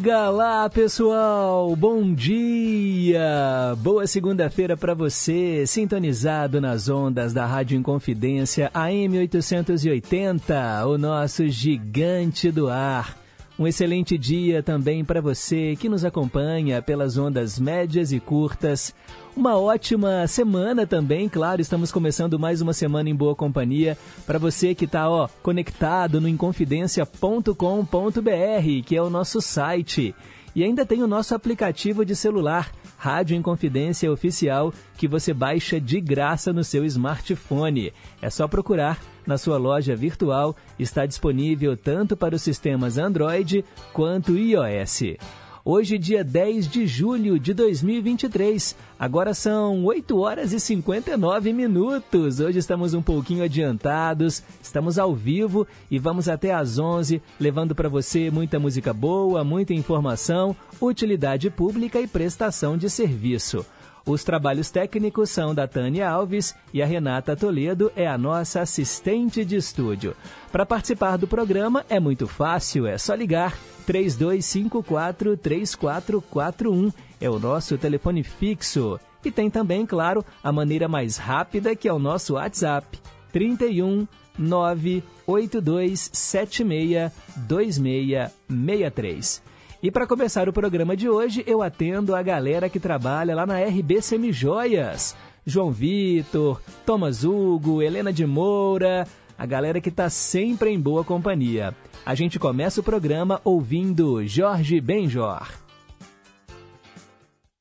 Diga 0.00 0.30
lá, 0.30 0.66
pessoal! 0.70 1.76
Bom 1.76 2.14
dia! 2.14 3.76
Boa 3.80 4.06
segunda-feira 4.06 4.74
para 4.74 4.94
você, 4.94 5.66
sintonizado 5.66 6.58
nas 6.58 6.88
ondas 6.88 7.34
da 7.34 7.44
Rádio 7.44 7.76
Inconfidência 7.76 8.70
AM 8.72 9.18
880, 9.18 10.86
o 10.86 10.96
nosso 10.96 11.46
gigante 11.48 12.50
do 12.50 12.70
ar. 12.70 13.19
Um 13.60 13.66
excelente 13.66 14.16
dia 14.16 14.62
também 14.62 15.04
para 15.04 15.20
você 15.20 15.76
que 15.76 15.86
nos 15.86 16.02
acompanha 16.02 16.80
pelas 16.80 17.18
ondas 17.18 17.60
médias 17.60 18.10
e 18.10 18.18
curtas. 18.18 18.94
Uma 19.36 19.58
ótima 19.58 20.26
semana 20.26 20.86
também, 20.86 21.28
claro, 21.28 21.60
estamos 21.60 21.92
começando 21.92 22.38
mais 22.38 22.62
uma 22.62 22.72
semana 22.72 23.10
em 23.10 23.14
boa 23.14 23.36
companhia. 23.36 23.98
Para 24.26 24.38
você 24.38 24.74
que 24.74 24.86
está 24.86 25.04
conectado 25.42 26.22
no 26.22 26.26
inconfidencia.com.br, 26.26 28.82
que 28.86 28.96
é 28.96 29.02
o 29.02 29.10
nosso 29.10 29.42
site. 29.42 30.14
E 30.56 30.64
ainda 30.64 30.86
tem 30.86 31.02
o 31.02 31.06
nosso 31.06 31.34
aplicativo 31.34 32.02
de 32.02 32.16
celular, 32.16 32.72
Rádio 33.00 33.34
Inconfidência 33.34 34.12
Oficial, 34.12 34.74
que 34.98 35.08
você 35.08 35.32
baixa 35.32 35.80
de 35.80 36.02
graça 36.02 36.52
no 36.52 36.62
seu 36.62 36.84
smartphone. 36.84 37.94
É 38.20 38.28
só 38.28 38.46
procurar 38.46 39.00
na 39.26 39.38
sua 39.38 39.56
loja 39.56 39.96
virtual, 39.96 40.54
está 40.78 41.06
disponível 41.06 41.74
tanto 41.78 42.14
para 42.14 42.36
os 42.36 42.42
sistemas 42.42 42.98
Android 42.98 43.64
quanto 43.94 44.36
iOS. 44.36 45.16
Hoje, 45.62 45.98
dia 45.98 46.24
10 46.24 46.68
de 46.68 46.86
julho 46.86 47.38
de 47.38 47.52
2023. 47.52 48.74
Agora 48.98 49.34
são 49.34 49.84
8 49.84 50.18
horas 50.18 50.54
e 50.54 50.60
59 50.60 51.52
minutos. 51.52 52.40
Hoje 52.40 52.58
estamos 52.58 52.94
um 52.94 53.02
pouquinho 53.02 53.44
adiantados, 53.44 54.42
estamos 54.62 54.98
ao 54.98 55.14
vivo 55.14 55.66
e 55.90 55.98
vamos 55.98 56.30
até 56.30 56.54
às 56.54 56.78
11, 56.78 57.20
levando 57.38 57.74
para 57.74 57.90
você 57.90 58.30
muita 58.30 58.58
música 58.58 58.94
boa, 58.94 59.44
muita 59.44 59.74
informação, 59.74 60.56
utilidade 60.80 61.50
pública 61.50 62.00
e 62.00 62.06
prestação 62.06 62.78
de 62.78 62.88
serviço. 62.88 63.64
Os 64.06 64.24
trabalhos 64.24 64.70
técnicos 64.70 65.28
são 65.30 65.54
da 65.54 65.68
Tânia 65.68 66.08
Alves 66.08 66.54
e 66.72 66.82
a 66.82 66.86
Renata 66.86 67.36
Toledo 67.36 67.92
é 67.94 68.06
a 68.06 68.16
nossa 68.16 68.60
assistente 68.60 69.44
de 69.44 69.56
estúdio. 69.56 70.16
Para 70.50 70.64
participar 70.66 71.16
do 71.16 71.28
programa 71.28 71.84
é 71.88 72.00
muito 72.00 72.26
fácil, 72.26 72.86
é 72.86 72.98
só 72.98 73.14
ligar 73.14 73.56
3254 73.86 75.36
3441 75.36 76.92
é 77.20 77.28
o 77.28 77.38
nosso 77.38 77.76
telefone 77.76 78.22
fixo. 78.22 78.98
E 79.22 79.30
tem 79.30 79.50
também, 79.50 79.84
claro, 79.84 80.24
a 80.42 80.50
maneira 80.50 80.88
mais 80.88 81.18
rápida 81.18 81.76
que 81.76 81.86
é 81.86 81.92
o 81.92 81.98
nosso 81.98 82.32
WhatsApp 82.34 82.98
31 83.32 84.08
98276 84.38 87.12
2663. 87.36 89.49
E 89.82 89.90
para 89.90 90.06
começar 90.06 90.46
o 90.46 90.52
programa 90.52 90.94
de 90.94 91.08
hoje, 91.08 91.42
eu 91.46 91.62
atendo 91.62 92.14
a 92.14 92.22
galera 92.22 92.68
que 92.68 92.78
trabalha 92.78 93.34
lá 93.34 93.46
na 93.46 93.58
RB 93.58 94.02
Semijoias. 94.02 95.16
João 95.46 95.70
Vitor, 95.70 96.60
Thomas 96.84 97.24
Hugo, 97.24 97.80
Helena 97.80 98.12
de 98.12 98.26
Moura, 98.26 99.08
a 99.38 99.46
galera 99.46 99.80
que 99.80 99.88
está 99.88 100.10
sempre 100.10 100.68
em 100.68 100.78
boa 100.78 101.02
companhia. 101.02 101.74
A 102.04 102.14
gente 102.14 102.38
começa 102.38 102.82
o 102.82 102.84
programa 102.84 103.40
ouvindo 103.42 104.22
Jorge 104.26 104.82
Benjor. 104.82 105.50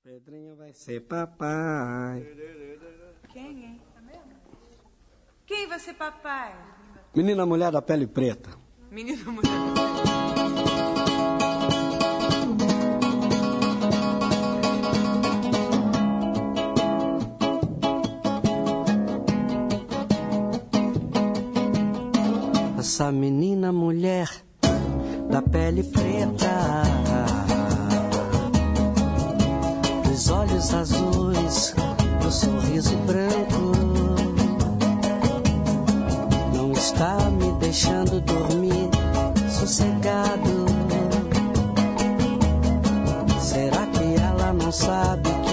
Pedrinho 0.03 0.57
vai 0.57 0.73
ser 0.73 0.99
papai. 1.01 2.27
Quem, 3.31 3.63
hein? 3.63 3.81
Quem 5.45 5.67
vai 5.67 5.79
ser 5.79 5.93
papai? 5.93 6.53
Menina 7.15 7.45
mulher 7.45 7.71
da 7.71 7.81
pele 7.81 8.05
preta. 8.05 8.49
Menino 8.91 9.31
mulher. 9.31 10.98
Essa 22.99 23.13
menina 23.13 23.71
mulher 23.71 24.27
da 25.31 25.41
pele 25.41 25.83
preta, 25.83 26.83
dos 30.03 30.29
olhos 30.29 30.73
azuis, 30.73 31.73
do 32.21 32.29
sorriso 32.29 32.97
branco, 33.07 33.71
não 36.53 36.73
está 36.73 37.15
me 37.29 37.53
deixando 37.61 38.19
dormir 38.19 38.89
sossegado. 39.49 40.65
Será 43.39 43.87
que 43.87 44.21
ela 44.21 44.51
não 44.51 44.73
sabe 44.73 45.29
que 45.45 45.48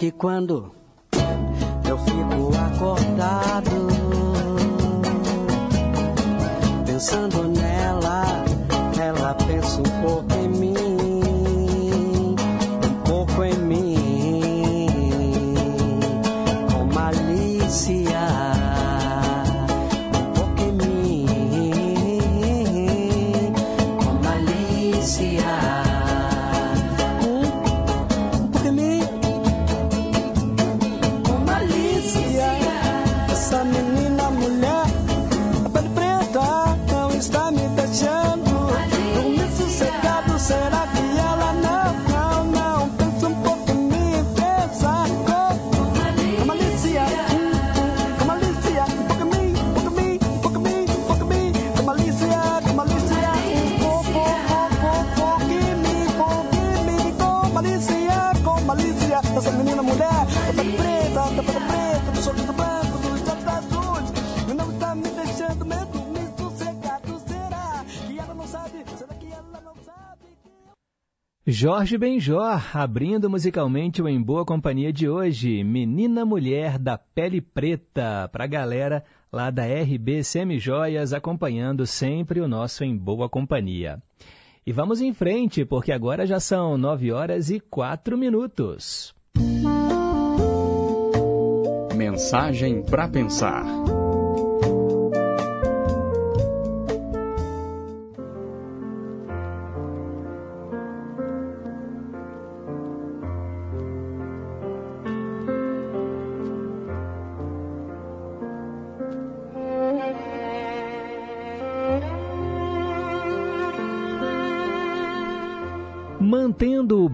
que 0.00 0.12
quando 0.12 0.79
Jorge 71.62 71.98
Benjor, 71.98 72.74
abrindo 72.74 73.28
musicalmente 73.28 74.00
o 74.00 74.08
Em 74.08 74.18
Boa 74.18 74.46
Companhia 74.46 74.90
de 74.90 75.06
hoje, 75.06 75.62
Menina 75.62 76.24
Mulher 76.24 76.78
da 76.78 76.96
Pele 76.96 77.42
Preta, 77.42 78.26
para 78.32 78.44
a 78.44 78.46
galera 78.46 79.04
lá 79.30 79.50
da 79.50 79.64
RB 79.64 80.24
Semijoias, 80.24 81.12
acompanhando 81.12 81.86
sempre 81.86 82.40
o 82.40 82.48
nosso 82.48 82.82
Em 82.82 82.96
Boa 82.96 83.28
Companhia. 83.28 84.02
E 84.66 84.72
vamos 84.72 85.02
em 85.02 85.12
frente, 85.12 85.62
porque 85.66 85.92
agora 85.92 86.26
já 86.26 86.40
são 86.40 86.78
nove 86.78 87.12
horas 87.12 87.50
e 87.50 87.60
quatro 87.60 88.16
minutos. 88.16 89.14
Mensagem 91.94 92.82
para 92.82 93.06
pensar. 93.06 93.66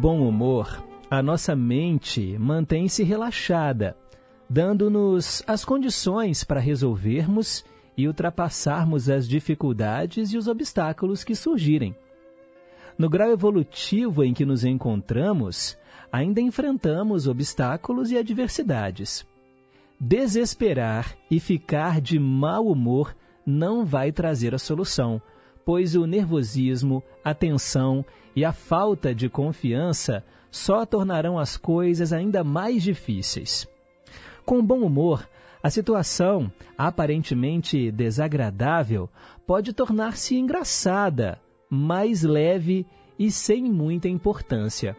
Bom 0.06 0.20
humor, 0.20 0.87
a 1.11 1.20
nossa 1.20 1.56
mente 1.56 2.38
mantém-se 2.38 3.03
relaxada, 3.03 3.97
dando-nos 4.49 5.43
as 5.49 5.64
condições 5.64 6.44
para 6.44 6.61
resolvermos 6.61 7.64
e 7.97 8.06
ultrapassarmos 8.06 9.11
as 9.11 9.29
dificuldades 9.29 10.32
e 10.32 10.38
os 10.38 10.47
obstáculos 10.47 11.25
que 11.25 11.35
surgirem. 11.35 11.93
No 12.97 13.11
grau 13.11 13.32
evolutivo 13.32 14.23
em 14.23 14.32
que 14.32 14.47
nos 14.47 14.64
encontramos, 14.64 15.76
ainda 16.12 16.41
enfrentamos 16.41 17.26
obstáculos 17.26 18.12
e 18.12 18.17
adversidades. 18.17 19.26
Desesperar 19.99 21.17
e 21.29 21.41
ficar 21.41 22.00
de 22.00 22.17
mau 22.17 22.69
humor 22.69 23.12
não 23.44 23.85
vai 23.85 24.12
trazer 24.12 24.55
a 24.55 24.59
solução, 24.59 25.20
pois 25.64 25.97
o 25.97 26.06
nervosismo, 26.06 27.02
a 27.25 27.35
tensão 27.35 28.05
e 28.37 28.44
a 28.44 28.53
falta 28.53 29.15
de 29.15 29.31
confiança 29.31 30.23
só 30.50 30.85
tornarão 30.85 31.38
as 31.38 31.56
coisas 31.56 32.12
ainda 32.12 32.44
mais 32.44 32.83
difíceis. 32.83 33.67
Com 34.44 34.65
bom 34.65 34.81
humor, 34.81 35.27
a 35.62 35.71
situação, 35.71 36.53
aparentemente 36.77 37.91
desagradável, 37.91 39.09
pode 39.47 39.73
tornar-se 39.73 40.37
engraçada, 40.37 41.41
mais 41.69 42.23
leve 42.23 42.87
e 43.19 43.31
sem 43.31 43.65
muita 43.65 44.09
importância. 44.09 44.97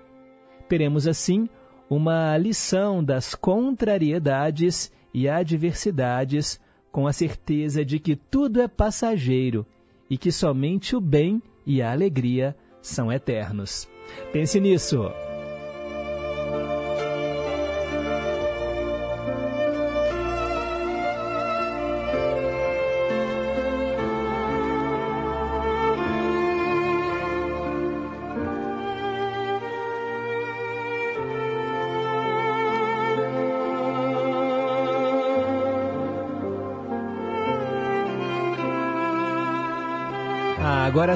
Teremos, 0.67 1.07
assim, 1.07 1.47
uma 1.89 2.37
lição 2.37 3.03
das 3.03 3.35
contrariedades 3.35 4.91
e 5.13 5.29
adversidades, 5.29 6.59
com 6.91 7.07
a 7.07 7.13
certeza 7.13 7.85
de 7.85 7.99
que 7.99 8.15
tudo 8.15 8.59
é 8.59 8.67
passageiro 8.67 9.65
e 10.09 10.17
que 10.17 10.31
somente 10.31 10.95
o 10.95 11.01
bem 11.01 11.41
e 11.65 11.81
a 11.81 11.91
alegria 11.91 12.55
são 12.87 13.11
eternos. 13.11 13.87
Pense 14.31 14.59
nisso. 14.59 15.11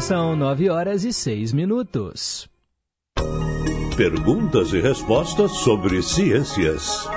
São 0.01 0.35
nove 0.35 0.67
horas 0.67 1.03
e 1.03 1.13
seis 1.13 1.53
minutos. 1.53 2.49
Perguntas 3.95 4.73
e 4.73 4.81
respostas 4.81 5.51
sobre 5.51 6.01
ciências. 6.01 7.07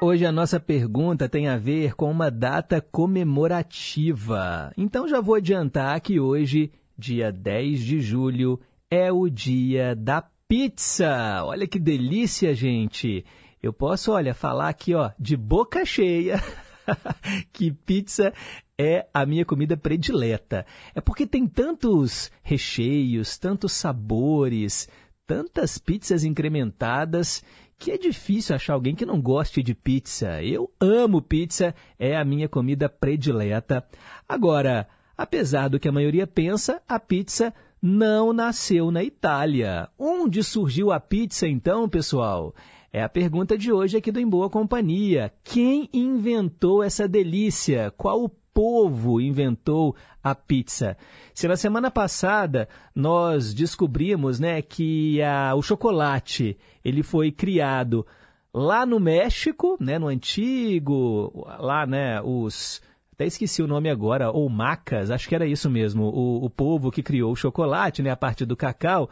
Hoje 0.00 0.26
a 0.26 0.32
nossa 0.32 0.58
pergunta 0.58 1.28
tem 1.28 1.46
a 1.46 1.56
ver 1.56 1.94
com 1.94 2.10
uma 2.10 2.28
data 2.28 2.80
comemorativa. 2.80 4.72
Então 4.76 5.06
já 5.06 5.20
vou 5.20 5.36
adiantar 5.36 6.00
que 6.00 6.18
hoje, 6.18 6.72
dia 6.98 7.30
10 7.30 7.80
de 7.80 8.00
julho, 8.00 8.58
é 8.90 9.12
o 9.12 9.28
dia 9.28 9.94
da 9.94 10.24
pizza. 10.48 11.44
Olha 11.44 11.68
que 11.68 11.78
delícia, 11.78 12.52
gente. 12.52 13.24
Eu 13.62 13.72
posso, 13.72 14.10
olha, 14.10 14.34
falar 14.34 14.70
aqui, 14.70 14.92
ó, 14.92 15.12
de 15.16 15.36
boca 15.36 15.84
cheia. 15.84 16.42
que 17.52 17.72
pizza 17.72 18.32
é 18.78 19.06
a 19.12 19.26
minha 19.26 19.44
comida 19.44 19.76
predileta. 19.76 20.64
É 20.94 21.00
porque 21.00 21.26
tem 21.26 21.46
tantos 21.46 22.30
recheios, 22.42 23.38
tantos 23.38 23.72
sabores, 23.72 24.88
tantas 25.26 25.78
pizzas 25.78 26.24
incrementadas 26.24 27.44
que 27.78 27.90
é 27.90 27.96
difícil 27.96 28.54
achar 28.54 28.74
alguém 28.74 28.94
que 28.94 29.06
não 29.06 29.20
goste 29.20 29.62
de 29.62 29.74
pizza. 29.74 30.42
Eu 30.42 30.70
amo 30.78 31.22
pizza, 31.22 31.74
é 31.98 32.14
a 32.14 32.24
minha 32.24 32.48
comida 32.48 32.90
predileta. 32.90 33.82
Agora, 34.28 34.86
apesar 35.16 35.68
do 35.68 35.80
que 35.80 35.88
a 35.88 35.92
maioria 35.92 36.26
pensa, 36.26 36.82
a 36.86 37.00
pizza 37.00 37.54
não 37.80 38.34
nasceu 38.34 38.90
na 38.90 39.02
Itália. 39.02 39.88
Onde 39.98 40.44
surgiu 40.44 40.92
a 40.92 41.00
pizza 41.00 41.48
então, 41.48 41.88
pessoal? 41.88 42.54
É 42.92 43.04
a 43.04 43.08
pergunta 43.08 43.56
de 43.56 43.70
hoje 43.70 43.96
aqui 43.96 44.10
do 44.10 44.18
Em 44.18 44.28
Boa 44.28 44.50
Companhia. 44.50 45.32
Quem 45.44 45.88
inventou 45.92 46.82
essa 46.82 47.06
delícia? 47.06 47.92
Qual 47.96 48.24
o 48.24 48.28
povo 48.28 49.20
inventou 49.20 49.94
a 50.20 50.34
pizza? 50.34 50.96
Se 51.32 51.46
na 51.46 51.54
semana 51.54 51.88
passada 51.88 52.68
nós 52.92 53.54
descobrimos 53.54 54.40
né, 54.40 54.60
que 54.60 55.22
a, 55.22 55.54
o 55.54 55.62
chocolate 55.62 56.58
ele 56.84 57.04
foi 57.04 57.30
criado 57.30 58.04
lá 58.52 58.84
no 58.84 58.98
México, 58.98 59.76
né, 59.78 59.96
no 59.96 60.08
antigo, 60.08 61.46
lá 61.60 61.86
né, 61.86 62.20
os 62.20 62.82
até 63.12 63.24
esqueci 63.24 63.62
o 63.62 63.68
nome 63.68 63.88
agora, 63.88 64.32
ou 64.32 64.48
macas, 64.48 65.12
acho 65.12 65.28
que 65.28 65.34
era 65.34 65.46
isso 65.46 65.70
mesmo, 65.70 66.04
o, 66.06 66.44
o 66.44 66.50
povo 66.50 66.90
que 66.90 67.04
criou 67.04 67.30
o 67.30 67.36
chocolate, 67.36 68.02
né, 68.02 68.10
a 68.10 68.16
partir 68.16 68.46
do 68.46 68.56
cacau, 68.56 69.10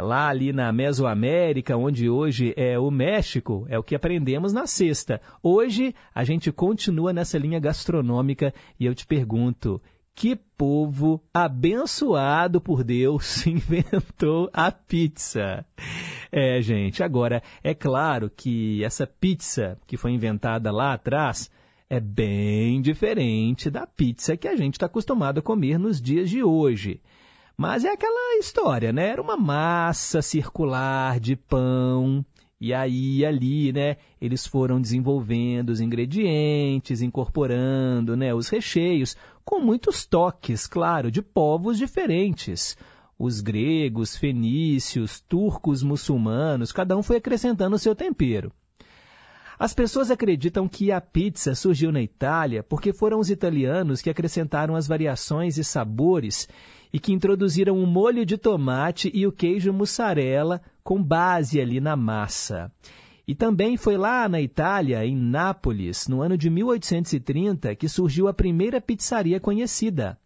lá 0.00 0.28
ali 0.28 0.52
na 0.52 0.72
Mesoamérica, 0.72 1.76
onde 1.76 2.08
hoje 2.08 2.54
é 2.56 2.78
o 2.78 2.90
México, 2.90 3.66
é 3.68 3.78
o 3.78 3.82
que 3.82 3.94
aprendemos 3.94 4.52
na 4.52 4.66
sexta. 4.66 5.20
Hoje 5.42 5.94
a 6.14 6.24
gente 6.24 6.50
continua 6.52 7.12
nessa 7.12 7.38
linha 7.38 7.58
gastronômica 7.58 8.52
e 8.78 8.86
eu 8.86 8.94
te 8.94 9.06
pergunto, 9.06 9.80
que 10.14 10.34
povo 10.34 11.22
abençoado 11.32 12.60
por 12.60 12.82
Deus 12.82 13.44
inventou 13.46 14.50
a 14.52 14.72
pizza? 14.72 15.64
É, 16.32 16.60
gente, 16.60 17.02
agora, 17.02 17.42
é 17.62 17.72
claro 17.72 18.28
que 18.28 18.82
essa 18.82 19.06
pizza 19.06 19.78
que 19.86 19.96
foi 19.96 20.10
inventada 20.10 20.72
lá 20.72 20.92
atrás 20.92 21.50
é 21.88 22.00
bem 22.00 22.82
diferente 22.82 23.70
da 23.70 23.86
pizza 23.86 24.36
que 24.36 24.46
a 24.46 24.56
gente 24.56 24.74
está 24.74 24.86
acostumado 24.86 25.38
a 25.38 25.42
comer 25.42 25.78
nos 25.78 26.02
dias 26.02 26.28
de 26.28 26.42
hoje. 26.42 27.00
Mas 27.60 27.84
é 27.84 27.90
aquela 27.90 28.38
história, 28.38 28.92
né? 28.92 29.08
Era 29.08 29.20
uma 29.20 29.36
massa 29.36 30.22
circular 30.22 31.18
de 31.18 31.34
pão. 31.34 32.24
E 32.60 32.72
aí, 32.72 33.24
ali, 33.24 33.72
né, 33.72 33.96
eles 34.20 34.46
foram 34.46 34.80
desenvolvendo 34.80 35.70
os 35.70 35.80
ingredientes, 35.80 37.02
incorporando, 37.02 38.16
né, 38.16 38.32
os 38.34 38.48
recheios, 38.48 39.16
com 39.44 39.60
muitos 39.60 40.06
toques, 40.06 40.66
claro, 40.66 41.10
de 41.10 41.20
povos 41.20 41.78
diferentes. 41.78 42.76
Os 43.18 43.40
gregos, 43.40 44.16
fenícios, 44.16 45.20
turcos, 45.20 45.82
muçulmanos, 45.82 46.70
cada 46.70 46.96
um 46.96 47.02
foi 47.02 47.16
acrescentando 47.16 47.74
o 47.74 47.78
seu 47.78 47.94
tempero. 47.94 48.52
As 49.58 49.74
pessoas 49.74 50.08
acreditam 50.08 50.68
que 50.68 50.92
a 50.92 51.00
pizza 51.00 51.52
surgiu 51.52 51.90
na 51.90 52.00
Itália 52.00 52.62
porque 52.62 52.92
foram 52.92 53.18
os 53.18 53.28
italianos 53.28 54.00
que 54.00 54.08
acrescentaram 54.08 54.76
as 54.76 54.86
variações 54.86 55.58
e 55.58 55.64
sabores 55.64 56.48
e 56.92 57.00
que 57.00 57.12
introduziram 57.12 57.76
o 57.76 57.86
molho 57.86 58.24
de 58.24 58.38
tomate 58.38 59.10
e 59.12 59.26
o 59.26 59.32
queijo 59.32 59.72
mussarela 59.72 60.62
com 60.84 61.02
base 61.02 61.60
ali 61.60 61.80
na 61.80 61.96
massa. 61.96 62.70
E 63.26 63.34
também 63.34 63.76
foi 63.76 63.96
lá 63.96 64.28
na 64.28 64.40
Itália, 64.40 65.04
em 65.04 65.14
Nápoles, 65.14 66.06
no 66.06 66.22
ano 66.22 66.38
de 66.38 66.48
1830, 66.48 67.74
que 67.74 67.88
surgiu 67.88 68.28
a 68.28 68.32
primeira 68.32 68.80
pizzaria 68.80 69.38
conhecida, 69.38 70.16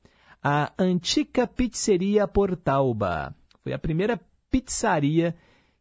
a 0.43 0.73
Antica 0.79 1.47
Pizzeria 1.47 2.29
Portalba. 2.29 3.35
Foi 3.65 3.73
a 3.73 3.79
primeira 3.79 4.21
pizzaria 4.51 5.35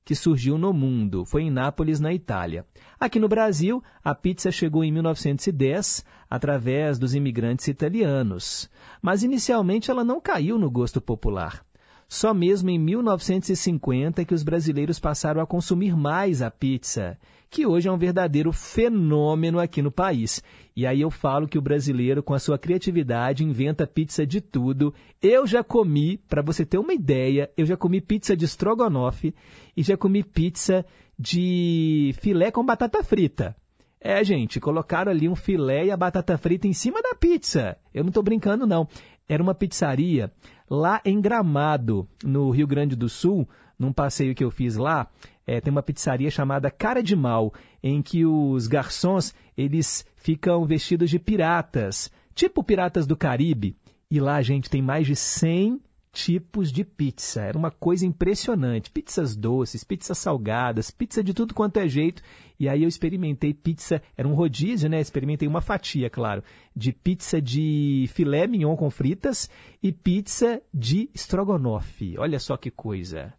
que 0.03 0.15
surgiu 0.15 0.58
no 0.58 0.74
mundo. 0.74 1.25
Foi 1.25 1.43
em 1.43 1.51
Nápoles, 1.51 2.00
na 2.00 2.13
Itália. 2.13 2.65
Aqui 3.00 3.20
no 3.20 3.27
Brasil, 3.27 3.84
a 4.03 4.13
pizza 4.13 4.51
chegou 4.51 4.84
em 4.84 4.91
1910 4.91 6.03
através 6.29 6.98
dos 6.98 7.13
imigrantes 7.13 7.67
italianos, 7.67 8.70
mas 9.01 9.24
inicialmente 9.24 9.91
ela 9.91 10.03
não 10.03 10.22
caiu 10.22 10.58
no 10.58 10.70
gosto 10.70 11.01
popular. 11.01 11.65
Só 12.08 12.34
mesmo 12.34 12.70
em 12.70 12.77
1950 12.77 14.25
que 14.25 14.34
os 14.34 14.43
brasileiros 14.43 15.00
passaram 15.00 15.41
a 15.41 15.48
consumir 15.48 15.96
mais 15.96 16.41
a 16.41 16.51
pizza, 16.51 17.17
que 17.51 17.65
hoje 17.65 17.89
é 17.89 17.91
um 17.91 17.98
verdadeiro 17.98 18.53
fenômeno 18.53 19.60
aqui 19.60 19.81
no 19.81 19.91
país. 19.91 20.41
E 20.74 20.88
aí 20.88 21.01
eu 21.01 21.12
falo 21.12 21.50
que 21.50 21.58
o 21.58 21.62
brasileiro, 21.62 22.24
com 22.24 22.34
a 22.34 22.39
sua 22.39 22.58
criatividade, 22.58 23.43
inventa 23.43 23.86
pizza 23.86 24.25
de 24.25 24.39
tudo. 24.39 24.93
Eu 25.22 25.46
já 25.46 25.62
comi, 25.62 26.17
para 26.17 26.41
você 26.41 26.65
ter 26.65 26.77
uma 26.77 26.93
ideia, 26.93 27.51
eu 27.58 27.65
já 27.65 27.75
comi 27.75 28.00
pizza 28.00 28.38
de 28.38 28.46
estrogonofe 28.46 29.36
e 29.75 29.84
já 29.84 29.98
comi 29.98 30.24
pizza 30.24 30.86
de 31.20 32.15
filé 32.22 32.51
com 32.51 32.65
batata 32.65 33.03
frita. 33.03 33.53
É, 34.00 34.24
gente, 34.24 34.58
colocaram 34.60 35.12
ali 35.12 35.27
um 35.27 35.36
filé 35.36 35.86
e 35.86 35.91
a 35.91 35.98
batata 35.98 36.38
frita 36.38 36.70
em 36.70 36.74
cima 36.74 37.01
da 37.01 37.13
pizza. 37.13 37.77
Eu 37.93 38.03
não 38.03 38.10
estou 38.12 38.24
brincando, 38.24 38.65
não. 38.65 38.88
Era 39.27 39.43
uma 39.43 39.53
pizzaria 39.53 40.31
lá 40.70 41.01
em 41.03 41.20
Gramado, 41.20 42.08
no 42.24 42.50
Rio 42.50 42.65
Grande 42.65 42.96
do 42.96 43.10
Sul, 43.10 43.48
num 43.77 43.91
passeio 43.91 44.34
que 44.34 44.43
eu 44.43 44.50
fiz 44.50 44.77
lá. 44.77 45.10
É, 45.51 45.60
tem 45.60 45.70
uma 45.70 45.84
pizzaria 45.84 46.31
chamada 46.31 46.72
Cara 46.72 47.03
de 47.03 47.13
Mal, 47.13 47.53
em 47.84 48.01
que 48.01 48.25
os 48.25 48.67
garçons 48.67 49.36
eles 49.58 50.05
ficam 50.15 50.65
vestidos 50.65 51.10
de 51.10 51.20
piratas, 51.20 52.10
tipo 52.34 52.63
piratas 52.63 53.05
do 53.05 53.17
Caribe. 53.17 53.75
E 54.10 54.17
lá, 54.22 54.41
gente, 54.41 54.70
tem 54.70 54.81
mais 54.81 55.05
de 55.05 55.13
100 55.13 55.81
tipos 56.13 56.72
de 56.72 56.86
pizza. 56.86 57.41
Era 57.41 57.58
uma 57.58 57.70
coisa 57.70 58.05
impressionante. 58.05 58.89
Pizzas 58.89 59.36
doces, 59.36 59.84
pizzas 59.84 60.17
salgadas, 60.17 60.89
pizza 60.89 61.22
de 61.22 61.34
tudo 61.34 61.53
quanto 61.53 61.79
é 61.79 61.88
jeito. 61.89 62.24
E 62.58 62.70
aí 62.70 62.84
eu 62.84 62.88
experimentei 62.88 63.53
pizza, 63.53 64.01
era 64.15 64.25
um 64.25 64.34
rodízio, 64.34 64.89
né? 64.89 65.01
Experimentei 65.01 65.50
uma 65.50 65.60
fatia, 65.60 66.10
claro, 66.10 66.41
de 66.74 66.93
pizza 66.93 67.41
de 67.41 68.10
filé 68.13 68.48
mignon 68.48 68.77
com 68.77 68.89
fritas 68.89 69.50
e 69.84 69.91
pizza 69.91 70.62
de 70.74 71.10
estrogonofe. 71.13 72.17
Olha 72.17 72.39
só 72.39 72.55
que 72.55 72.72
coisa. 72.72 73.34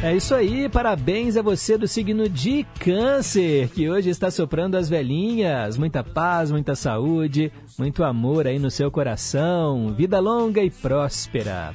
É 0.04 0.14
isso 0.14 0.34
aí, 0.34 0.68
parabéns 0.68 1.34
a 1.34 1.40
você 1.40 1.78
do 1.78 1.88
signo 1.88 2.28
de 2.28 2.66
Câncer, 2.78 3.70
que 3.70 3.88
hoje 3.88 4.10
está 4.10 4.30
soprando 4.30 4.74
as 4.74 4.86
velhinhas. 4.86 5.78
Muita 5.78 6.04
paz, 6.04 6.50
muita 6.50 6.74
saúde, 6.74 7.50
muito 7.78 8.04
amor 8.04 8.46
aí 8.46 8.58
no 8.58 8.70
seu 8.70 8.90
coração, 8.90 9.94
vida 9.94 10.20
longa 10.20 10.62
e 10.62 10.68
próspera. 10.68 11.74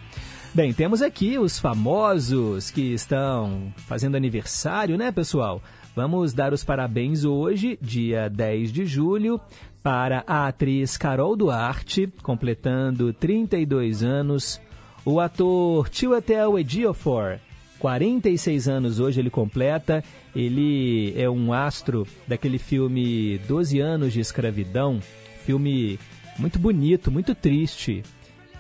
Bem, 0.54 0.72
temos 0.72 1.02
aqui 1.02 1.40
os 1.40 1.58
famosos 1.58 2.70
que 2.70 2.94
estão 2.94 3.74
fazendo 3.88 4.16
aniversário, 4.16 4.96
né, 4.96 5.12
pessoal? 5.12 5.60
Vamos 5.96 6.32
dar 6.32 6.54
os 6.54 6.64
parabéns 6.64 7.26
hoje, 7.26 7.80
dia 7.82 8.30
10 8.30 8.72
de 8.72 8.86
julho, 8.86 9.42
para 9.82 10.24
a 10.28 10.48
atriz 10.48 10.98
Carol 10.98 11.36
Duarte, 11.36 12.08
completando 12.22 13.12
32 13.12 14.04
anos, 14.04 14.62
o 15.04 15.20
ator 15.20 15.90
Chiwetel 15.92 16.60
Ejiofor, 16.60 17.40
46 17.80 18.68
anos 18.68 19.00
hoje 19.00 19.20
ele 19.20 19.30
completa. 19.30 20.04
Ele 20.36 21.14
é 21.16 21.30
um 21.30 21.54
astro 21.54 22.06
daquele 22.28 22.60
filme 22.60 23.40
12 23.48 23.80
anos 23.80 24.14
de 24.14 24.20
escravidão, 24.20 25.00
filme 25.46 26.00
muito 26.38 26.60
bonito, 26.60 27.12
muito 27.12 27.34
triste. 27.34 28.04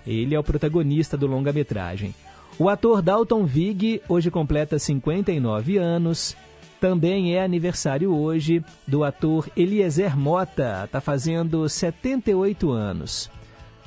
Ele 0.08 0.34
é 0.34 0.40
o 0.40 0.44
protagonista 0.44 1.16
do 1.16 1.28
longa-metragem. 1.28 2.16
O 2.58 2.68
ator 2.68 3.02
Dalton 3.02 3.46
Vig 3.46 4.02
hoje 4.10 4.32
completa 4.32 4.80
59 4.80 5.78
anos. 5.78 6.36
Também 6.80 7.36
é 7.36 7.44
aniversário 7.44 8.16
hoje 8.16 8.64
do 8.88 9.04
ator 9.04 9.50
Eliezer 9.56 10.18
Mota, 10.18 10.84
está 10.86 11.02
fazendo 11.02 11.68
78 11.68 12.72
anos. 12.72 13.30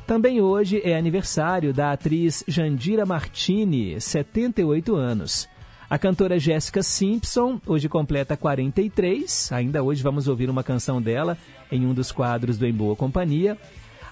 Também 0.07 0.41
hoje 0.41 0.81
é 0.85 0.97
aniversário 0.97 1.73
da 1.73 1.93
atriz 1.93 2.43
Jandira 2.49 3.07
Martini, 3.07 4.01
78 4.01 4.95
anos. 4.97 5.49
A 5.89 5.99
cantora 5.99 6.39
Jéssica 6.39 6.83
Simpson 6.83 7.61
hoje 7.67 7.89
completa 7.89 8.37
43, 8.37 9.53
ainda 9.53 9.83
hoje 9.83 10.03
vamos 10.03 10.27
ouvir 10.27 10.51
uma 10.51 10.65
canção 10.65 11.01
dela 11.01 11.39
em 11.71 11.87
um 11.87 11.95
dos 11.95 12.11
quadros 12.11 12.59
do 12.59 12.67
Em 12.67 12.73
Boa 12.73 12.97
Companhia. 12.97 13.57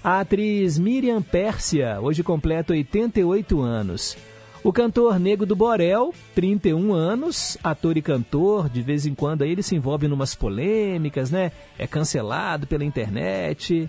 A 0.03 0.21
atriz 0.21 0.79
Miriam 0.79 1.21
Pérsia 1.21 1.99
hoje 2.01 2.23
completa 2.23 2.73
88 2.73 3.61
anos. 3.61 4.17
O 4.63 4.73
cantor 4.73 5.19
Nego 5.19 5.47
do 5.47 5.57
Borel, 5.57 6.15
31 6.35 6.93
anos, 6.93 7.57
ator 7.65 7.97
e 7.97 8.03
cantor, 8.03 8.69
de 8.69 8.83
vez 8.83 9.07
em 9.07 9.15
quando 9.15 9.43
ele 9.43 9.63
se 9.63 9.75
envolve 9.75 10.07
em 10.07 10.13
umas 10.13 10.35
polêmicas, 10.35 11.31
né? 11.31 11.51
É 11.79 11.87
cancelado 11.87 12.67
pela 12.67 12.85
internet. 12.85 13.89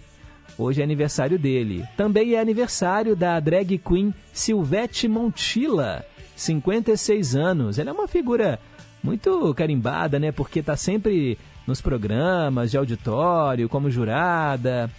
Hoje 0.57 0.81
é 0.81 0.83
aniversário 0.83 1.39
dele. 1.39 1.83
Também 1.97 2.33
é 2.33 2.39
aniversário 2.39 3.15
da 3.15 3.39
drag 3.39 3.77
queen 3.77 4.13
Silvete 4.33 5.07
Montilla, 5.07 6.05
56 6.35 7.35
anos. 7.35 7.79
Ela 7.79 7.89
é 7.89 7.93
uma 7.93 8.07
figura 8.07 8.59
muito 9.03 9.53
carimbada, 9.53 10.19
né? 10.19 10.31
Porque 10.31 10.59
está 10.59 10.75
sempre 10.75 11.37
nos 11.65 11.81
programas 11.81 12.71
de 12.71 12.77
auditório, 12.77 13.69
como 13.69 13.89
jurada. 13.89 14.89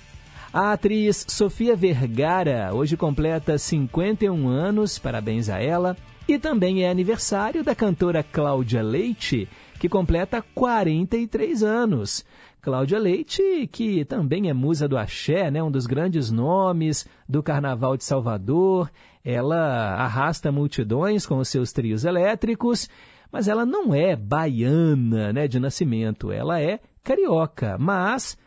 A 0.53 0.73
atriz 0.73 1.25
Sofia 1.29 1.75
Vergara 1.75 2.75
hoje 2.75 2.97
completa 2.97 3.57
51 3.57 4.49
anos, 4.49 4.99
parabéns 4.99 5.49
a 5.49 5.59
ela. 5.59 5.97
E 6.29 6.39
também 6.39 6.85
é 6.85 6.91
aniversário 6.91 7.65
da 7.65 7.75
cantora 7.75 8.23
Cláudia 8.23 8.83
Leite, 8.83 9.49
que 9.81 9.89
completa 9.89 10.45
43 10.55 11.63
anos. 11.63 12.25
Cláudia 12.63 12.97
Leite, 12.97 13.67
que 13.73 14.05
também 14.05 14.49
é 14.49 14.53
musa 14.53 14.87
do 14.87 14.97
axé, 14.97 15.51
né, 15.51 15.61
um 15.61 15.71
dos 15.71 15.85
grandes 15.85 16.31
nomes 16.31 17.05
do 17.29 17.43
Carnaval 17.43 17.97
de 17.97 18.05
Salvador. 18.05 18.89
Ela 19.25 19.97
arrasta 19.97 20.53
multidões 20.53 21.27
com 21.27 21.39
os 21.39 21.49
seus 21.49 21.73
trios 21.73 22.05
elétricos, 22.05 22.89
mas 23.33 23.49
ela 23.49 23.67
não 23.67 23.93
é 23.93 24.15
baiana 24.15 25.33
né, 25.33 25.49
de 25.49 25.59
nascimento, 25.59 26.31
ela 26.31 26.61
é 26.61 26.79
carioca, 27.03 27.77
mas 27.81 28.39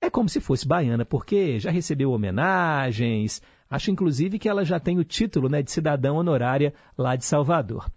é 0.00 0.08
como 0.08 0.30
se 0.30 0.40
fosse 0.40 0.66
baiana, 0.66 1.04
porque 1.04 1.60
já 1.60 1.70
recebeu 1.70 2.12
homenagens, 2.12 3.42
acho 3.68 3.90
inclusive 3.90 4.38
que 4.38 4.48
ela 4.48 4.64
já 4.64 4.80
tem 4.80 4.98
o 4.98 5.04
título 5.04 5.50
né, 5.50 5.62
de 5.62 5.70
cidadã 5.70 6.14
honorária 6.14 6.72
lá 6.96 7.14
de 7.14 7.26
Salvador. 7.26 7.90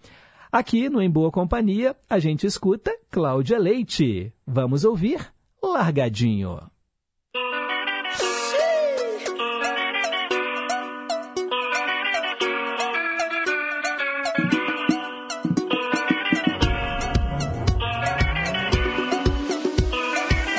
Aqui 0.51 0.89
no 0.89 1.01
Em 1.01 1.09
Boa 1.09 1.31
Companhia, 1.31 1.95
a 2.09 2.19
gente 2.19 2.45
escuta 2.45 2.93
Cláudia 3.09 3.57
Leite. 3.57 4.33
Vamos 4.45 4.83
ouvir 4.83 5.32
Largadinho. 5.63 6.59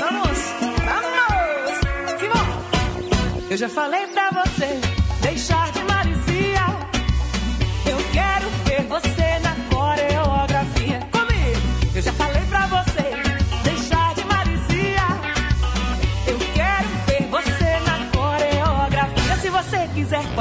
Vamos, 0.01 0.39
vamos, 0.89 2.21
Simão. 2.21 3.51
Eu 3.51 3.57
já 3.57 3.69
falei 3.69 4.07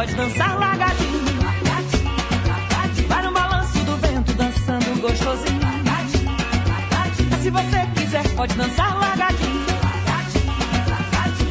pode 0.03 0.15
dançar 0.15 0.59
largadinho. 0.59 1.23
Vai 3.07 3.23
no 3.23 3.31
balanço 3.31 3.79
do 3.85 3.95
vento, 3.97 4.33
dançando 4.33 5.01
gostosinho. 5.01 5.61
Se 7.41 7.49
você 7.49 7.87
quiser, 7.95 8.27
pode 8.35 8.53
dançar 8.55 8.99
largadinho. 8.99 9.65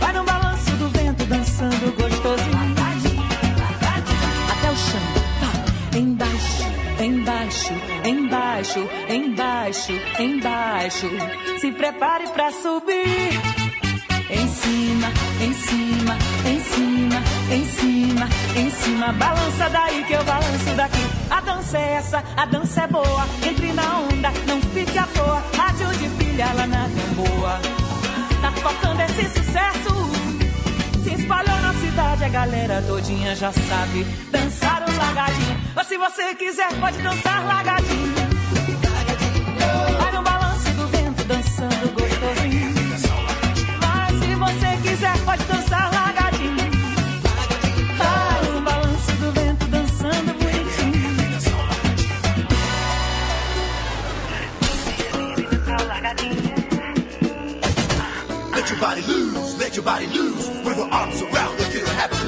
Vai 0.00 0.12
no 0.12 0.24
balanço 0.24 0.70
do 0.72 0.88
vento, 0.90 1.24
dançando 1.24 1.96
gostosinho. 1.96 2.74
Até 4.50 4.70
o 4.70 4.76
chão, 4.76 5.00
tá. 5.40 5.98
Embaixo, 5.98 6.64
embaixo, 7.00 7.72
embaixo, 8.04 8.88
embaixo, 9.08 9.92
embaixo. 10.20 11.10
Se 11.58 11.72
prepare 11.72 12.28
pra 12.28 12.52
subir. 12.52 13.51
Cima, 18.22 18.28
em 18.56 18.70
cima. 18.70 19.12
Balança 19.12 19.68
daí 19.70 20.04
que 20.04 20.12
eu 20.12 20.24
balanço 20.24 20.74
daqui. 20.76 21.06
A 21.30 21.40
dança 21.40 21.78
é 21.78 21.92
essa, 21.94 22.24
a 22.36 22.44
dança 22.46 22.82
é 22.82 22.86
boa. 22.86 23.26
Entre 23.46 23.72
na 23.72 23.98
onda, 24.00 24.30
não 24.46 24.60
fique 24.60 24.98
à 24.98 25.06
toa. 25.06 25.42
Rádio 25.56 25.88
de 25.98 26.08
pilha 26.16 26.52
lá 26.54 26.66
na 26.66 26.88
boa. 27.14 27.60
Tá 28.40 28.52
tocando 28.52 29.00
esse 29.00 29.28
sucesso. 29.30 29.92
Se 31.02 31.14
espalhou 31.14 31.60
na 31.60 31.74
cidade, 31.74 32.24
a 32.24 32.28
galera 32.28 32.82
todinha 32.86 33.34
já 33.34 33.52
sabe 33.52 34.04
dançar 34.30 34.82
o 34.88 34.96
largadinho. 34.96 35.60
Mas 35.74 35.86
se 35.86 35.96
você 35.96 36.34
quiser, 36.34 36.72
pode 36.80 36.98
dançar 36.98 37.44
largadinho. 37.44 38.01
let 59.72 59.76
your 59.76 59.84
body 59.84 60.06
loose. 60.08 60.48
When 60.48 60.76
we're 60.76 60.90
arms 60.90 61.22
around, 61.22 61.58
look, 61.58 61.74
it'll 61.74 61.88
happen. 61.94 62.21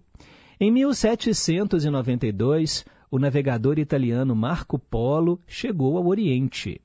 Em 0.58 0.72
1792, 0.72 2.86
o 3.12 3.20
navegador 3.20 3.78
italiano 3.78 4.34
Marco 4.34 4.80
Polo 4.80 5.38
chegou 5.46 5.98
ao 5.98 6.08
Oriente. 6.08 6.80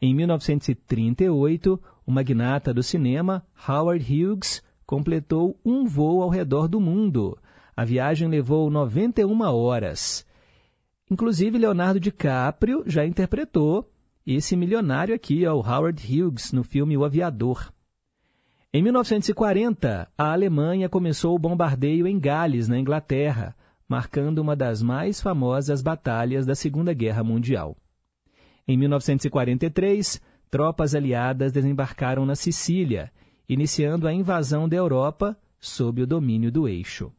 Em 0.00 0.14
1938, 0.14 1.82
o 2.06 2.12
magnata 2.12 2.72
do 2.72 2.84
cinema 2.84 3.44
Howard 3.68 4.04
Hughes 4.04 4.62
completou 4.88 5.54
um 5.62 5.84
voo 5.84 6.22
ao 6.22 6.30
redor 6.30 6.66
do 6.66 6.80
mundo. 6.80 7.36
A 7.76 7.84
viagem 7.84 8.26
levou 8.26 8.70
91 8.70 9.38
horas. 9.42 10.26
Inclusive, 11.10 11.58
Leonardo 11.58 12.00
DiCaprio 12.00 12.82
já 12.86 13.04
interpretou 13.04 13.86
esse 14.26 14.56
milionário 14.56 15.14
aqui, 15.14 15.46
o 15.46 15.60
Howard 15.60 16.02
Hughes, 16.02 16.52
no 16.52 16.64
filme 16.64 16.96
O 16.96 17.04
Aviador. 17.04 17.70
Em 18.72 18.82
1940, 18.82 20.08
a 20.16 20.32
Alemanha 20.32 20.88
começou 20.88 21.36
o 21.36 21.38
bombardeio 21.38 22.06
em 22.06 22.18
Gales, 22.18 22.66
na 22.66 22.78
Inglaterra, 22.78 23.54
marcando 23.86 24.38
uma 24.38 24.56
das 24.56 24.82
mais 24.82 25.20
famosas 25.20 25.82
batalhas 25.82 26.46
da 26.46 26.54
Segunda 26.54 26.94
Guerra 26.94 27.22
Mundial. 27.22 27.76
Em 28.66 28.74
1943, 28.78 30.18
tropas 30.50 30.94
aliadas 30.94 31.52
desembarcaram 31.52 32.24
na 32.24 32.34
Sicília, 32.34 33.12
iniciando 33.48 34.06
a 34.06 34.12
invasão 34.12 34.68
da 34.68 34.76
Europa 34.76 35.36
sob 35.58 36.02
o 36.02 36.06
domínio 36.06 36.52
do 36.52 36.68
eixo. 36.68 37.12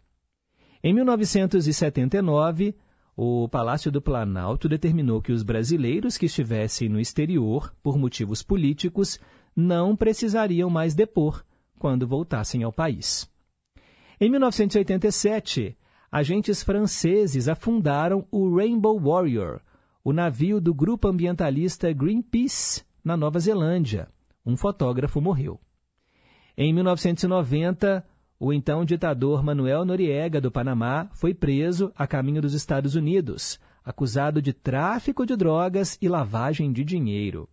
Em 0.84 0.94
1979, 0.94 2.76
o 3.15 3.50
Palácio 3.50 3.92
do 3.92 4.02
Planalto 4.02 4.70
determinou 4.70 5.22
que 5.22 5.34
os 5.34 5.44
brasileiros 5.44 6.18
que 6.18 6.28
estivessem 6.28 6.88
no 6.88 7.00
exterior 7.00 7.74
por 7.84 7.98
motivos 7.98 8.42
políticos 8.42 9.20
não 9.54 9.96
precisariam 9.96 10.70
mais 10.70 10.96
depor 10.96 11.44
quando 11.78 12.08
voltassem 12.08 12.63
ao 12.63 12.72
país. 12.72 13.30
Em 14.22 14.30
1987, 14.30 15.78
agentes 16.12 16.63
franceses 16.63 17.50
afundaram 17.50 18.26
o 18.32 18.56
Rainbow 18.56 18.98
Warrior, 19.00 19.60
o 20.04 20.13
navio 20.13 20.62
do 20.62 20.74
grupo 20.74 21.08
ambientalista 21.08 21.92
Greenpeace, 21.92 22.84
na 23.04 23.18
Nova 23.18 23.39
Zelândia. 23.39 24.08
Um 24.46 24.56
fotógrafo 24.56 25.20
morreu. 25.20 25.60
Em 26.62 26.74
1990, 26.74 28.06
o 28.38 28.52
então 28.52 28.84
ditador 28.84 29.41
Manuel 29.41 29.86
Noriega, 29.86 30.41
do 30.41 30.52
Panamá, 30.52 31.10
foi 31.13 31.34
preso 31.34 31.89
a 31.95 32.06
caminho 32.06 32.41
dos 32.41 32.54
Estados 32.54 32.95
Unidos, 32.95 33.58
acusado 33.82 34.41
de 34.41 34.52
tráfico 34.52 35.26
de 35.26 35.38
drogas 35.38 35.98
e 36.02 36.10
lavagem 36.10 36.74
de 36.74 36.84
dinheiro. 36.84 37.48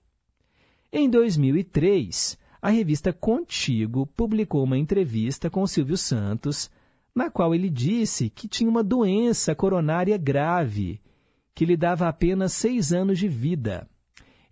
Em 0.92 1.08
2003, 1.08 2.36
a 2.60 2.68
revista 2.68 3.12
Contigo 3.12 4.06
publicou 4.08 4.64
uma 4.64 4.76
entrevista 4.76 5.48
com 5.48 5.64
Silvio 5.68 5.96
Santos, 5.96 6.68
na 7.14 7.30
qual 7.30 7.54
ele 7.54 7.70
disse 7.70 8.28
que 8.28 8.48
tinha 8.48 8.68
uma 8.68 8.82
doença 8.82 9.54
coronária 9.54 10.18
grave, 10.18 11.00
que 11.54 11.64
lhe 11.64 11.76
dava 11.76 12.08
apenas 12.08 12.54
seis 12.54 12.92
anos 12.92 13.20
de 13.20 13.28
vida. 13.28 13.88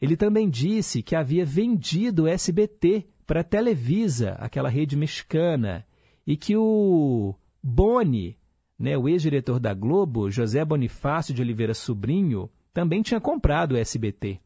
Ele 0.01 0.17
também 0.17 0.49
disse 0.49 1.03
que 1.03 1.17
havia 1.17 1.45
vendido 1.45 2.23
o 2.23 2.29
SBT 2.29 3.09
para 3.27 3.41
a 3.41 3.45
Televisa, 3.45 4.33
aquela 4.39 4.69
rede 4.69 4.97
mexicana, 4.97 5.87
e 6.27 6.37
que 6.37 6.57
o 6.57 7.35
Boni, 7.63 8.39
né, 8.79 8.97
o 8.97 9.09
ex-diretor 9.09 9.59
da 9.59 9.73
Globo, 9.73 10.31
José 10.31 10.65
Bonifácio 10.65 11.35
de 11.35 11.43
Oliveira 11.43 11.75
Sobrinho, 11.75 12.51
também 12.73 13.03
tinha 13.03 13.21
comprado 13.21 13.73
o 13.73 13.77
SBT. 13.77 14.41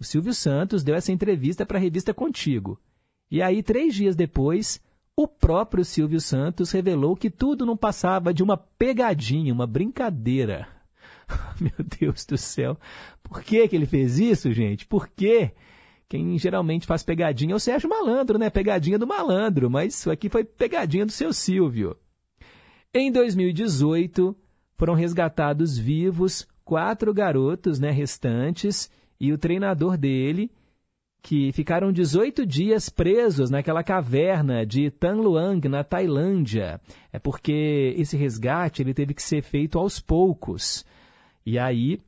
O 0.00 0.04
Silvio 0.04 0.34
Santos 0.34 0.82
deu 0.82 0.94
essa 0.94 1.12
entrevista 1.12 1.64
para 1.64 1.78
a 1.78 1.80
revista 1.80 2.12
Contigo. 2.12 2.80
E 3.30 3.40
aí, 3.40 3.62
três 3.62 3.94
dias 3.94 4.16
depois, 4.16 4.80
o 5.14 5.28
próprio 5.28 5.84
Silvio 5.84 6.20
Santos 6.20 6.70
revelou 6.72 7.14
que 7.14 7.30
tudo 7.30 7.64
não 7.64 7.76
passava 7.76 8.32
de 8.32 8.42
uma 8.42 8.56
pegadinha, 8.56 9.52
uma 9.52 9.66
brincadeira. 9.66 10.66
Meu 11.60 11.86
Deus 12.00 12.24
do 12.24 12.36
céu. 12.36 12.78
Por 13.22 13.42
que, 13.42 13.68
que 13.68 13.76
ele 13.76 13.86
fez 13.86 14.18
isso, 14.18 14.52
gente? 14.52 14.86
Por 14.86 15.08
quê? 15.08 15.52
Quem 16.12 16.38
geralmente 16.38 16.86
faz 16.86 17.02
pegadinha 17.02 17.54
é 17.54 17.56
o 17.56 17.58
Sérgio 17.58 17.88
Malandro, 17.88 18.38
né? 18.38 18.50
Pegadinha 18.50 18.98
do 18.98 19.06
malandro, 19.06 19.70
mas 19.70 19.94
isso 19.94 20.10
aqui 20.10 20.28
foi 20.28 20.44
pegadinha 20.44 21.06
do 21.06 21.10
seu 21.10 21.32
Silvio. 21.32 21.96
Em 22.92 23.10
2018, 23.10 24.36
foram 24.76 24.92
resgatados 24.92 25.78
vivos 25.78 26.46
quatro 26.66 27.14
garotos 27.14 27.80
né, 27.80 27.90
restantes 27.90 28.90
e 29.18 29.32
o 29.32 29.38
treinador 29.38 29.96
dele, 29.96 30.50
que 31.22 31.50
ficaram 31.52 31.90
18 31.90 32.44
dias 32.44 32.90
presos 32.90 33.48
naquela 33.48 33.82
caverna 33.82 34.66
de 34.66 34.90
Tan 34.90 35.14
Luang, 35.14 35.66
na 35.66 35.82
Tailândia. 35.82 36.78
É 37.10 37.18
porque 37.18 37.94
esse 37.96 38.18
resgate 38.18 38.82
ele 38.82 38.92
teve 38.92 39.14
que 39.14 39.22
ser 39.22 39.42
feito 39.42 39.78
aos 39.78 39.98
poucos. 39.98 40.84
E 41.46 41.58
aí 41.58 42.02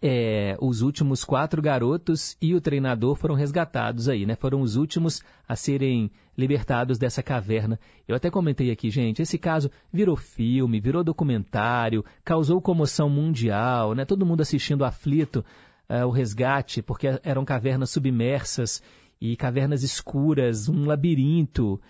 é, 0.00 0.56
os 0.60 0.82
últimos 0.82 1.24
quatro 1.24 1.60
garotos 1.60 2.36
e 2.40 2.54
o 2.54 2.60
treinador 2.60 3.16
foram 3.16 3.34
resgatados 3.34 4.08
aí, 4.08 4.26
né? 4.26 4.34
Foram 4.34 4.60
os 4.60 4.76
últimos 4.76 5.22
a 5.48 5.56
serem 5.56 6.10
libertados 6.36 6.98
dessa 6.98 7.22
caverna. 7.22 7.78
Eu 8.08 8.16
até 8.16 8.30
comentei 8.30 8.70
aqui, 8.70 8.90
gente, 8.90 9.22
esse 9.22 9.38
caso 9.38 9.70
virou 9.92 10.16
filme, 10.16 10.80
virou 10.80 11.04
documentário, 11.04 12.04
causou 12.24 12.60
comoção 12.60 13.08
mundial, 13.08 13.94
né? 13.94 14.04
Todo 14.04 14.26
mundo 14.26 14.40
assistindo 14.40 14.84
aflito 14.84 15.44
uh, 15.88 16.06
o 16.06 16.10
resgate, 16.10 16.82
porque 16.82 17.08
eram 17.22 17.44
cavernas 17.44 17.90
submersas 17.90 18.82
e 19.20 19.36
cavernas 19.36 19.82
escuras, 19.82 20.68
um 20.68 20.86
labirinto. 20.86 21.80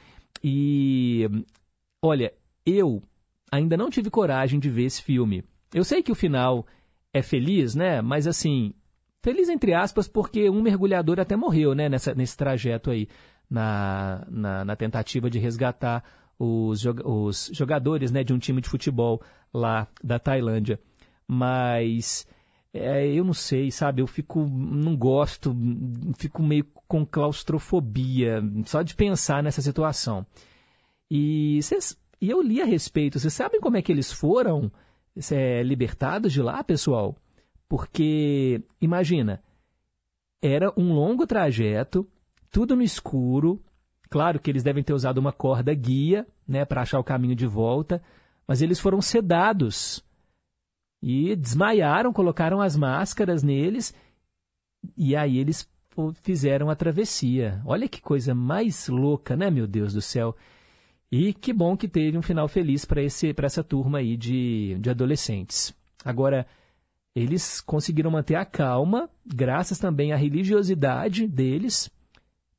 E 0.42 1.28
olha, 2.02 2.32
eu 2.66 3.02
ainda 3.52 3.76
não 3.76 3.90
tive 3.90 4.10
coragem 4.10 4.58
de 4.58 4.68
ver 4.68 4.84
esse 4.84 5.02
filme. 5.02 5.44
Eu 5.72 5.84
sei 5.84 6.02
que 6.02 6.10
o 6.10 6.16
final 6.16 6.66
é 7.12 7.22
feliz, 7.22 7.74
né? 7.74 8.00
Mas 8.00 8.26
assim, 8.26 8.74
feliz 9.22 9.48
entre 9.48 9.74
aspas, 9.74 10.08
porque 10.08 10.48
um 10.48 10.62
mergulhador 10.62 11.20
até 11.20 11.36
morreu, 11.36 11.74
né? 11.74 11.88
Nessa, 11.88 12.14
nesse 12.14 12.36
trajeto 12.36 12.90
aí, 12.90 13.08
na, 13.48 14.26
na, 14.28 14.64
na 14.64 14.76
tentativa 14.76 15.28
de 15.28 15.38
resgatar 15.38 16.04
os, 16.38 16.84
os 17.04 17.50
jogadores 17.52 18.10
né, 18.10 18.24
de 18.24 18.32
um 18.32 18.38
time 18.38 18.60
de 18.60 18.68
futebol 18.68 19.20
lá 19.52 19.86
da 20.02 20.18
Tailândia. 20.18 20.80
Mas 21.26 22.26
é, 22.72 23.06
eu 23.06 23.24
não 23.24 23.34
sei, 23.34 23.70
sabe? 23.70 24.00
Eu 24.00 24.06
fico, 24.06 24.46
não 24.46 24.96
gosto, 24.96 25.54
fico 26.16 26.42
meio 26.42 26.64
com 26.86 27.04
claustrofobia 27.04 28.42
só 28.64 28.82
de 28.82 28.94
pensar 28.94 29.42
nessa 29.42 29.60
situação. 29.60 30.24
E, 31.10 31.60
cês, 31.62 31.98
e 32.20 32.30
eu 32.30 32.40
li 32.40 32.62
a 32.62 32.64
respeito. 32.64 33.18
Vocês 33.18 33.34
sabem 33.34 33.60
como 33.60 33.76
é 33.76 33.82
que 33.82 33.90
eles 33.90 34.12
foram? 34.12 34.70
É, 35.30 35.62
libertados 35.62 36.32
de 36.32 36.42
lá, 36.42 36.62
pessoal, 36.62 37.16
porque, 37.68 38.62
imagina, 38.80 39.42
era 40.42 40.72
um 40.76 40.92
longo 40.92 41.26
trajeto, 41.26 42.08
tudo 42.50 42.74
no 42.74 42.82
escuro. 42.82 43.62
Claro 44.08 44.40
que 44.40 44.50
eles 44.50 44.62
devem 44.62 44.82
ter 44.82 44.92
usado 44.92 45.18
uma 45.18 45.32
corda 45.32 45.72
guia 45.72 46.26
né, 46.46 46.64
para 46.64 46.82
achar 46.82 46.98
o 46.98 47.04
caminho 47.04 47.36
de 47.36 47.46
volta, 47.46 48.02
mas 48.46 48.60
eles 48.60 48.80
foram 48.80 49.00
sedados 49.00 50.04
e 51.02 51.36
desmaiaram, 51.36 52.12
colocaram 52.12 52.60
as 52.60 52.76
máscaras 52.76 53.42
neles 53.42 53.94
e 54.96 55.14
aí 55.14 55.38
eles 55.38 55.68
fizeram 56.22 56.70
a 56.70 56.74
travessia. 56.74 57.60
Olha 57.64 57.88
que 57.88 58.00
coisa 58.00 58.34
mais 58.34 58.88
louca, 58.88 59.36
né, 59.36 59.50
meu 59.50 59.66
Deus 59.66 59.92
do 59.92 60.02
céu? 60.02 60.34
E 61.12 61.34
que 61.34 61.52
bom 61.52 61.76
que 61.76 61.88
teve 61.88 62.16
um 62.16 62.22
final 62.22 62.46
feliz 62.46 62.84
para 62.84 63.02
essa 63.02 63.64
turma 63.64 63.98
aí 63.98 64.16
de, 64.16 64.76
de 64.78 64.90
adolescentes. 64.90 65.74
Agora, 66.04 66.46
eles 67.14 67.60
conseguiram 67.60 68.10
manter 68.10 68.36
a 68.36 68.44
calma, 68.44 69.10
graças 69.26 69.78
também 69.78 70.12
à 70.12 70.16
religiosidade 70.16 71.26
deles, 71.26 71.90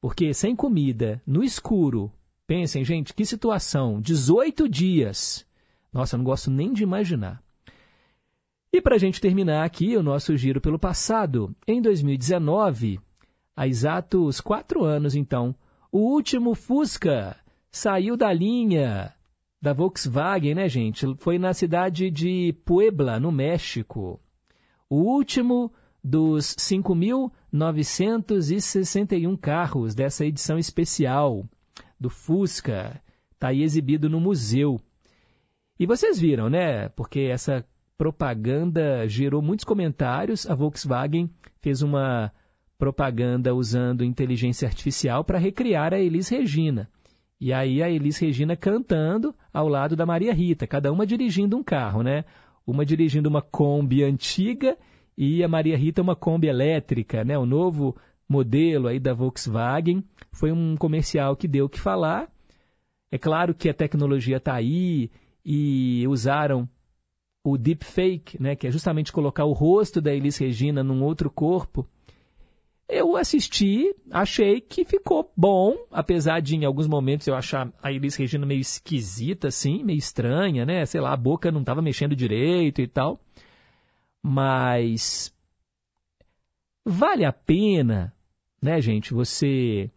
porque 0.01 0.33
sem 0.33 0.55
comida, 0.55 1.21
no 1.25 1.43
escuro, 1.43 2.11
pensem, 2.45 2.83
gente, 2.83 3.13
que 3.13 3.25
situação, 3.25 4.01
18 4.01 4.67
dias. 4.67 5.45
Nossa, 5.93 6.15
eu 6.15 6.17
não 6.17 6.25
gosto 6.25 6.51
nem 6.51 6.73
de 6.73 6.83
imaginar. 6.83 7.41
E 8.73 8.81
para 8.81 8.95
a 8.95 8.99
gente 8.99 9.21
terminar 9.21 9.63
aqui 9.63 9.95
o 9.95 10.03
nosso 10.03 10.35
giro 10.35 10.59
pelo 10.59 10.79
passado, 10.79 11.55
em 11.65 11.81
2019, 11.81 12.99
há 13.55 13.67
exatos 13.67 14.41
quatro 14.41 14.83
anos 14.83 15.15
então, 15.15 15.55
o 15.91 15.99
último 15.99 16.55
Fusca 16.55 17.37
saiu 17.71 18.17
da 18.17 18.33
linha 18.33 19.13
da 19.61 19.71
Volkswagen, 19.73 20.55
né, 20.55 20.67
gente? 20.67 21.05
Foi 21.17 21.37
na 21.37 21.53
cidade 21.53 22.09
de 22.09 22.55
Puebla, 22.65 23.19
no 23.19 23.31
México. 23.31 24.19
O 24.89 24.95
último 24.97 25.71
dos 26.03 26.55
5.961 26.55 29.37
carros 29.39 29.93
dessa 29.93 30.25
edição 30.25 30.57
especial 30.57 31.45
do 31.99 32.09
Fusca. 32.09 32.99
Está 33.33 33.49
aí 33.49 33.61
exibido 33.61 34.09
no 34.09 34.19
museu. 34.19 34.81
E 35.79 35.85
vocês 35.85 36.19
viram, 36.19 36.49
né? 36.49 36.89
Porque 36.89 37.19
essa 37.21 37.63
propaganda 37.97 39.07
gerou 39.07 39.41
muitos 39.41 39.63
comentários. 39.63 40.45
A 40.49 40.55
Volkswagen 40.55 41.29
fez 41.61 41.83
uma 41.83 42.33
propaganda 42.77 43.53
usando 43.53 44.03
inteligência 44.03 44.67
artificial 44.67 45.23
para 45.23 45.37
recriar 45.37 45.93
a 45.93 45.99
Elis 45.99 46.27
Regina. 46.27 46.89
E 47.41 47.51
aí 47.51 47.81
a 47.81 47.89
Elis 47.89 48.19
Regina 48.19 48.55
cantando 48.55 49.33
ao 49.51 49.67
lado 49.67 49.95
da 49.95 50.05
Maria 50.05 50.31
Rita, 50.31 50.67
cada 50.67 50.91
uma 50.91 51.07
dirigindo 51.07 51.57
um 51.57 51.63
carro, 51.63 52.03
né? 52.03 52.23
Uma 52.67 52.85
dirigindo 52.85 53.27
uma 53.27 53.41
Kombi 53.41 54.03
antiga 54.03 54.77
e 55.17 55.43
a 55.43 55.47
Maria 55.47 55.75
Rita 55.75 56.03
uma 56.03 56.15
Kombi 56.15 56.45
elétrica, 56.45 57.23
né? 57.23 57.35
O 57.39 57.45
novo 57.47 57.97
modelo 58.29 58.87
aí 58.87 58.99
da 58.99 59.11
Volkswagen. 59.11 60.03
Foi 60.31 60.51
um 60.51 60.77
comercial 60.77 61.35
que 61.35 61.47
deu 61.47 61.65
o 61.65 61.69
que 61.69 61.79
falar. 61.79 62.31
É 63.11 63.17
claro 63.17 63.55
que 63.55 63.67
a 63.67 63.73
tecnologia 63.73 64.37
está 64.37 64.53
aí 64.53 65.09
e 65.43 66.07
usaram 66.07 66.69
o 67.43 67.57
deepfake, 67.57 68.39
né? 68.39 68.55
Que 68.55 68.67
é 68.67 68.71
justamente 68.71 69.11
colocar 69.11 69.45
o 69.45 69.51
rosto 69.51 69.99
da 69.99 70.13
Elis 70.13 70.37
Regina 70.37 70.83
num 70.83 71.03
outro 71.03 71.31
corpo 71.31 71.87
eu 72.91 73.15
assisti, 73.15 73.95
achei 74.11 74.59
que 74.59 74.83
ficou 74.83 75.31
bom, 75.35 75.77
apesar 75.89 76.41
de 76.41 76.57
em 76.57 76.65
alguns 76.65 76.87
momentos 76.87 77.25
eu 77.25 77.33
achar 77.33 77.71
a 77.81 77.89
Elis 77.89 78.17
Regina 78.17 78.45
meio 78.45 78.59
esquisita, 78.59 79.47
assim, 79.47 79.81
meio 79.81 79.97
estranha, 79.97 80.65
né? 80.65 80.85
Sei 80.85 80.99
lá, 80.99 81.13
a 81.13 81.17
boca 81.17 81.49
não 81.51 81.61
estava 81.61 81.81
mexendo 81.81 82.15
direito 82.15 82.81
e 82.81 82.87
tal. 82.87 83.17
Mas 84.21 85.33
vale 86.85 87.23
a 87.23 87.31
pena, 87.31 88.13
né, 88.61 88.81
gente, 88.81 89.13
você 89.13 89.89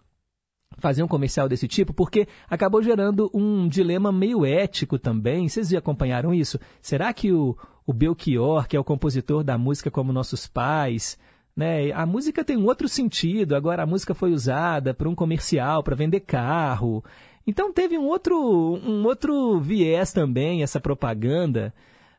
fazer 0.79 1.03
um 1.03 1.09
comercial 1.09 1.49
desse 1.49 1.67
tipo, 1.67 1.93
porque 1.93 2.29
acabou 2.49 2.81
gerando 2.81 3.29
um 3.35 3.67
dilema 3.67 4.13
meio 4.13 4.47
ético 4.47 5.01
também. 5.01 5.49
Vocês 5.49 5.69
já 5.69 5.79
acompanharam 5.79 6.33
isso? 6.33 6.61
Será 6.81 7.13
que 7.13 7.33
o, 7.33 7.57
o 7.85 7.93
Belchior, 7.93 8.69
que 8.69 8.77
é 8.77 8.81
o 8.81 8.85
compositor 8.85 9.43
da 9.43 9.59
música 9.59 9.91
Como 9.91 10.13
Nossos 10.13 10.47
Pais, 10.47 11.19
né? 11.57 11.93
A 11.93 12.05
música 12.05 12.45
tem 12.45 12.57
um 12.57 12.67
outro 12.67 12.89
sentido. 12.89 13.55
Agora 13.55 13.83
a 13.83 13.87
música 13.87 14.15
foi 14.15 14.33
usada 14.33 14.93
para 14.93 15.09
um 15.09 15.15
comercial, 15.15 15.83
para 15.83 15.95
vender 15.95 16.21
carro. 16.21 17.05
Então 17.47 17.73
teve 17.73 17.97
um 17.99 18.07
outro, 18.07 18.37
um 18.37 19.05
outro 19.05 19.61
viés 19.61 20.13
também, 20.13 20.63
essa 20.63 20.81
propaganda. 20.81 21.73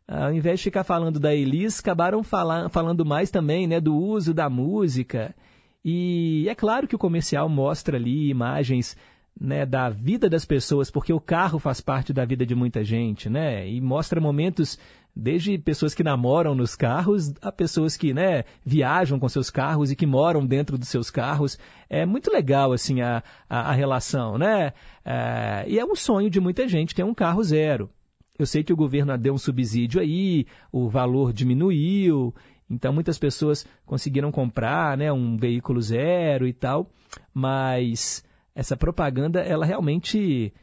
Ao 0.08 0.32
invés 0.32 0.60
de 0.60 0.66
ficar 0.66 0.84
falando 0.84 1.20
da 1.20 1.34
Elis, 1.34 1.80
acabaram 1.80 2.24
fala, 2.24 2.70
falando 2.70 3.04
mais 3.04 3.32
também 3.32 3.66
né, 3.66 3.80
do 3.80 3.96
uso 3.96 4.34
da 4.34 4.50
música. 4.50 5.36
E 5.84 6.48
é 6.48 6.56
claro 6.56 6.88
que 6.88 6.96
o 6.96 7.00
comercial 7.00 7.50
mostra 7.50 7.98
ali 7.98 8.30
imagens 8.30 8.96
né, 9.40 9.66
da 9.66 9.90
vida 9.90 10.30
das 10.30 10.46
pessoas, 10.46 10.90
porque 10.90 11.12
o 11.12 11.20
carro 11.20 11.60
faz 11.60 11.82
parte 11.82 12.14
da 12.14 12.24
vida 12.24 12.46
de 12.46 12.56
muita 12.56 12.84
gente, 12.84 13.30
né? 13.30 13.68
E 13.68 13.82
mostra 13.82 14.22
momentos 14.22 14.80
desde 15.16 15.58
pessoas 15.58 15.94
que 15.94 16.04
namoram 16.04 16.54
nos 16.54 16.76
carros 16.76 17.34
a 17.42 17.52
pessoas 17.52 17.96
que 17.96 18.14
né, 18.14 18.44
viajam 18.66 19.18
com 19.18 19.30
seus 19.30 19.50
carros 19.50 19.90
e 19.90 19.96
que 19.96 20.06
moram 20.06 20.46
dentro 20.46 20.78
dos 20.78 20.90
seus 20.90 21.10
carros. 21.10 21.58
É 21.90 22.06
muito 22.06 22.32
legal 22.32 22.74
assim 22.74 23.02
a, 23.02 23.24
a, 23.50 23.70
a 23.70 23.72
relação, 23.72 24.38
né? 24.38 24.74
É, 25.06 25.64
e 25.68 25.80
é 25.80 25.86
um 25.86 25.96
sonho 25.96 26.30
de 26.30 26.40
muita 26.40 26.68
gente 26.68 26.94
ter 26.94 27.04
um 27.04 27.14
carro 27.14 27.44
zero. 27.44 27.90
Eu 28.38 28.46
sei 28.46 28.64
que 28.64 28.74
o 28.74 28.76
governo 28.76 29.18
deu 29.18 29.34
um 29.34 29.38
subsídio 29.38 30.02
aí, 30.02 30.46
o 30.70 30.90
valor 30.90 31.32
diminuiu, 31.32 32.36
então 32.70 32.92
muitas 32.92 33.18
pessoas 33.18 33.66
conseguiram 33.86 34.30
comprar 34.30 34.98
né, 34.98 35.10
um 35.14 35.38
veículo 35.38 35.82
zero 35.82 36.46
e 36.46 36.52
tal, 36.52 36.92
mas 37.34 38.26
essa 38.54 38.76
propaganda, 38.76 39.40
ela 39.40 39.66
realmente 39.66 40.54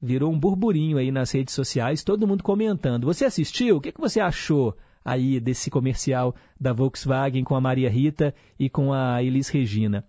virou 0.00 0.32
um 0.32 0.38
burburinho 0.38 0.98
aí 0.98 1.10
nas 1.10 1.30
redes 1.30 1.54
sociais, 1.54 2.04
todo 2.04 2.26
mundo 2.26 2.42
comentando. 2.42 3.04
Você 3.04 3.24
assistiu? 3.24 3.76
O 3.76 3.80
que, 3.80 3.92
que 3.92 4.00
você 4.00 4.20
achou 4.20 4.76
aí 5.04 5.40
desse 5.40 5.70
comercial 5.70 6.34
da 6.60 6.72
Volkswagen 6.72 7.44
com 7.44 7.54
a 7.54 7.60
Maria 7.60 7.90
Rita 7.90 8.34
e 8.58 8.68
com 8.68 8.92
a 8.92 9.22
Elis 9.22 9.48
Regina? 9.48 10.04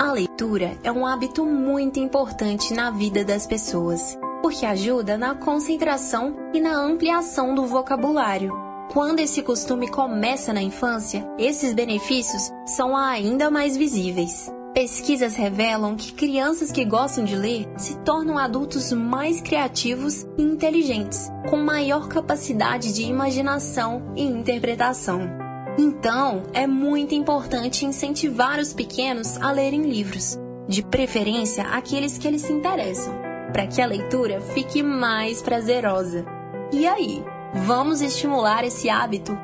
A 0.00 0.12
leitura 0.12 0.78
é 0.84 0.92
um 0.92 1.04
hábito 1.04 1.44
muito 1.44 1.98
importante 1.98 2.72
na 2.72 2.92
vida 2.92 3.24
das 3.24 3.44
pessoas, 3.44 4.16
porque 4.40 4.64
ajuda 4.64 5.18
na 5.18 5.34
concentração 5.34 6.36
e 6.54 6.60
na 6.60 6.76
ampliação 6.76 7.56
do 7.56 7.66
vocabulário. 7.66 8.52
Quando 8.92 9.18
esse 9.18 9.42
costume 9.42 9.88
começa 9.88 10.52
na 10.52 10.62
infância, 10.62 11.28
esses 11.36 11.74
benefícios 11.74 12.52
são 12.66 12.96
ainda 12.96 13.50
mais 13.50 13.76
visíveis. 13.76 14.48
Pesquisas 14.74 15.34
revelam 15.34 15.96
que 15.96 16.12
crianças 16.12 16.70
que 16.70 16.84
gostam 16.84 17.24
de 17.24 17.34
ler 17.34 17.66
se 17.76 17.98
tornam 17.98 18.38
adultos 18.38 18.92
mais 18.92 19.40
criativos 19.40 20.24
e 20.38 20.42
inteligentes, 20.42 21.28
com 21.50 21.56
maior 21.56 22.06
capacidade 22.06 22.92
de 22.94 23.02
imaginação 23.02 24.12
e 24.14 24.22
interpretação. 24.22 25.28
Então, 25.76 26.44
é 26.52 26.68
muito 26.68 27.16
importante 27.16 27.84
incentivar 27.84 28.60
os 28.60 28.72
pequenos 28.72 29.36
a 29.38 29.50
lerem 29.50 29.90
livros, 29.90 30.38
de 30.68 30.84
preferência 30.84 31.64
aqueles 31.64 32.16
que 32.16 32.28
eles 32.28 32.42
se 32.42 32.52
interessam, 32.52 33.12
para 33.52 33.66
que 33.66 33.82
a 33.82 33.86
leitura 33.86 34.40
fique 34.40 34.84
mais 34.84 35.42
prazerosa. 35.42 36.24
E 36.72 36.86
aí, 36.86 37.24
vamos 37.66 38.00
estimular 38.00 38.64
esse 38.64 38.88
hábito? 38.88 39.36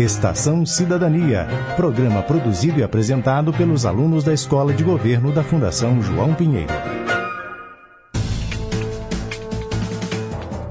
Estação 0.00 0.64
Cidadania, 0.64 1.46
programa 1.76 2.22
produzido 2.22 2.80
e 2.80 2.82
apresentado 2.82 3.52
pelos 3.52 3.84
alunos 3.84 4.24
da 4.24 4.32
Escola 4.32 4.72
de 4.72 4.82
Governo 4.82 5.30
da 5.30 5.44
Fundação 5.44 6.00
João 6.00 6.34
Pinheiro. 6.34 6.72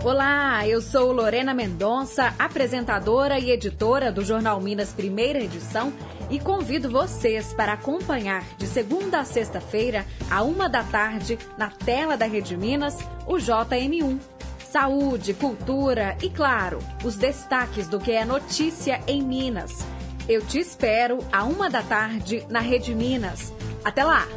Olá, 0.03 0.67
eu 0.67 0.81
sou 0.81 1.11
Lorena 1.11 1.53
Mendonça, 1.53 2.33
apresentadora 2.39 3.37
e 3.37 3.51
editora 3.51 4.11
do 4.11 4.25
Jornal 4.25 4.59
Minas 4.59 4.93
Primeira 4.93 5.37
Edição 5.37 5.93
e 6.31 6.39
convido 6.39 6.89
vocês 6.89 7.53
para 7.53 7.73
acompanhar 7.73 8.43
de 8.57 8.65
segunda 8.65 9.19
a 9.19 9.25
sexta-feira, 9.25 10.07
a 10.27 10.41
uma 10.41 10.67
da 10.67 10.83
tarde, 10.83 11.37
na 11.55 11.69
tela 11.69 12.17
da 12.17 12.25
Rede 12.25 12.57
Minas, 12.57 12.97
o 13.27 13.35
JM1 13.35 14.39
saúde, 14.71 15.33
cultura 15.33 16.17
e, 16.21 16.29
claro, 16.29 16.79
os 17.03 17.15
destaques 17.15 17.87
do 17.87 17.99
que 17.99 18.11
é 18.11 18.23
notícia 18.23 19.01
em 19.07 19.21
Minas. 19.21 19.85
Eu 20.27 20.45
te 20.45 20.59
espero 20.59 21.19
a 21.31 21.43
uma 21.43 21.69
da 21.69 21.81
tarde 21.81 22.45
na 22.49 22.59
Rede 22.59 22.93
Minas. 22.93 23.51
Até 23.83 24.03
lá! 24.03 24.27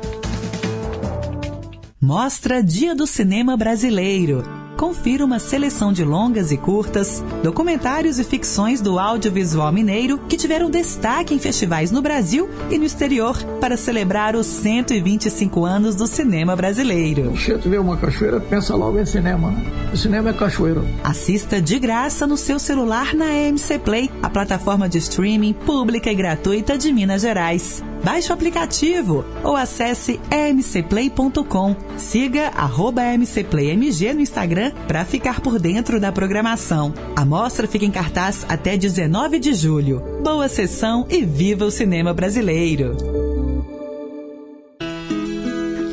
Mostra 2.00 2.62
Dia 2.62 2.94
do 2.94 3.06
Cinema 3.06 3.56
Brasileiro 3.56 4.61
confira 4.76 5.24
uma 5.24 5.38
seleção 5.38 5.92
de 5.92 6.04
longas 6.04 6.52
e 6.52 6.56
curtas, 6.56 7.22
documentários 7.42 8.18
e 8.18 8.24
ficções 8.24 8.80
do 8.80 8.98
audiovisual 8.98 9.72
mineiro 9.72 10.18
que 10.28 10.36
tiveram 10.36 10.70
destaque 10.70 11.34
em 11.34 11.38
festivais 11.38 11.90
no 11.90 12.02
Brasil 12.02 12.48
e 12.70 12.78
no 12.78 12.84
exterior 12.84 13.36
para 13.60 13.76
celebrar 13.76 14.34
os 14.36 14.46
125 14.46 15.64
anos 15.64 15.94
do 15.94 16.06
cinema 16.06 16.56
brasileiro. 16.56 17.36
Se 17.36 17.56
tu 17.58 17.68
vê 17.68 17.78
uma 17.78 17.96
cachoeira, 17.96 18.40
pensa 18.40 18.74
logo 18.74 18.98
em 18.98 19.06
cinema. 19.06 19.50
Né? 19.50 19.90
O 19.92 19.96
cinema 19.96 20.30
é 20.30 20.32
cachoeiro. 20.32 20.84
Assista 21.04 21.60
de 21.60 21.78
graça 21.78 22.26
no 22.26 22.36
seu 22.36 22.58
celular 22.58 23.14
na 23.14 23.32
MC 23.32 23.78
Play, 23.78 24.10
a 24.22 24.30
plataforma 24.30 24.88
de 24.88 24.98
streaming 24.98 25.52
pública 25.52 26.10
e 26.10 26.14
gratuita 26.14 26.78
de 26.78 26.92
Minas 26.92 27.22
Gerais. 27.22 27.82
Baixe 28.04 28.30
o 28.30 28.34
aplicativo 28.34 29.24
ou 29.44 29.54
acesse 29.54 30.20
emcplay.com. 30.30 31.76
Siga 31.96 32.48
arroba 32.48 33.02
mcplaymg 33.02 34.12
no 34.14 34.20
Instagram 34.20 34.72
para 34.88 35.04
ficar 35.04 35.40
por 35.40 35.58
dentro 35.58 36.00
da 36.00 36.10
programação. 36.10 36.92
A 37.14 37.24
mostra 37.24 37.68
fica 37.68 37.84
em 37.84 37.90
cartaz 37.90 38.44
até 38.48 38.76
19 38.76 39.38
de 39.38 39.54
julho. 39.54 40.02
Boa 40.22 40.48
sessão 40.48 41.06
e 41.08 41.24
viva 41.24 41.64
o 41.64 41.70
cinema 41.70 42.12
brasileiro! 42.12 42.96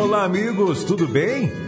Olá, 0.00 0.24
amigos, 0.24 0.84
tudo 0.84 1.06
bem? 1.06 1.67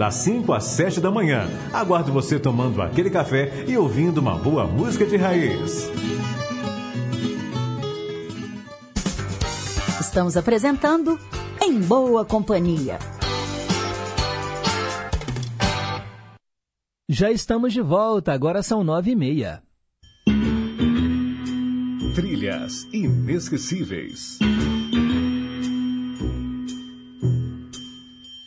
das 0.00 0.14
5 0.14 0.54
às 0.54 0.64
7 0.64 0.98
da 0.98 1.10
manhã. 1.10 1.46
Aguardo 1.74 2.10
você 2.10 2.40
tomando 2.40 2.80
aquele 2.80 3.10
café 3.10 3.66
e 3.68 3.76
ouvindo 3.76 4.16
uma 4.16 4.34
boa 4.34 4.66
música 4.66 5.04
de 5.04 5.18
raiz. 5.18 5.90
Estamos 10.00 10.38
apresentando 10.38 11.18
Em 11.62 11.78
Boa 11.78 12.24
Companhia. 12.24 12.98
Já 17.06 17.30
estamos 17.30 17.74
de 17.74 17.82
volta, 17.82 18.32
agora 18.32 18.62
são 18.62 18.82
nove 18.82 19.10
e 19.10 19.16
meia. 19.16 19.62
Trilhas 22.14 22.84
inesquecíveis. 22.90 24.38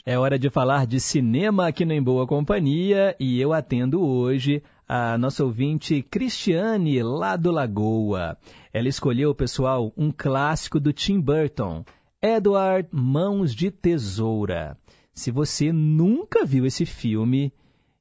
É 0.05 0.19
hora 0.19 0.37
de 0.37 0.49
falar 0.49 0.85
de 0.85 0.99
cinema 0.99 1.65
aqui 1.65 1.85
no 1.85 1.93
Em 1.93 2.03
Boa 2.03 2.27
Companhia 2.27 3.15
e 3.17 3.39
eu 3.39 3.53
atendo 3.53 4.05
hoje 4.05 4.61
a 4.85 5.17
nossa 5.17 5.45
ouvinte 5.45 6.01
Cristiane, 6.01 7.01
lá 7.01 7.37
do 7.37 7.51
Lagoa. 7.51 8.37
Ela 8.73 8.89
escolheu, 8.89 9.33
pessoal, 9.33 9.93
um 9.95 10.11
clássico 10.11 10.77
do 10.77 10.91
Tim 10.91 11.21
Burton, 11.21 11.85
Edward 12.21 12.89
Mãos 12.91 13.55
de 13.55 13.71
Tesoura. 13.71 14.77
Se 15.13 15.31
você 15.31 15.71
nunca 15.71 16.43
viu 16.43 16.65
esse 16.65 16.85
filme, 16.85 17.53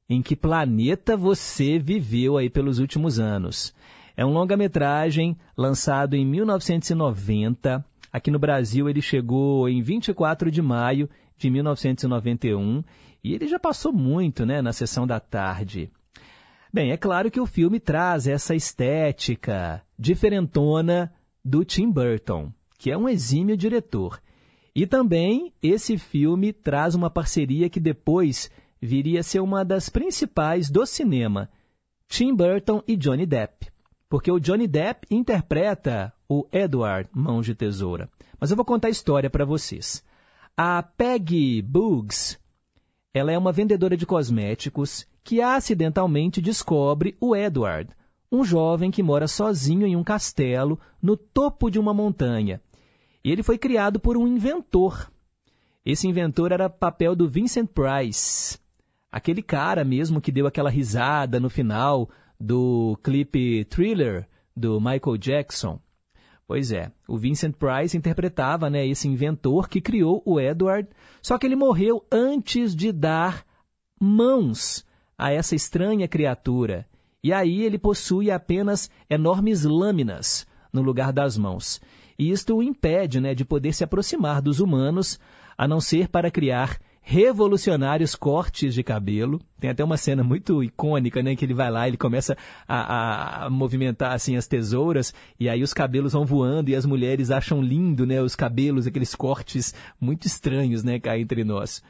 em 0.09 0.21
que 0.21 0.35
planeta 0.35 1.15
você 1.15 1.79
viveu 1.79 2.37
aí 2.37 2.49
pelos 2.49 2.79
últimos 2.79 3.17
anos? 3.17 3.73
É 4.17 4.25
um 4.25 4.33
longa-metragem 4.33 5.37
lançado 5.55 6.17
em 6.17 6.25
1990. 6.25 7.85
Aqui 8.11 8.29
no 8.29 8.37
Brasil 8.37 8.89
ele 8.89 9.01
chegou 9.01 9.69
em 9.69 9.81
24 9.81 10.51
de 10.51 10.61
maio 10.61 11.09
de 11.43 11.49
1991 11.49 12.83
e 13.21 13.33
ele 13.33 13.47
já 13.47 13.59
passou 13.59 13.91
muito 13.91 14.45
né, 14.45 14.61
na 14.61 14.71
sessão 14.71 15.05
da 15.05 15.19
tarde. 15.19 15.91
Bem, 16.71 16.91
é 16.91 16.97
claro 16.97 17.29
que 17.29 17.39
o 17.39 17.45
filme 17.45 17.79
traz 17.79 18.27
essa 18.27 18.55
estética 18.55 19.81
diferentona 19.99 21.13
do 21.43 21.65
Tim 21.65 21.91
Burton, 21.91 22.51
que 22.79 22.89
é 22.91 22.97
um 22.97 23.09
exímio 23.09 23.57
diretor. 23.57 24.21
E 24.73 24.87
também 24.87 25.53
esse 25.61 25.97
filme 25.97 26.53
traz 26.53 26.95
uma 26.95 27.09
parceria 27.09 27.69
que 27.69 27.79
depois 27.79 28.49
viria 28.81 29.19
a 29.19 29.23
ser 29.23 29.41
uma 29.41 29.63
das 29.63 29.89
principais 29.89 30.69
do 30.69 30.85
cinema, 30.85 31.49
Tim 32.07 32.33
Burton 32.33 32.81
e 32.87 32.95
Johnny 32.95 33.25
Depp. 33.25 33.67
Porque 34.09 34.31
o 34.31 34.39
Johnny 34.39 34.67
Depp 34.67 35.07
interpreta 35.11 36.13
o 36.27 36.47
Edward 36.51 37.09
Mãos 37.13 37.45
de 37.45 37.53
Tesoura. 37.53 38.09
Mas 38.39 38.49
eu 38.49 38.55
vou 38.55 38.65
contar 38.65 38.87
a 38.87 38.91
história 38.91 39.29
para 39.29 39.45
vocês. 39.45 40.03
A 40.55 40.83
Peggy 40.83 41.63
Boogs, 41.63 42.39
ela 43.11 43.31
é 43.31 43.37
uma 43.39 43.51
vendedora 43.51 43.97
de 43.97 44.05
cosméticos 44.05 45.07
que 45.23 45.41
acidentalmente 45.41 46.39
descobre 46.39 47.17
o 47.19 47.35
Edward, 47.35 47.89
um 48.31 48.43
jovem 48.43 48.91
que 48.91 49.01
mora 49.01 49.27
sozinho 49.27 49.87
em 49.87 49.95
um 49.95 50.03
castelo 50.03 50.79
no 51.01 51.17
topo 51.17 51.71
de 51.71 51.79
uma 51.79 51.91
montanha. 51.91 52.61
E 53.23 53.31
ele 53.31 53.41
foi 53.41 53.57
criado 53.57 53.99
por 53.99 54.15
um 54.15 54.27
inventor. 54.27 55.11
Esse 55.83 56.07
inventor 56.07 56.51
era 56.51 56.69
papel 56.69 57.15
do 57.15 57.27
Vincent 57.27 57.67
Price, 57.73 58.59
aquele 59.11 59.41
cara 59.41 59.83
mesmo 59.83 60.21
que 60.21 60.31
deu 60.31 60.45
aquela 60.45 60.69
risada 60.69 61.39
no 61.39 61.49
final 61.49 62.07
do 62.39 62.95
clipe 63.01 63.65
Thriller 63.65 64.27
do 64.55 64.79
Michael 64.79 65.17
Jackson. 65.17 65.79
Pois 66.47 66.71
é, 66.71 66.91
o 67.07 67.17
Vincent 67.17 67.55
Price 67.55 67.95
interpretava 67.95 68.69
né, 68.69 68.85
esse 68.85 69.07
inventor 69.07 69.69
que 69.69 69.79
criou 69.79 70.21
o 70.25 70.39
Edward, 70.39 70.89
só 71.21 71.37
que 71.37 71.45
ele 71.45 71.55
morreu 71.55 72.05
antes 72.11 72.75
de 72.75 72.91
dar 72.91 73.45
mãos 73.99 74.85
a 75.17 75.31
essa 75.31 75.55
estranha 75.55 76.07
criatura. 76.07 76.85
E 77.23 77.31
aí 77.31 77.61
ele 77.61 77.77
possui 77.77 78.29
apenas 78.29 78.89
enormes 79.09 79.63
lâminas 79.63 80.45
no 80.71 80.81
lugar 80.81 81.13
das 81.13 81.37
mãos. 81.37 81.79
E 82.19 82.29
isto 82.29 82.57
o 82.57 82.63
impede 82.63 83.21
né, 83.21 83.33
de 83.33 83.45
poder 83.45 83.73
se 83.73 83.83
aproximar 83.83 84.41
dos 84.41 84.59
humanos, 84.59 85.19
a 85.57 85.67
não 85.67 85.79
ser 85.79 86.09
para 86.09 86.29
criar 86.29 86.77
revolucionários 87.03 88.15
cortes 88.15 88.73
de 88.73 88.81
cabelo. 88.81 89.39
Tem 89.59 89.69
até 89.69 89.83
uma 89.83 89.97
cena 89.97 90.23
muito 90.23 90.63
icônica, 90.63 91.21
né, 91.21 91.35
que 91.35 91.43
ele 91.43 91.53
vai 91.53 91.69
lá, 91.69 91.87
ele 91.87 91.97
começa 91.97 92.35
a, 92.67 93.45
a, 93.45 93.49
movimentar 93.49 94.13
assim 94.13 94.37
as 94.37 94.47
tesouras 94.47 95.13
e 95.39 95.49
aí 95.49 95.61
os 95.61 95.73
cabelos 95.73 96.13
vão 96.13 96.25
voando 96.25 96.69
e 96.69 96.75
as 96.75 96.85
mulheres 96.85 97.29
acham 97.29 97.61
lindo, 97.61 98.05
né, 98.05 98.21
os 98.21 98.35
cabelos, 98.35 98.87
aqueles 98.87 99.13
cortes 99.13 99.75
muito 99.99 100.25
estranhos, 100.25 100.83
né, 100.83 100.97
cá 100.97 101.19
entre 101.19 101.43
nós. 101.43 101.83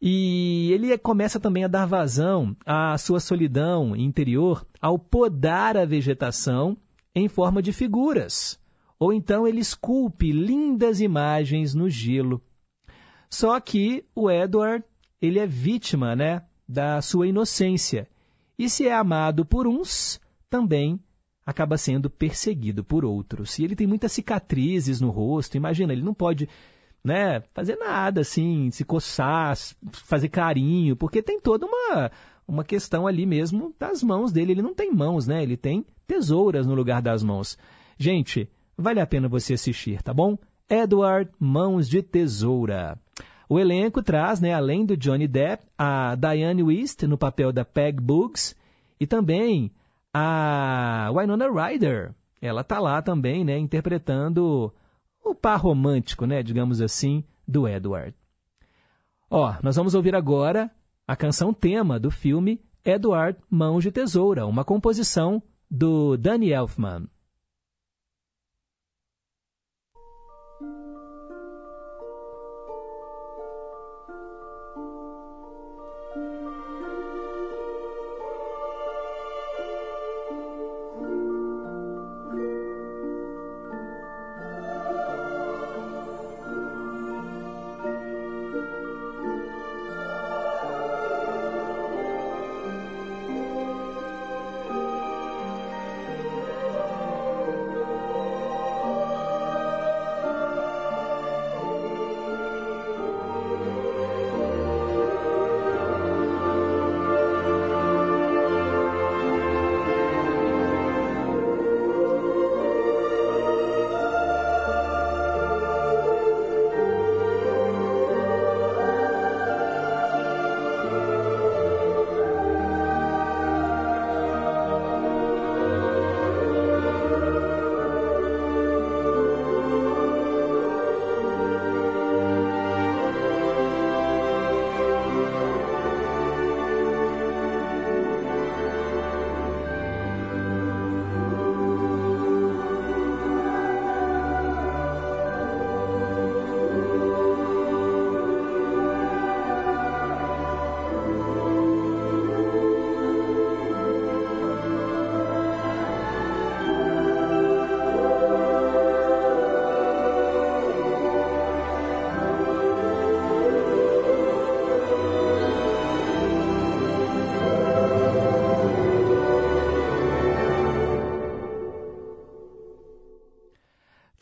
E 0.00 0.70
ele 0.72 0.96
começa 0.98 1.38
também 1.38 1.64
a 1.64 1.68
dar 1.68 1.86
vazão 1.86 2.56
à 2.66 2.96
sua 2.98 3.20
solidão 3.20 3.94
interior 3.94 4.66
ao 4.80 4.98
podar 4.98 5.76
a 5.76 5.84
vegetação 5.84 6.76
em 7.14 7.28
forma 7.28 7.62
de 7.62 7.72
figuras. 7.72 8.58
Ou 8.98 9.12
então 9.12 9.46
ele 9.46 9.60
esculpe 9.60 10.32
lindas 10.32 11.00
imagens 11.00 11.74
no 11.74 11.88
gelo. 11.88 12.42
Só 13.34 13.58
que 13.58 14.04
o 14.14 14.30
Edward, 14.30 14.84
ele 15.20 15.40
é 15.40 15.46
vítima, 15.46 16.14
né, 16.14 16.44
da 16.68 17.02
sua 17.02 17.26
inocência. 17.26 18.06
E 18.56 18.70
se 18.70 18.86
é 18.86 18.94
amado 18.94 19.44
por 19.44 19.66
uns, 19.66 20.20
também 20.48 21.00
acaba 21.44 21.76
sendo 21.76 22.08
perseguido 22.08 22.84
por 22.84 23.04
outros. 23.04 23.58
E 23.58 23.64
ele 23.64 23.74
tem 23.74 23.88
muitas 23.88 24.12
cicatrizes 24.12 25.00
no 25.00 25.10
rosto. 25.10 25.56
Imagina, 25.56 25.92
ele 25.92 26.04
não 26.04 26.14
pode, 26.14 26.48
né, 27.02 27.42
fazer 27.52 27.74
nada 27.74 28.20
assim, 28.20 28.70
se 28.70 28.84
coçar, 28.84 29.58
fazer 29.90 30.28
carinho, 30.28 30.94
porque 30.94 31.20
tem 31.20 31.40
toda 31.40 31.66
uma 31.66 32.12
uma 32.46 32.62
questão 32.62 33.04
ali 33.04 33.26
mesmo 33.26 33.74
das 33.80 34.00
mãos 34.00 34.30
dele. 34.30 34.52
Ele 34.52 34.62
não 34.62 34.74
tem 34.74 34.92
mãos, 34.92 35.26
né? 35.26 35.42
Ele 35.42 35.56
tem 35.56 35.84
tesouras 36.06 36.68
no 36.68 36.74
lugar 36.74 37.02
das 37.02 37.24
mãos. 37.24 37.58
Gente, 37.98 38.48
vale 38.78 39.00
a 39.00 39.06
pena 39.08 39.28
você 39.28 39.54
assistir, 39.54 40.00
tá 40.02 40.14
bom? 40.14 40.38
Edward 40.68 41.30
Mãos 41.38 41.88
de 41.88 42.02
Tesoura. 42.02 42.98
O 43.48 43.58
elenco 43.58 44.02
traz, 44.02 44.40
né, 44.40 44.54
além 44.54 44.86
do 44.86 44.96
Johnny 44.96 45.28
Depp, 45.28 45.64
a 45.78 46.14
Diane 46.14 46.62
West 46.62 47.02
no 47.02 47.18
papel 47.18 47.52
da 47.52 47.64
Peg 47.64 48.00
Boogs 48.00 48.56
e 48.98 49.06
também 49.06 49.70
a 50.12 51.10
Winona 51.14 51.50
Ryder. 51.50 52.14
Ela 52.40 52.62
está 52.62 52.78
lá 52.78 53.02
também, 53.02 53.44
né, 53.44 53.58
interpretando 53.58 54.72
o 55.22 55.34
par 55.34 55.60
romântico, 55.60 56.26
né, 56.26 56.42
digamos 56.42 56.80
assim, 56.80 57.24
do 57.46 57.68
Edward. 57.68 58.14
Ó, 59.30 59.54
nós 59.62 59.76
vamos 59.76 59.94
ouvir 59.94 60.14
agora 60.14 60.70
a 61.06 61.16
canção 61.16 61.52
tema 61.52 61.98
do 61.98 62.10
filme 62.10 62.60
Edward 62.84 63.38
Mãos 63.50 63.82
de 63.82 63.90
Tesoura, 63.90 64.46
uma 64.46 64.64
composição 64.64 65.42
do 65.70 66.16
Danny 66.16 66.50
Elfman. 66.50 67.08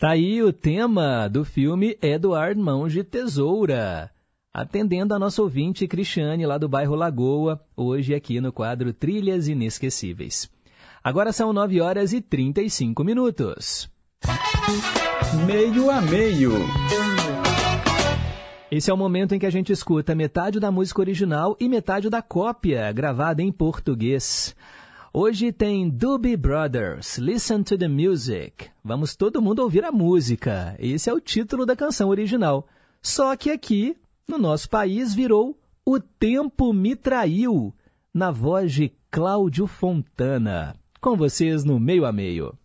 Tá 0.02 0.10
aí 0.10 0.42
o 0.42 0.52
tema 0.52 1.28
do 1.28 1.44
filme 1.44 1.96
Eduardo 2.02 2.60
Mãos 2.60 2.92
de 2.92 3.04
Tesoura. 3.04 4.10
Atendendo 4.52 5.14
a 5.14 5.18
nossa 5.20 5.40
ouvinte 5.40 5.86
Cristiane, 5.86 6.44
lá 6.44 6.58
do 6.58 6.68
bairro 6.68 6.96
Lagoa, 6.96 7.60
hoje 7.76 8.12
aqui 8.12 8.40
no 8.40 8.52
quadro 8.52 8.92
Trilhas 8.92 9.46
Inesquecíveis. 9.46 10.50
Agora 11.04 11.32
são 11.32 11.52
9 11.52 11.80
horas 11.80 12.12
e 12.12 12.20
35 12.20 13.04
minutos. 13.04 13.88
Meio 15.46 15.88
a 15.88 16.00
meio. 16.00 16.50
Esse 18.72 18.90
é 18.90 18.94
o 18.94 18.96
momento 18.96 19.36
em 19.36 19.38
que 19.38 19.46
a 19.46 19.50
gente 19.50 19.72
escuta 19.72 20.16
metade 20.16 20.58
da 20.58 20.72
música 20.72 21.00
original 21.00 21.56
e 21.60 21.68
metade 21.68 22.10
da 22.10 22.20
cópia, 22.20 22.90
gravada 22.90 23.40
em 23.40 23.52
português. 23.52 24.52
Hoje 25.14 25.52
tem 25.52 25.90
Doobie 25.90 26.38
Brothers, 26.38 27.18
Listen 27.18 27.62
to 27.62 27.76
the 27.76 27.86
Music. 27.86 28.70
Vamos 28.82 29.14
todo 29.14 29.42
mundo 29.42 29.58
ouvir 29.58 29.84
a 29.84 29.92
música. 29.92 30.74
Esse 30.78 31.10
é 31.10 31.12
o 31.12 31.20
título 31.20 31.66
da 31.66 31.76
canção 31.76 32.08
original. 32.08 32.66
Só 33.02 33.36
que 33.36 33.50
aqui, 33.50 33.94
no 34.26 34.38
nosso 34.38 34.70
país, 34.70 35.12
virou 35.12 35.54
O 35.84 36.00
Tempo 36.00 36.72
Me 36.72 36.96
Traiu, 36.96 37.74
na 38.14 38.30
voz 38.30 38.72
de 38.72 38.90
Cláudio 39.10 39.66
Fontana. 39.66 40.74
Com 40.98 41.14
vocês 41.14 41.62
no 41.62 41.78
Meio 41.78 42.06
a 42.06 42.12
Meio. 42.12 42.58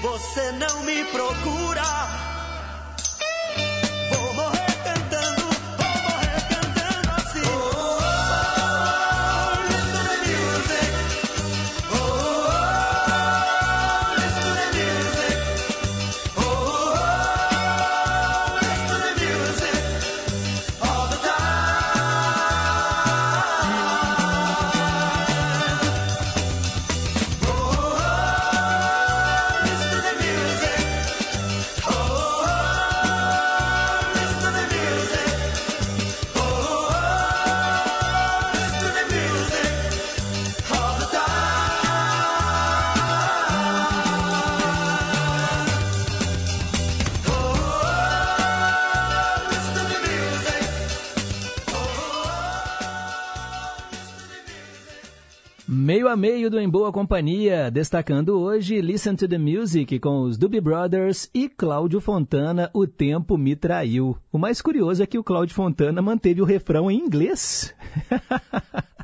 a 56.17 56.19
meio 56.19 56.49
do 56.49 56.59
Em 56.59 56.67
Boa 56.67 56.91
Companhia, 56.91 57.71
destacando 57.71 58.41
hoje 58.41 58.81
Listen 58.81 59.15
to 59.15 59.29
the 59.29 59.37
Music 59.37 59.99
com 59.99 60.23
os 60.23 60.39
Doobie 60.39 60.63
Brothers 60.63 61.29
e 61.35 61.47
Cláudio 61.47 62.01
Fontana, 62.01 62.71
O 62.73 62.87
Tempo 62.87 63.37
Me 63.37 63.55
Traiu. 63.55 64.17
O 64.33 64.39
mais 64.39 64.63
curioso 64.63 65.03
é 65.03 65.07
que 65.07 65.19
o 65.19 65.23
Cláudio 65.23 65.55
Fontana 65.55 66.01
manteve 66.01 66.41
o 66.41 66.47
refrão 66.47 66.91
em 66.91 66.99
inglês. 66.99 67.75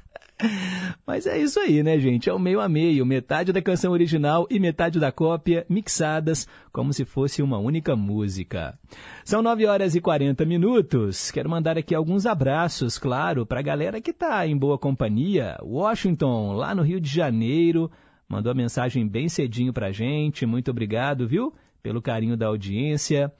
Mas 1.06 1.26
é 1.26 1.38
isso 1.38 1.58
aí, 1.60 1.82
né, 1.82 1.98
gente? 1.98 2.28
É 2.28 2.32
o 2.32 2.38
meio 2.38 2.60
a 2.60 2.68
meio, 2.68 3.04
metade 3.06 3.52
da 3.52 3.62
canção 3.62 3.92
original 3.92 4.46
e 4.50 4.58
metade 4.58 4.98
da 4.98 5.12
cópia, 5.12 5.64
mixadas 5.68 6.46
como 6.72 6.92
se 6.92 7.04
fosse 7.04 7.42
uma 7.42 7.58
única 7.58 7.94
música. 7.94 8.78
São 9.24 9.42
9 9.42 9.66
horas 9.66 9.94
e 9.94 10.00
40 10.00 10.44
minutos. 10.44 11.30
Quero 11.30 11.50
mandar 11.50 11.78
aqui 11.78 11.94
alguns 11.94 12.26
abraços, 12.26 12.98
claro, 12.98 13.46
para 13.46 13.60
a 13.60 13.62
galera 13.62 14.00
que 14.00 14.10
está 14.10 14.46
em 14.46 14.56
boa 14.56 14.78
companhia. 14.78 15.56
Washington, 15.62 16.52
lá 16.52 16.74
no 16.74 16.82
Rio 16.82 17.00
de 17.00 17.10
Janeiro, 17.10 17.90
mandou 18.28 18.50
a 18.50 18.54
mensagem 18.54 19.06
bem 19.06 19.28
cedinho 19.28 19.72
para 19.72 19.92
gente. 19.92 20.46
Muito 20.46 20.70
obrigado, 20.70 21.26
viu? 21.26 21.52
Pelo 21.82 22.02
carinho 22.02 22.36
da 22.36 22.46
audiência. 22.46 23.32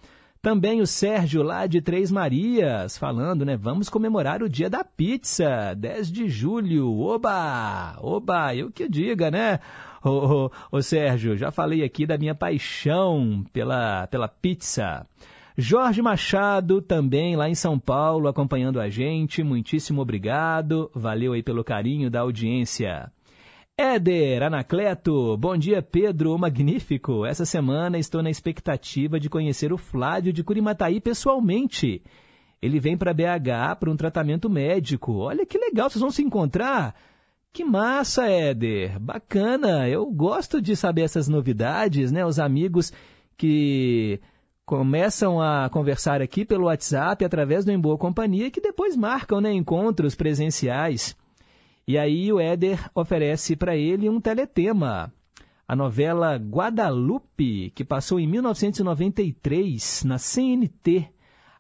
Também 0.43 0.81
o 0.81 0.87
Sérgio, 0.89 1.41
lá 1.41 1.69
de 1.69 1.81
Três 1.81 2.11
Marias, 2.11 2.99
falando, 2.99 3.45
né? 3.45 3.57
Vamos 3.57 3.89
comemorar 3.89 4.43
o 4.43 4.49
dia 4.49 4.69
da 4.69 4.83
pizza, 4.83 5.73
10 5.73 6.11
de 6.11 6.29
julho. 6.29 6.99
Oba! 6.99 7.97
Oba! 8.01 8.53
Eu 8.53 8.69
que 8.69 8.89
diga, 8.89 9.31
né? 9.31 9.61
Ô, 10.03 10.11
ô, 10.11 10.51
ô 10.73 10.83
Sérgio, 10.83 11.37
já 11.37 11.53
falei 11.53 11.85
aqui 11.85 12.05
da 12.05 12.19
minha 12.19 12.35
paixão 12.35 13.45
pela, 13.53 14.09
pela 14.09 14.27
pizza. 14.27 15.07
Jorge 15.57 16.03
Machado, 16.03 16.83
também 16.83 17.37
lá 17.37 17.49
em 17.49 17.55
São 17.55 17.79
Paulo, 17.79 18.27
acompanhando 18.27 18.81
a 18.81 18.89
gente. 18.89 19.45
Muitíssimo 19.45 20.03
obrigado. 20.03 20.91
Valeu 20.93 21.35
aí 21.35 21.43
pelo 21.45 21.63
carinho 21.63 22.11
da 22.11 22.19
audiência. 22.19 23.13
Éder 23.77 24.43
Anacleto, 24.43 25.35
bom 25.39 25.57
dia 25.57 25.81
Pedro, 25.81 26.39
magnífico. 26.39 27.25
Essa 27.25 27.47
semana 27.47 27.99
estou 27.99 28.23
na 28.23 28.29
expectativa 28.29 29.19
de 29.19 29.31
conhecer 29.31 29.73
o 29.73 29.79
Flávio 29.79 30.31
de 30.31 30.45
Curimataí 30.45 31.01
pessoalmente. 31.01 32.03
Ele 32.61 32.79
vem 32.79 32.99
para 32.99 33.15
BH 33.15 33.77
para 33.81 33.91
um 33.91 33.97
tratamento 33.97 34.51
médico. 34.51 35.15
Olha 35.15 35.47
que 35.47 35.57
legal, 35.57 35.89
vocês 35.89 36.03
vão 36.03 36.11
se 36.11 36.23
encontrar. 36.23 36.95
Que 37.51 37.65
massa, 37.65 38.27
Éder. 38.27 39.01
Bacana. 39.01 39.89
Eu 39.89 40.05
gosto 40.11 40.61
de 40.61 40.77
saber 40.77 41.03
essas 41.03 41.27
novidades, 41.27 42.13
né? 42.13 42.25
Os 42.27 42.39
amigos 42.39 42.93
que 43.39 44.21
começam 44.67 45.41
a 45.41 45.69
conversar 45.71 46.21
aqui 46.21 46.45
pelo 46.45 46.67
WhatsApp 46.67 47.25
através 47.25 47.65
do 47.65 47.73
Em 47.73 47.81
Boa 47.81 47.97
Companhia 47.97 48.51
que 48.51 48.61
depois 48.61 48.97
marcam, 48.97 49.41
né, 49.41 49.51
encontros 49.51 50.15
presenciais. 50.15 51.17
E 51.87 51.99
aí 51.99 52.33
o 52.33 52.39
Éder 52.39 52.91
oferece 52.95 53.57
para 53.57 53.77
ele 53.77 54.09
um 54.09 54.21
teletema. 54.21 55.13
A 55.67 55.75
novela 55.75 56.37
Guadalupe, 56.37 57.71
que 57.75 57.85
passou 57.85 58.21
em 58.21 58.27
1993 58.27 60.05
na 60.05 60.19
CNT. 60.19 61.09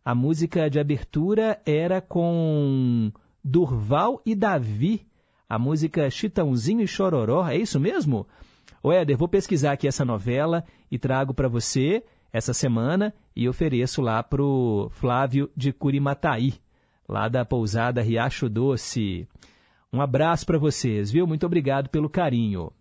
A 0.04 0.14
música 0.14 0.68
de 0.68 0.78
abertura 0.78 1.60
era 1.64 2.00
com 2.00 3.10
Durval 3.42 4.20
e 4.24 4.34
Davi. 4.34 5.06
A 5.48 5.58
música 5.58 6.10
Chitãozinho 6.10 6.82
e 6.82 6.86
Chororó. 6.86 7.46
É 7.48 7.56
isso 7.56 7.80
mesmo? 7.80 8.26
Ô 8.82 8.92
Éder, 8.92 9.16
vou 9.16 9.28
pesquisar 9.28 9.72
aqui 9.72 9.86
essa 9.86 10.04
novela 10.04 10.64
e 10.90 10.98
trago 10.98 11.32
para 11.32 11.48
você 11.48 12.02
essa 12.32 12.54
semana 12.54 13.14
e 13.34 13.48
ofereço 13.48 14.00
lá 14.00 14.22
para 14.22 14.42
o 14.42 14.88
Flávio 14.90 15.50
de 15.56 15.72
Curimataí, 15.72 16.54
lá 17.08 17.28
da 17.28 17.44
pousada 17.44 18.02
Riacho 18.02 18.48
Doce. 18.48 19.28
Um 19.94 20.00
abraço 20.00 20.46
para 20.46 20.58
vocês, 20.58 21.10
viu? 21.10 21.26
Muito 21.26 21.44
obrigado 21.44 21.90
pelo 21.90 22.08
carinho. 22.08 22.72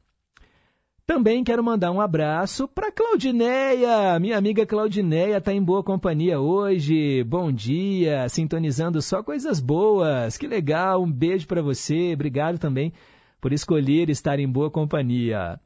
Também 1.06 1.44
quero 1.44 1.62
mandar 1.62 1.92
um 1.92 2.00
abraço 2.00 2.70
para 2.70 2.90
Claudineia. 2.90 4.18
Minha 4.18 4.38
amiga 4.38 4.66
Claudineia 4.66 5.40
está 5.40 5.54
em 5.54 5.62
boa 5.62 5.84
companhia 5.84 6.40
hoje. 6.40 7.22
Bom 7.26 7.52
dia, 7.52 8.30
sintonizando 8.30 9.02
só 9.02 9.22
coisas 9.22 9.60
boas. 9.60 10.38
Que 10.38 10.48
legal, 10.48 11.04
um 11.04 11.12
beijo 11.12 11.48
para 11.48 11.62
você. 11.62 12.14
Obrigado 12.14 12.58
também 12.58 12.94
por 13.42 13.52
escolher 13.52 14.10
estar 14.10 14.40
em 14.40 14.48
boa 14.48 14.72
companhia. 14.72 15.60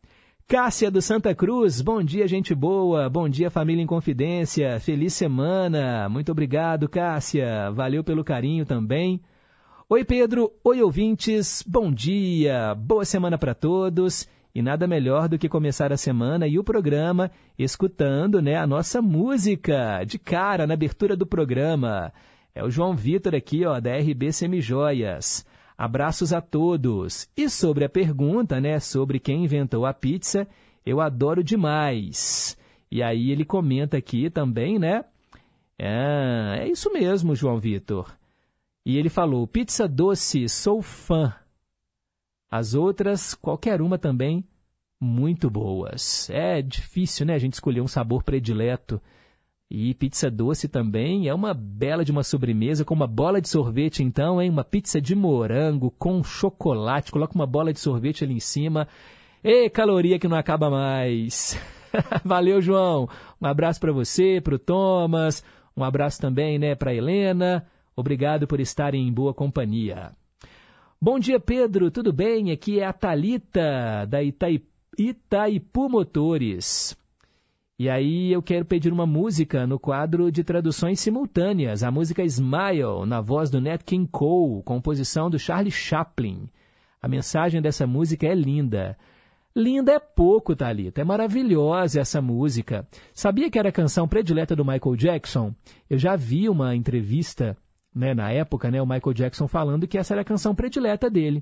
Cássia 0.47 0.89
do 0.89 0.99
Santa 0.99 1.35
Cruz, 1.35 1.79
bom 1.79 2.01
dia, 2.01 2.27
gente 2.27 2.55
boa. 2.55 3.07
Bom 3.07 3.29
dia, 3.29 3.51
família 3.51 3.83
em 3.83 3.87
confidência. 3.87 4.79
Feliz 4.79 5.13
semana. 5.13 6.09
Muito 6.09 6.31
obrigado, 6.31 6.89
Cássia. 6.89 7.69
Valeu 7.71 8.03
pelo 8.03 8.23
carinho 8.23 8.65
também. 8.65 9.21
Oi, 9.87 10.03
Pedro. 10.03 10.51
Oi, 10.63 10.81
ouvintes. 10.81 11.63
Bom 11.67 11.91
dia. 11.91 12.73
Boa 12.73 13.05
semana 13.05 13.37
para 13.37 13.53
todos. 13.53 14.27
E 14.53 14.59
nada 14.59 14.87
melhor 14.87 15.29
do 15.29 15.37
que 15.37 15.47
começar 15.47 15.93
a 15.93 15.97
semana 15.97 16.47
e 16.47 16.57
o 16.57 16.63
programa 16.63 17.29
escutando 17.55 18.41
né, 18.41 18.55
a 18.55 18.65
nossa 18.65 18.99
música 18.99 20.03
de 20.03 20.17
cara 20.17 20.65
na 20.65 20.73
abertura 20.73 21.15
do 21.15 21.23
programa. 21.23 22.11
É 22.55 22.63
o 22.63 22.69
João 22.71 22.95
Vitor 22.95 23.35
aqui, 23.35 23.63
ó, 23.63 23.79
da 23.79 23.95
RB 23.95 24.33
Semijoias. 24.33 25.45
Abraços 25.77 26.33
a 26.33 26.41
todos. 26.41 27.29
E 27.37 27.47
sobre 27.47 27.85
a 27.85 27.89
pergunta, 27.89 28.59
né, 28.59 28.79
sobre 28.79 29.19
quem 29.19 29.43
inventou 29.43 29.85
a 29.85 29.93
pizza, 29.93 30.47
eu 30.83 30.99
adoro 30.99 31.43
demais. 31.43 32.57
E 32.89 33.03
aí 33.03 33.29
ele 33.29 33.45
comenta 33.45 33.97
aqui 33.97 34.31
também, 34.31 34.79
né? 34.79 35.05
É, 35.77 36.61
é 36.61 36.67
isso 36.67 36.91
mesmo, 36.91 37.35
João 37.35 37.59
Vitor. 37.59 38.11
E 38.85 38.97
ele 38.97 39.09
falou: 39.09 39.47
pizza 39.47 39.87
doce, 39.87 40.47
sou 40.47 40.81
fã. 40.81 41.33
As 42.51 42.73
outras, 42.73 43.33
qualquer 43.33 43.81
uma 43.81 43.97
também, 43.97 44.45
muito 45.01 45.49
boas. 45.49 46.29
É 46.29 46.61
difícil, 46.61 47.25
né, 47.25 47.33
a 47.33 47.39
gente 47.39 47.53
escolher 47.53 47.81
um 47.81 47.87
sabor 47.87 48.23
predileto. 48.23 49.01
E 49.69 49.95
pizza 49.95 50.29
doce 50.29 50.67
também 50.67 51.27
é 51.27 51.33
uma 51.33 51.51
bela 51.53 52.05
de 52.05 52.11
uma 52.11 52.23
sobremesa 52.23 52.85
com 52.85 52.93
uma 52.93 53.07
bola 53.07 53.41
de 53.41 53.49
sorvete, 53.49 54.03
então, 54.03 54.39
hein? 54.39 54.49
Uma 54.49 54.63
pizza 54.63 55.01
de 55.01 55.15
morango 55.15 55.89
com 55.89 56.23
chocolate. 56.23 57.11
Coloca 57.11 57.33
uma 57.33 57.47
bola 57.47 57.73
de 57.73 57.79
sorvete 57.79 58.23
ali 58.23 58.35
em 58.35 58.39
cima. 58.39 58.87
E 59.43 59.67
caloria 59.69 60.19
que 60.19 60.27
não 60.27 60.37
acaba 60.37 60.69
mais. 60.69 61.59
Valeu, 62.23 62.61
João. 62.61 63.09
Um 63.41 63.47
abraço 63.47 63.79
para 63.79 63.91
você, 63.91 64.39
para 64.39 64.55
o 64.55 64.59
Thomas. 64.59 65.43
Um 65.75 65.83
abraço 65.83 66.21
também, 66.21 66.59
né, 66.59 66.75
para 66.75 66.93
Helena. 66.93 67.65
Obrigado 67.95 68.45
por 68.45 68.59
estarem 68.59 69.07
em 69.07 69.13
boa 69.13 69.33
companhia. 69.33 70.11
Bom 71.01 71.17
dia, 71.17 71.39
Pedro. 71.39 71.89
Tudo 71.89 72.11
bem? 72.11 72.51
Aqui 72.51 72.79
é 72.79 72.85
a 72.85 72.91
Talita 72.91 74.05
da 74.07 74.19
Itaipu 74.97 75.89
Motores. 75.89 76.97
E 77.77 77.89
aí 77.89 78.31
eu 78.31 78.41
quero 78.41 78.65
pedir 78.65 78.91
uma 78.91 79.05
música 79.05 79.67
no 79.67 79.77
quadro 79.77 80.31
de 80.31 80.43
traduções 80.43 80.99
simultâneas, 80.99 81.83
a 81.83 81.91
música 81.91 82.23
Smile, 82.23 83.05
na 83.05 83.19
voz 83.19 83.49
do 83.49 83.59
Nat 83.59 83.83
King 83.83 84.09
Cole, 84.09 84.63
composição 84.63 85.29
do 85.29 85.37
Charlie 85.37 85.71
Chaplin. 85.71 86.49
A 87.01 87.07
mensagem 87.07 87.61
dessa 87.61 87.85
música 87.85 88.25
é 88.25 88.33
linda. 88.33 88.97
Linda 89.53 89.91
é 89.91 89.99
pouco, 89.99 90.55
Thalita. 90.55 91.01
É 91.01 91.03
maravilhosa 91.03 91.99
essa 91.99 92.21
música. 92.21 92.87
Sabia 93.13 93.49
que 93.49 93.59
era 93.59 93.69
a 93.69 93.73
canção 93.73 94.07
predileta 94.07 94.55
do 94.55 94.65
Michael 94.65 94.95
Jackson? 94.95 95.53
Eu 95.89 95.97
já 95.97 96.15
vi 96.15 96.49
uma 96.49 96.75
entrevista 96.75 97.57
né, 97.95 98.13
na 98.13 98.29
época, 98.31 98.69
né, 98.69 98.81
o 98.81 98.85
Michael 98.85 99.13
Jackson 99.13 99.47
falando 99.47 99.87
que 99.87 99.97
essa 99.97 100.13
era 100.13 100.21
a 100.21 100.25
canção 100.25 100.53
predileta 100.53 101.09
dele. 101.09 101.41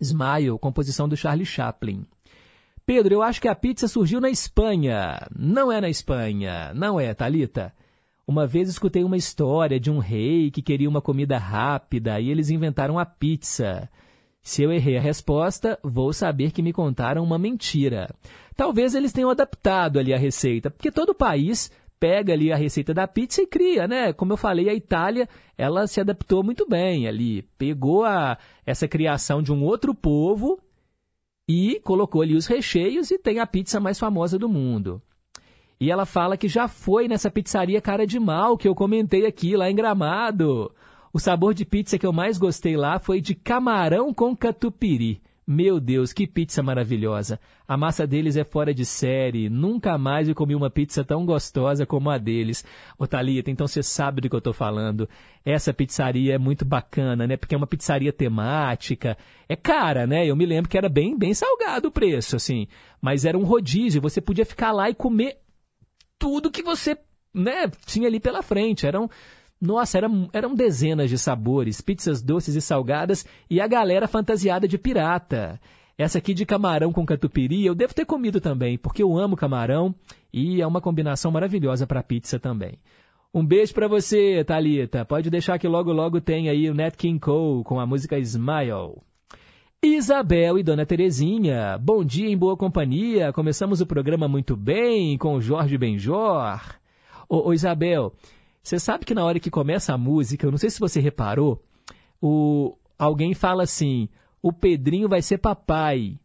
Smile, 0.00 0.58
composição 0.58 1.08
do 1.08 1.16
Charlie 1.16 1.46
Chaplin. 1.46 2.04
Pedro, 2.84 3.14
eu 3.14 3.22
acho 3.22 3.40
que 3.40 3.48
a 3.48 3.54
pizza 3.54 3.86
surgiu 3.86 4.20
na 4.20 4.30
Espanha. 4.30 5.26
Não 5.36 5.70
é 5.70 5.80
na 5.80 5.88
Espanha, 5.88 6.72
não 6.74 6.98
é, 6.98 7.14
Talita. 7.14 7.72
Uma 8.26 8.46
vez 8.46 8.68
escutei 8.68 9.04
uma 9.04 9.16
história 9.16 9.78
de 9.78 9.90
um 9.90 9.98
rei 9.98 10.50
que 10.50 10.62
queria 10.62 10.88
uma 10.88 11.00
comida 11.00 11.38
rápida 11.38 12.20
e 12.20 12.28
eles 12.28 12.50
inventaram 12.50 12.98
a 12.98 13.06
pizza. 13.06 13.88
Se 14.42 14.62
eu 14.62 14.72
errei 14.72 14.96
a 14.96 15.00
resposta, 15.00 15.78
vou 15.82 16.12
saber 16.12 16.50
que 16.50 16.62
me 16.62 16.72
contaram 16.72 17.22
uma 17.22 17.38
mentira. 17.38 18.08
Talvez 18.56 18.94
eles 18.94 19.12
tenham 19.12 19.30
adaptado 19.30 19.98
ali 19.98 20.12
a 20.12 20.18
receita, 20.18 20.70
porque 20.70 20.90
todo 20.90 21.14
país 21.14 21.70
pega 21.98 22.32
ali 22.32 22.52
a 22.52 22.56
receita 22.56 22.94
da 22.94 23.06
pizza 23.06 23.42
e 23.42 23.46
cria, 23.46 23.86
né? 23.86 24.12
Como 24.12 24.32
eu 24.32 24.36
falei, 24.36 24.68
a 24.68 24.74
Itália, 24.74 25.28
ela 25.56 25.86
se 25.86 26.00
adaptou 26.00 26.42
muito 26.42 26.68
bem 26.68 27.06
ali, 27.06 27.42
pegou 27.56 28.04
a, 28.04 28.38
essa 28.64 28.86
criação 28.86 29.42
de 29.42 29.52
um 29.52 29.64
outro 29.64 29.94
povo 29.94 30.58
e 31.48 31.80
colocou 31.80 32.22
ali 32.22 32.34
os 32.34 32.46
recheios 32.46 33.10
e 33.10 33.18
tem 33.18 33.38
a 33.38 33.46
pizza 33.46 33.80
mais 33.80 33.98
famosa 33.98 34.38
do 34.38 34.48
mundo. 34.48 35.02
E 35.80 35.90
ela 35.90 36.04
fala 36.04 36.36
que 36.36 36.48
já 36.48 36.66
foi 36.66 37.06
nessa 37.06 37.30
pizzaria 37.30 37.80
Cara 37.80 38.06
de 38.06 38.18
Mal 38.18 38.58
que 38.58 38.66
eu 38.66 38.74
comentei 38.74 39.24
aqui 39.26 39.56
lá 39.56 39.70
em 39.70 39.74
Gramado. 39.74 40.72
O 41.12 41.18
sabor 41.18 41.54
de 41.54 41.64
pizza 41.64 41.98
que 41.98 42.06
eu 42.06 42.12
mais 42.12 42.36
gostei 42.36 42.76
lá 42.76 42.98
foi 42.98 43.20
de 43.20 43.34
camarão 43.34 44.12
com 44.12 44.36
catupiry. 44.36 45.22
Meu 45.50 45.80
Deus, 45.80 46.12
que 46.12 46.26
pizza 46.26 46.62
maravilhosa. 46.62 47.40
A 47.66 47.74
massa 47.74 48.06
deles 48.06 48.36
é 48.36 48.44
fora 48.44 48.74
de 48.74 48.84
série. 48.84 49.48
Nunca 49.48 49.96
mais 49.96 50.28
eu 50.28 50.34
comi 50.34 50.54
uma 50.54 50.68
pizza 50.68 51.02
tão 51.02 51.24
gostosa 51.24 51.86
como 51.86 52.10
a 52.10 52.18
deles. 52.18 52.62
Ô 52.98 53.06
Thalita, 53.06 53.50
então 53.50 53.66
você 53.66 53.82
sabe 53.82 54.20
do 54.20 54.28
que 54.28 54.34
eu 54.34 54.40
estou 54.40 54.52
falando. 54.52 55.08
Essa 55.42 55.72
pizzaria 55.72 56.34
é 56.34 56.38
muito 56.38 56.66
bacana, 56.66 57.26
né? 57.26 57.38
Porque 57.38 57.54
é 57.54 57.56
uma 57.56 57.66
pizzaria 57.66 58.12
temática. 58.12 59.16
É 59.48 59.56
cara, 59.56 60.06
né? 60.06 60.26
Eu 60.26 60.36
me 60.36 60.44
lembro 60.44 60.68
que 60.68 60.76
era 60.76 60.86
bem, 60.90 61.16
bem 61.16 61.32
salgado 61.32 61.88
o 61.88 61.92
preço, 61.92 62.36
assim. 62.36 62.68
Mas 63.00 63.24
era 63.24 63.38
um 63.38 63.44
rodízio. 63.44 64.02
Você 64.02 64.20
podia 64.20 64.44
ficar 64.44 64.70
lá 64.70 64.90
e 64.90 64.94
comer 64.94 65.38
tudo 66.18 66.50
que 66.50 66.62
você 66.62 66.94
né, 67.32 67.70
tinha 67.86 68.06
ali 68.06 68.20
pela 68.20 68.42
frente. 68.42 68.86
Eram 68.86 69.08
nossa, 69.60 69.98
eram, 69.98 70.28
eram 70.32 70.54
dezenas 70.54 71.10
de 71.10 71.18
sabores, 71.18 71.80
pizzas 71.80 72.22
doces 72.22 72.54
e 72.54 72.60
salgadas 72.60 73.26
e 73.50 73.60
a 73.60 73.66
galera 73.66 74.06
fantasiada 74.06 74.68
de 74.68 74.78
pirata. 74.78 75.60
Essa 75.96 76.18
aqui 76.18 76.32
de 76.32 76.46
camarão 76.46 76.92
com 76.92 77.04
catupiry 77.04 77.66
eu 77.66 77.74
devo 77.74 77.92
ter 77.92 78.04
comido 78.04 78.40
também, 78.40 78.78
porque 78.78 79.02
eu 79.02 79.18
amo 79.18 79.36
camarão 79.36 79.92
e 80.32 80.62
é 80.62 80.66
uma 80.66 80.80
combinação 80.80 81.32
maravilhosa 81.32 81.86
para 81.88 82.04
pizza 82.04 82.38
também. 82.38 82.78
Um 83.34 83.44
beijo 83.44 83.74
para 83.74 83.88
você, 83.88 84.44
Talita. 84.44 85.04
Pode 85.04 85.28
deixar 85.28 85.58
que 85.58 85.66
logo 85.66 85.92
logo 85.92 86.20
tem 86.20 86.48
aí 86.48 86.70
o 86.70 86.74
Nat 86.74 86.94
King 86.96 87.18
Cole 87.18 87.64
com 87.64 87.80
a 87.80 87.86
música 87.86 88.18
Smile. 88.18 89.02
Isabel 89.82 90.58
e 90.58 90.62
Dona 90.62 90.86
Terezinha, 90.86 91.78
bom 91.78 92.04
dia 92.04 92.28
em 92.28 92.36
boa 92.36 92.56
companhia. 92.56 93.32
Começamos 93.32 93.80
o 93.80 93.86
programa 93.86 94.26
muito 94.26 94.56
bem 94.56 95.18
com 95.18 95.34
o 95.34 95.40
Jorge 95.40 95.76
Benjor. 95.76 96.60
Ô, 97.28 97.48
ô 97.48 97.52
Isabel, 97.52 98.12
você 98.68 98.78
sabe 98.78 99.04
que 99.06 99.14
na 99.14 99.24
hora 99.24 99.40
que 99.40 99.50
começa 99.50 99.94
a 99.94 99.98
música, 99.98 100.46
eu 100.46 100.50
não 100.50 100.58
sei 100.58 100.68
se 100.68 100.78
você 100.78 101.00
reparou, 101.00 101.62
o, 102.20 102.76
alguém 102.98 103.32
fala 103.32 103.62
assim: 103.62 104.08
o 104.42 104.52
Pedrinho 104.52 105.08
vai 105.08 105.22
ser 105.22 105.38
papai. 105.38 106.18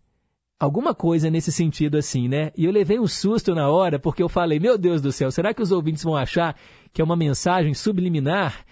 Alguma 0.60 0.94
coisa 0.94 1.30
nesse 1.30 1.52
sentido 1.52 1.98
assim, 1.98 2.28
né? 2.28 2.52
E 2.56 2.66
eu 2.66 2.72
levei 2.72 3.00
um 3.00 3.08
susto 3.08 3.56
na 3.56 3.70
hora, 3.70 3.98
porque 3.98 4.22
eu 4.22 4.28
falei: 4.28 4.60
meu 4.60 4.78
Deus 4.78 5.02
do 5.02 5.12
céu, 5.12 5.32
será 5.32 5.54
que 5.54 5.62
os 5.62 5.72
ouvintes 5.72 6.04
vão 6.04 6.16
achar 6.16 6.56
que 6.92 7.02
é 7.02 7.04
uma 7.06 7.16
mensagem 7.16 7.74
subliminar 7.74 8.66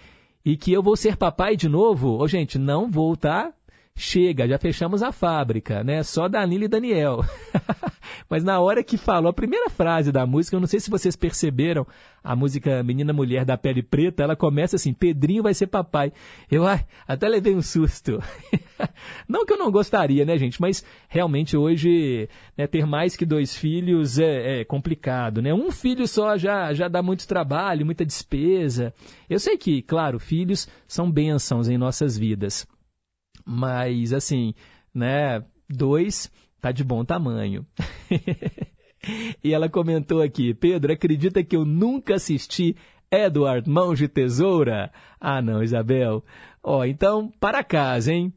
e 0.44 0.56
que 0.56 0.72
eu 0.72 0.82
vou 0.82 0.96
ser 0.96 1.16
papai 1.16 1.56
de 1.56 1.68
novo? 1.68 2.18
Ô, 2.18 2.28
gente, 2.28 2.58
não 2.58 2.90
vou, 2.90 3.16
tá? 3.16 3.52
Chega, 3.94 4.48
já 4.48 4.58
fechamos 4.58 5.02
a 5.02 5.12
fábrica, 5.12 5.84
né? 5.84 6.02
Só 6.02 6.28
Danilo 6.28 6.64
e 6.64 6.68
Daniel. 6.68 7.24
Mas 8.28 8.42
na 8.42 8.58
hora 8.58 8.82
que 8.82 8.96
falou 8.96 9.28
a 9.28 9.32
primeira 9.32 9.68
frase 9.68 10.10
da 10.10 10.26
música, 10.26 10.56
eu 10.56 10.60
não 10.60 10.66
sei 10.66 10.80
se 10.80 10.90
vocês 10.90 11.14
perceberam, 11.14 11.86
a 12.24 12.34
música 12.34 12.82
Menina 12.82 13.12
Mulher 13.12 13.44
da 13.44 13.56
Pele 13.56 13.82
Preta, 13.82 14.22
ela 14.22 14.36
começa 14.36 14.76
assim, 14.76 14.92
Pedrinho 14.92 15.42
vai 15.42 15.54
ser 15.54 15.66
papai. 15.66 16.12
Eu 16.50 16.66
ai, 16.66 16.84
até 17.06 17.28
levei 17.28 17.54
um 17.54 17.62
susto. 17.62 18.22
não 19.28 19.44
que 19.44 19.52
eu 19.52 19.58
não 19.58 19.70
gostaria, 19.70 20.24
né, 20.24 20.38
gente? 20.38 20.60
Mas 20.60 20.84
realmente 21.08 21.56
hoje 21.56 22.28
né, 22.56 22.66
ter 22.66 22.86
mais 22.86 23.16
que 23.16 23.26
dois 23.26 23.56
filhos 23.56 24.18
é, 24.18 24.60
é 24.60 24.64
complicado, 24.64 25.42
né? 25.42 25.52
Um 25.52 25.70
filho 25.70 26.06
só 26.06 26.36
já, 26.38 26.72
já 26.72 26.88
dá 26.88 27.02
muito 27.02 27.26
trabalho, 27.26 27.84
muita 27.84 28.06
despesa. 28.06 28.94
Eu 29.28 29.38
sei 29.38 29.58
que, 29.58 29.82
claro, 29.82 30.18
filhos 30.18 30.68
são 30.86 31.10
bênçãos 31.10 31.68
em 31.68 31.76
nossas 31.76 32.16
vidas. 32.16 32.66
Mas, 33.44 34.12
assim, 34.12 34.54
né? 34.94 35.44
Dois 35.68 36.30
tá 36.60 36.70
de 36.70 36.84
bom 36.84 37.04
tamanho. 37.04 37.66
e 39.42 39.52
ela 39.52 39.68
comentou 39.68 40.22
aqui: 40.22 40.54
Pedro, 40.54 40.92
acredita 40.92 41.42
que 41.42 41.56
eu 41.56 41.64
nunca 41.64 42.14
assisti 42.14 42.76
Edward 43.10 43.68
Mãos 43.68 43.98
de 43.98 44.08
Tesoura? 44.08 44.92
Ah, 45.20 45.42
não, 45.42 45.62
Isabel. 45.62 46.24
Ó, 46.62 46.84
então, 46.84 47.32
para 47.40 47.64
casa, 47.64 48.12
hein? 48.12 48.32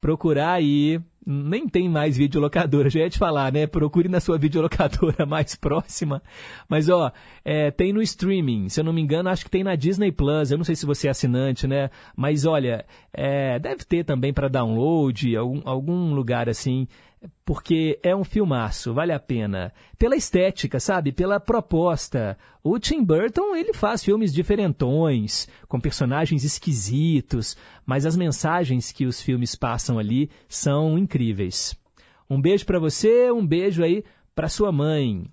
Procurar 0.00 0.52
aí 0.52 1.00
nem 1.26 1.68
tem 1.68 1.88
mais 1.88 2.16
videolocadora, 2.16 2.88
já 2.90 3.00
ia 3.00 3.10
te 3.10 3.18
falar, 3.18 3.52
né? 3.52 3.66
Procure 3.66 4.08
na 4.08 4.20
sua 4.20 4.38
videolocadora 4.38 5.24
mais 5.26 5.56
próxima. 5.56 6.22
Mas, 6.68 6.88
ó, 6.88 7.10
é, 7.44 7.70
tem 7.72 7.92
no 7.92 8.00
streaming, 8.00 8.68
se 8.68 8.78
eu 8.78 8.84
não 8.84 8.92
me 8.92 9.02
engano, 9.02 9.28
acho 9.28 9.44
que 9.44 9.50
tem 9.50 9.64
na 9.64 9.74
Disney 9.74 10.12
Plus. 10.12 10.50
Eu 10.50 10.58
não 10.58 10.64
sei 10.64 10.76
se 10.76 10.86
você 10.86 11.08
é 11.08 11.10
assinante, 11.10 11.66
né? 11.66 11.90
Mas, 12.16 12.46
olha, 12.46 12.86
é, 13.12 13.58
deve 13.58 13.84
ter 13.84 14.04
também 14.04 14.32
para 14.32 14.48
download, 14.48 15.36
algum, 15.36 15.62
algum 15.64 16.14
lugar 16.14 16.48
assim 16.48 16.86
porque 17.44 17.98
é 18.02 18.14
um 18.14 18.24
filmaço, 18.24 18.92
vale 18.92 19.12
a 19.12 19.20
pena. 19.20 19.72
Pela 19.98 20.16
estética, 20.16 20.80
sabe? 20.80 21.12
Pela 21.12 21.38
proposta. 21.38 22.36
O 22.62 22.78
Tim 22.78 23.02
Burton, 23.04 23.54
ele 23.54 23.72
faz 23.72 24.02
filmes 24.02 24.32
diferentões, 24.32 25.48
com 25.68 25.78
personagens 25.78 26.44
esquisitos, 26.44 27.56
mas 27.84 28.04
as 28.04 28.16
mensagens 28.16 28.90
que 28.90 29.06
os 29.06 29.20
filmes 29.20 29.54
passam 29.54 29.98
ali 29.98 30.28
são 30.48 30.98
incríveis. 30.98 31.76
Um 32.28 32.40
beijo 32.40 32.66
para 32.66 32.80
você, 32.80 33.30
um 33.30 33.46
beijo 33.46 33.84
aí 33.84 34.04
para 34.34 34.48
sua 34.48 34.72
mãe. 34.72 35.24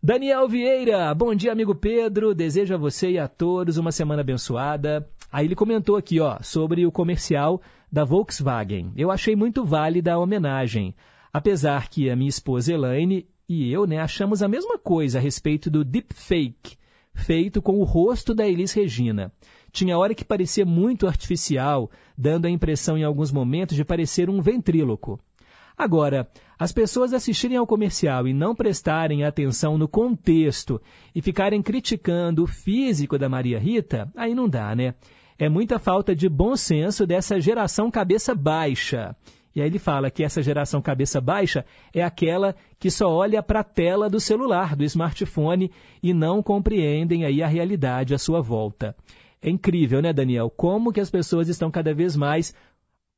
Daniel 0.00 0.48
Vieira, 0.48 1.12
bom 1.12 1.34
dia, 1.34 1.50
amigo 1.50 1.74
Pedro. 1.74 2.32
Desejo 2.32 2.74
a 2.74 2.78
você 2.78 3.10
e 3.10 3.18
a 3.18 3.26
todos 3.26 3.78
uma 3.78 3.90
semana 3.90 4.20
abençoada. 4.20 5.08
Aí 5.30 5.46
ele 5.46 5.56
comentou 5.56 5.96
aqui, 5.96 6.20
ó, 6.20 6.38
sobre 6.40 6.86
o 6.86 6.92
comercial 6.92 7.60
da 7.90 8.04
Volkswagen. 8.04 8.92
Eu 8.96 9.10
achei 9.10 9.34
muito 9.34 9.64
válida 9.64 10.12
a 10.12 10.18
homenagem. 10.18 10.94
Apesar 11.32 11.88
que 11.88 12.10
a 12.10 12.16
minha 12.16 12.28
esposa 12.28 12.72
Elaine 12.72 13.26
e 13.48 13.72
eu 13.72 13.86
né, 13.86 13.98
achamos 13.98 14.42
a 14.42 14.48
mesma 14.48 14.78
coisa 14.78 15.18
a 15.18 15.20
respeito 15.20 15.70
do 15.70 15.82
deepfake, 15.82 16.76
feito 17.14 17.62
com 17.62 17.80
o 17.80 17.84
rosto 17.84 18.34
da 18.34 18.46
Elis 18.46 18.72
Regina. 18.72 19.32
Tinha 19.72 19.96
hora 19.96 20.14
que 20.14 20.24
parecia 20.24 20.66
muito 20.66 21.06
artificial, 21.06 21.90
dando 22.16 22.46
a 22.46 22.50
impressão 22.50 22.98
em 22.98 23.04
alguns 23.04 23.32
momentos 23.32 23.74
de 23.74 23.84
parecer 23.84 24.28
um 24.28 24.40
ventríloco. 24.40 25.18
Agora, 25.76 26.28
as 26.58 26.72
pessoas 26.72 27.12
assistirem 27.14 27.56
ao 27.56 27.66
comercial 27.66 28.26
e 28.26 28.34
não 28.34 28.54
prestarem 28.54 29.24
atenção 29.24 29.78
no 29.78 29.86
contexto 29.86 30.80
e 31.14 31.22
ficarem 31.22 31.62
criticando 31.62 32.42
o 32.42 32.46
físico 32.46 33.16
da 33.16 33.28
Maria 33.28 33.58
Rita, 33.58 34.10
aí 34.16 34.34
não 34.34 34.48
dá, 34.48 34.74
né? 34.74 34.94
É 35.38 35.48
muita 35.48 35.78
falta 35.78 36.16
de 36.16 36.28
bom 36.28 36.56
senso 36.56 37.06
dessa 37.06 37.40
geração 37.40 37.92
cabeça 37.92 38.34
baixa. 38.34 39.14
E 39.58 39.60
aí 39.60 39.66
ele 39.66 39.80
fala 39.80 40.08
que 40.08 40.22
essa 40.22 40.40
geração 40.40 40.80
cabeça 40.80 41.20
baixa 41.20 41.66
é 41.92 42.00
aquela 42.00 42.54
que 42.78 42.92
só 42.92 43.10
olha 43.10 43.42
para 43.42 43.58
a 43.58 43.64
tela 43.64 44.08
do 44.08 44.20
celular, 44.20 44.76
do 44.76 44.84
smartphone 44.84 45.72
e 46.00 46.14
não 46.14 46.40
compreendem 46.40 47.24
aí 47.24 47.42
a 47.42 47.48
realidade 47.48 48.14
à 48.14 48.18
sua 48.18 48.40
volta. 48.40 48.94
É 49.42 49.50
incrível, 49.50 50.00
né, 50.00 50.12
Daniel? 50.12 50.48
Como 50.48 50.92
que 50.92 51.00
as 51.00 51.10
pessoas 51.10 51.48
estão 51.48 51.72
cada 51.72 51.92
vez 51.92 52.14
mais 52.14 52.54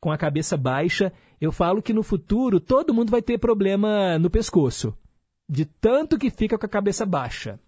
com 0.00 0.10
a 0.10 0.16
cabeça 0.16 0.56
baixa. 0.56 1.12
Eu 1.38 1.52
falo 1.52 1.82
que 1.82 1.92
no 1.92 2.02
futuro 2.02 2.58
todo 2.58 2.94
mundo 2.94 3.10
vai 3.10 3.20
ter 3.20 3.36
problema 3.36 4.18
no 4.18 4.30
pescoço, 4.30 4.96
de 5.46 5.66
tanto 5.66 6.18
que 6.18 6.30
fica 6.30 6.56
com 6.56 6.64
a 6.64 6.70
cabeça 6.70 7.04
baixa. 7.04 7.60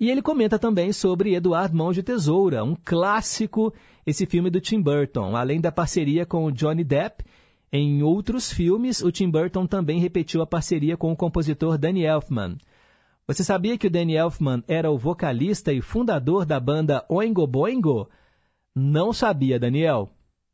E 0.00 0.10
ele 0.10 0.20
comenta 0.20 0.58
também 0.58 0.92
sobre 0.92 1.36
Eduardo 1.36 1.76
Mãos 1.76 1.94
de 1.94 2.02
Tesoura, 2.02 2.64
um 2.64 2.74
clássico, 2.74 3.72
esse 4.04 4.26
filme 4.26 4.50
do 4.50 4.60
Tim 4.60 4.80
Burton, 4.80 5.36
além 5.36 5.60
da 5.60 5.70
parceria 5.70 6.26
com 6.26 6.44
o 6.44 6.50
Johnny 6.50 6.82
Depp 6.82 7.24
em 7.72 8.02
outros 8.02 8.52
filmes, 8.52 9.00
o 9.00 9.10
Tim 9.10 9.30
Burton 9.30 9.66
também 9.66 9.98
repetiu 9.98 10.42
a 10.42 10.46
parceria 10.46 10.94
com 10.94 11.10
o 11.10 11.16
compositor 11.16 11.78
Danny 11.78 12.04
Elfman. 12.04 12.58
Você 13.26 13.42
sabia 13.42 13.78
que 13.78 13.86
o 13.86 13.90
Danny 13.90 14.14
Elfman 14.14 14.62
era 14.68 14.90
o 14.90 14.98
vocalista 14.98 15.72
e 15.72 15.80
fundador 15.80 16.44
da 16.44 16.60
banda 16.60 17.02
Oingo 17.08 17.46
Boingo? 17.46 18.10
Não 18.74 19.10
sabia, 19.10 19.58
Daniel. 19.58 20.10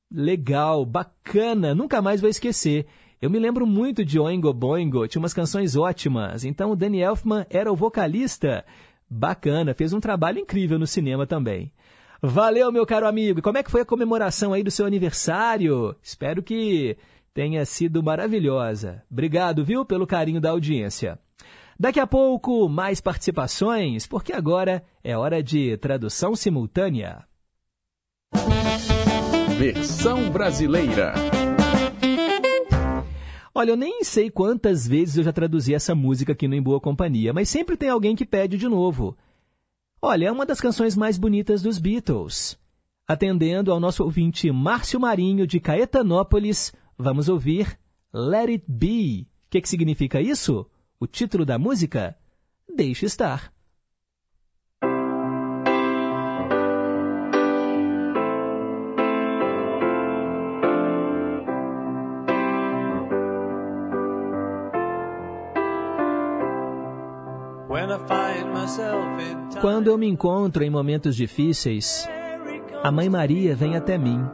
Legal, 0.08 0.86
bacana, 0.86 1.74
nunca 1.74 2.00
mais 2.00 2.20
vou 2.20 2.30
esquecer. 2.30 2.86
Eu 3.20 3.28
me 3.28 3.40
lembro 3.40 3.66
muito 3.66 4.04
de 4.04 4.20
Oingo 4.20 4.52
Boingo, 4.52 5.08
tinha 5.08 5.20
umas 5.20 5.34
canções 5.34 5.74
ótimas. 5.74 6.44
Então 6.44 6.70
o 6.70 6.76
Danny 6.76 7.00
Elfman 7.00 7.44
era 7.50 7.72
o 7.72 7.74
vocalista. 7.74 8.64
Bacana, 9.10 9.74
fez 9.74 9.92
um 9.92 9.98
trabalho 9.98 10.38
incrível 10.38 10.78
no 10.78 10.86
cinema 10.86 11.26
também. 11.26 11.72
Valeu, 12.20 12.72
meu 12.72 12.84
caro 12.84 13.06
amigo. 13.06 13.38
E 13.38 13.42
como 13.42 13.58
é 13.58 13.62
que 13.62 13.70
foi 13.70 13.82
a 13.82 13.86
comemoração 13.86 14.52
aí 14.52 14.62
do 14.62 14.70
seu 14.70 14.86
aniversário? 14.86 15.94
Espero 16.02 16.42
que 16.42 16.96
tenha 17.32 17.64
sido 17.64 18.02
maravilhosa. 18.02 19.04
Obrigado, 19.10 19.64
viu, 19.64 19.84
pelo 19.84 20.06
carinho 20.06 20.40
da 20.40 20.50
audiência. 20.50 21.18
Daqui 21.78 22.00
a 22.00 22.06
pouco, 22.08 22.68
mais 22.68 23.00
participações, 23.00 24.04
porque 24.04 24.32
agora 24.32 24.82
é 25.04 25.16
hora 25.16 25.40
de 25.40 25.76
tradução 25.76 26.34
simultânea. 26.34 27.24
Versão 29.56 30.28
brasileira. 30.28 31.14
Olha, 33.54 33.70
eu 33.70 33.76
nem 33.76 34.02
sei 34.02 34.28
quantas 34.28 34.86
vezes 34.88 35.16
eu 35.16 35.24
já 35.24 35.32
traduzi 35.32 35.72
essa 35.72 35.94
música 35.94 36.32
aqui 36.32 36.48
no 36.48 36.54
Em 36.56 36.62
Boa 36.62 36.80
Companhia, 36.80 37.32
mas 37.32 37.48
sempre 37.48 37.76
tem 37.76 37.88
alguém 37.88 38.16
que 38.16 38.26
pede 38.26 38.56
de 38.56 38.68
novo. 38.68 39.16
Olha, 40.00 40.26
é 40.26 40.32
uma 40.32 40.46
das 40.46 40.60
canções 40.60 40.94
mais 40.94 41.18
bonitas 41.18 41.60
dos 41.60 41.78
Beatles. 41.78 42.56
Atendendo 43.06 43.72
ao 43.72 43.80
nosso 43.80 44.04
ouvinte 44.04 44.50
Márcio 44.52 45.00
Marinho, 45.00 45.44
de 45.44 45.58
Caetanópolis, 45.58 46.72
vamos 46.96 47.28
ouvir 47.28 47.76
Let 48.14 48.48
It 48.48 48.64
Be. 48.68 49.26
O 49.46 49.50
que, 49.50 49.60
que 49.60 49.68
significa 49.68 50.20
isso? 50.20 50.70
O 51.00 51.06
título 51.06 51.44
da 51.44 51.58
música? 51.58 52.16
Deixe 52.72 53.06
estar. 53.06 53.52
When 67.68 67.90
I 67.90 67.98
find 68.06 68.27
quando 69.60 69.88
eu 69.88 69.98
me 69.98 70.06
encontro 70.06 70.62
em 70.62 70.70
momentos 70.70 71.16
difíceis, 71.16 72.08
a 72.82 72.90
Mãe 72.92 73.08
Maria 73.08 73.54
vem 73.56 73.76
até 73.76 73.98
mim, 73.98 74.24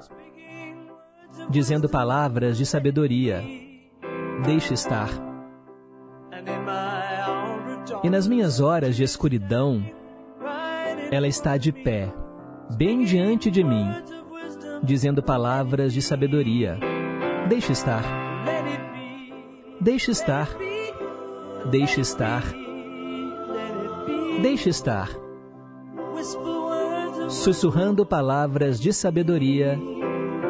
dizendo 1.49 1.89
palavras 1.89 2.59
de 2.59 2.67
sabedoria. 2.67 3.43
Deixe 4.45 4.75
estar. 4.75 5.09
E 8.03 8.11
nas 8.11 8.29
minhas 8.29 8.61
horas 8.61 8.97
de 8.97 9.03
escuridão, 9.03 9.83
ela 11.11 11.27
está 11.27 11.57
de 11.57 11.73
pé, 11.73 12.13
bem 12.77 13.05
diante 13.05 13.51
de 13.51 13.65
mim, 13.65 13.87
dizendo 14.83 15.23
palavras 15.23 15.93
de 15.93 16.03
sabedoria. 16.03 16.79
Deixe 17.49 17.73
estar. 17.73 18.05
Deixe 19.81 20.11
estar. 20.11 20.49
Deixe 20.59 20.61
estar. 20.61 21.69
Deixe 21.71 22.01
estar. 22.01 22.64
Sussurrando 27.31 28.05
palavras 28.05 28.79
de 28.79 28.93
sabedoria. 28.93 29.81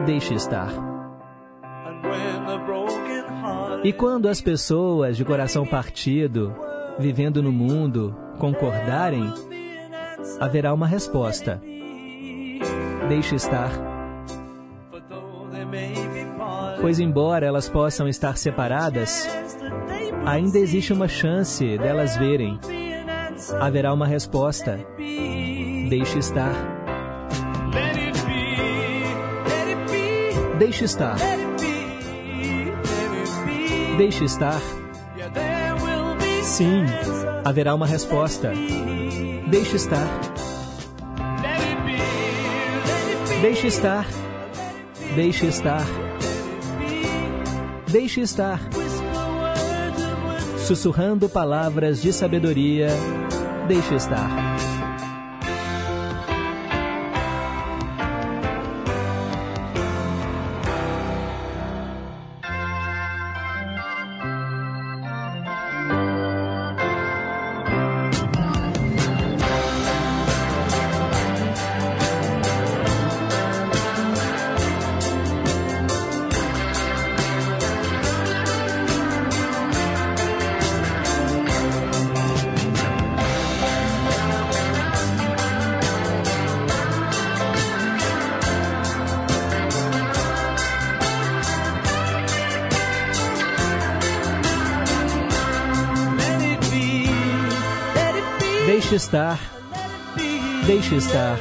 Deixe 0.04 0.34
estar. 0.34 0.72
E 3.84 3.92
quando 3.92 4.28
as 4.28 4.40
pessoas 4.40 5.16
de 5.16 5.24
coração 5.24 5.64
partido, 5.64 6.52
vivendo 6.98 7.40
no 7.40 7.52
mundo, 7.52 8.16
concordarem, 8.40 9.32
haverá 10.40 10.74
uma 10.74 10.88
resposta. 10.88 11.62
Deixe 13.08 13.36
estar. 13.36 13.70
Pois, 16.80 16.98
embora 16.98 17.46
elas 17.46 17.68
possam 17.68 18.08
estar 18.08 18.36
separadas, 18.36 19.28
ainda 20.26 20.58
existe 20.58 20.92
uma 20.92 21.06
chance 21.06 21.78
delas 21.78 22.16
verem. 22.16 22.58
Haverá 23.52 23.92
uma 23.92 24.06
resposta. 24.06 24.80
Deixe 25.88 26.18
estar. 26.18 26.52
Deixe 30.58 30.84
estar. 30.84 31.16
Deixe 33.98 34.24
estar. 34.24 34.60
Sim, 36.42 36.84
haverá 37.44 37.74
uma 37.74 37.86
resposta. 37.86 38.52
Deixe 39.48 39.76
estar. 39.76 40.08
Deixe 43.42 43.66
estar. 43.66 44.06
Deixe 45.14 45.46
estar. 45.46 45.86
Deixe 47.88 48.20
estar. 48.20 48.60
Sussurrando 50.66 51.28
palavras 51.28 52.00
de 52.00 52.12
sabedoria. 52.12 52.88
Deixe 53.66 53.94
estar. 53.94 54.43
Estar. 101.14 101.38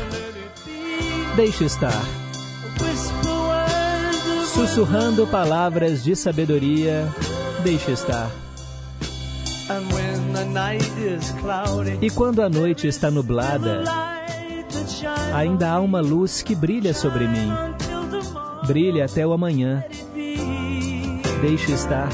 Deixe 1.35 1.65
estar. 1.65 2.03
Sussurrando 4.53 5.25
palavras 5.25 6.03
de 6.03 6.15
sabedoria. 6.15 7.11
Deixe 7.63 7.91
estar. 7.91 8.29
E 11.99 12.09
quando 12.11 12.43
a 12.43 12.49
noite 12.49 12.87
está 12.87 13.09
nublada, 13.09 13.83
ainda 15.33 15.71
há 15.71 15.79
uma 15.79 16.01
luz 16.01 16.43
que 16.43 16.53
brilha 16.53 16.93
sobre 16.93 17.27
mim. 17.27 17.51
Brilha 18.67 19.05
até 19.05 19.25
o 19.25 19.33
amanhã. 19.33 19.83
Deixe 21.41 21.71
estar. 21.71 22.09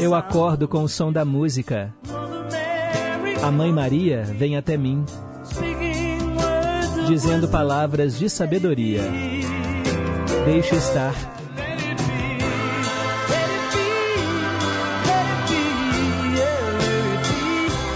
Eu 0.00 0.14
acordo 0.14 0.66
com 0.66 0.84
o 0.84 0.88
som 0.88 1.12
da 1.12 1.26
música. 1.26 1.94
A 3.42 3.50
Mãe 3.50 3.72
Maria 3.72 4.22
vem 4.24 4.56
até 4.56 4.76
mim, 4.76 5.04
dizendo 7.08 7.48
palavras 7.48 8.18
de 8.18 8.28
sabedoria. 8.28 9.02
Deixe 10.44 10.76
estar. 10.76 11.14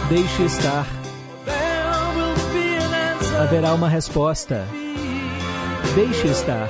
Deixe 0.08 0.42
estar. 0.44 0.86
Haverá 3.40 3.74
uma 3.74 3.88
resposta. 3.88 4.64
Deixe 5.94 6.28
estar. 6.28 6.68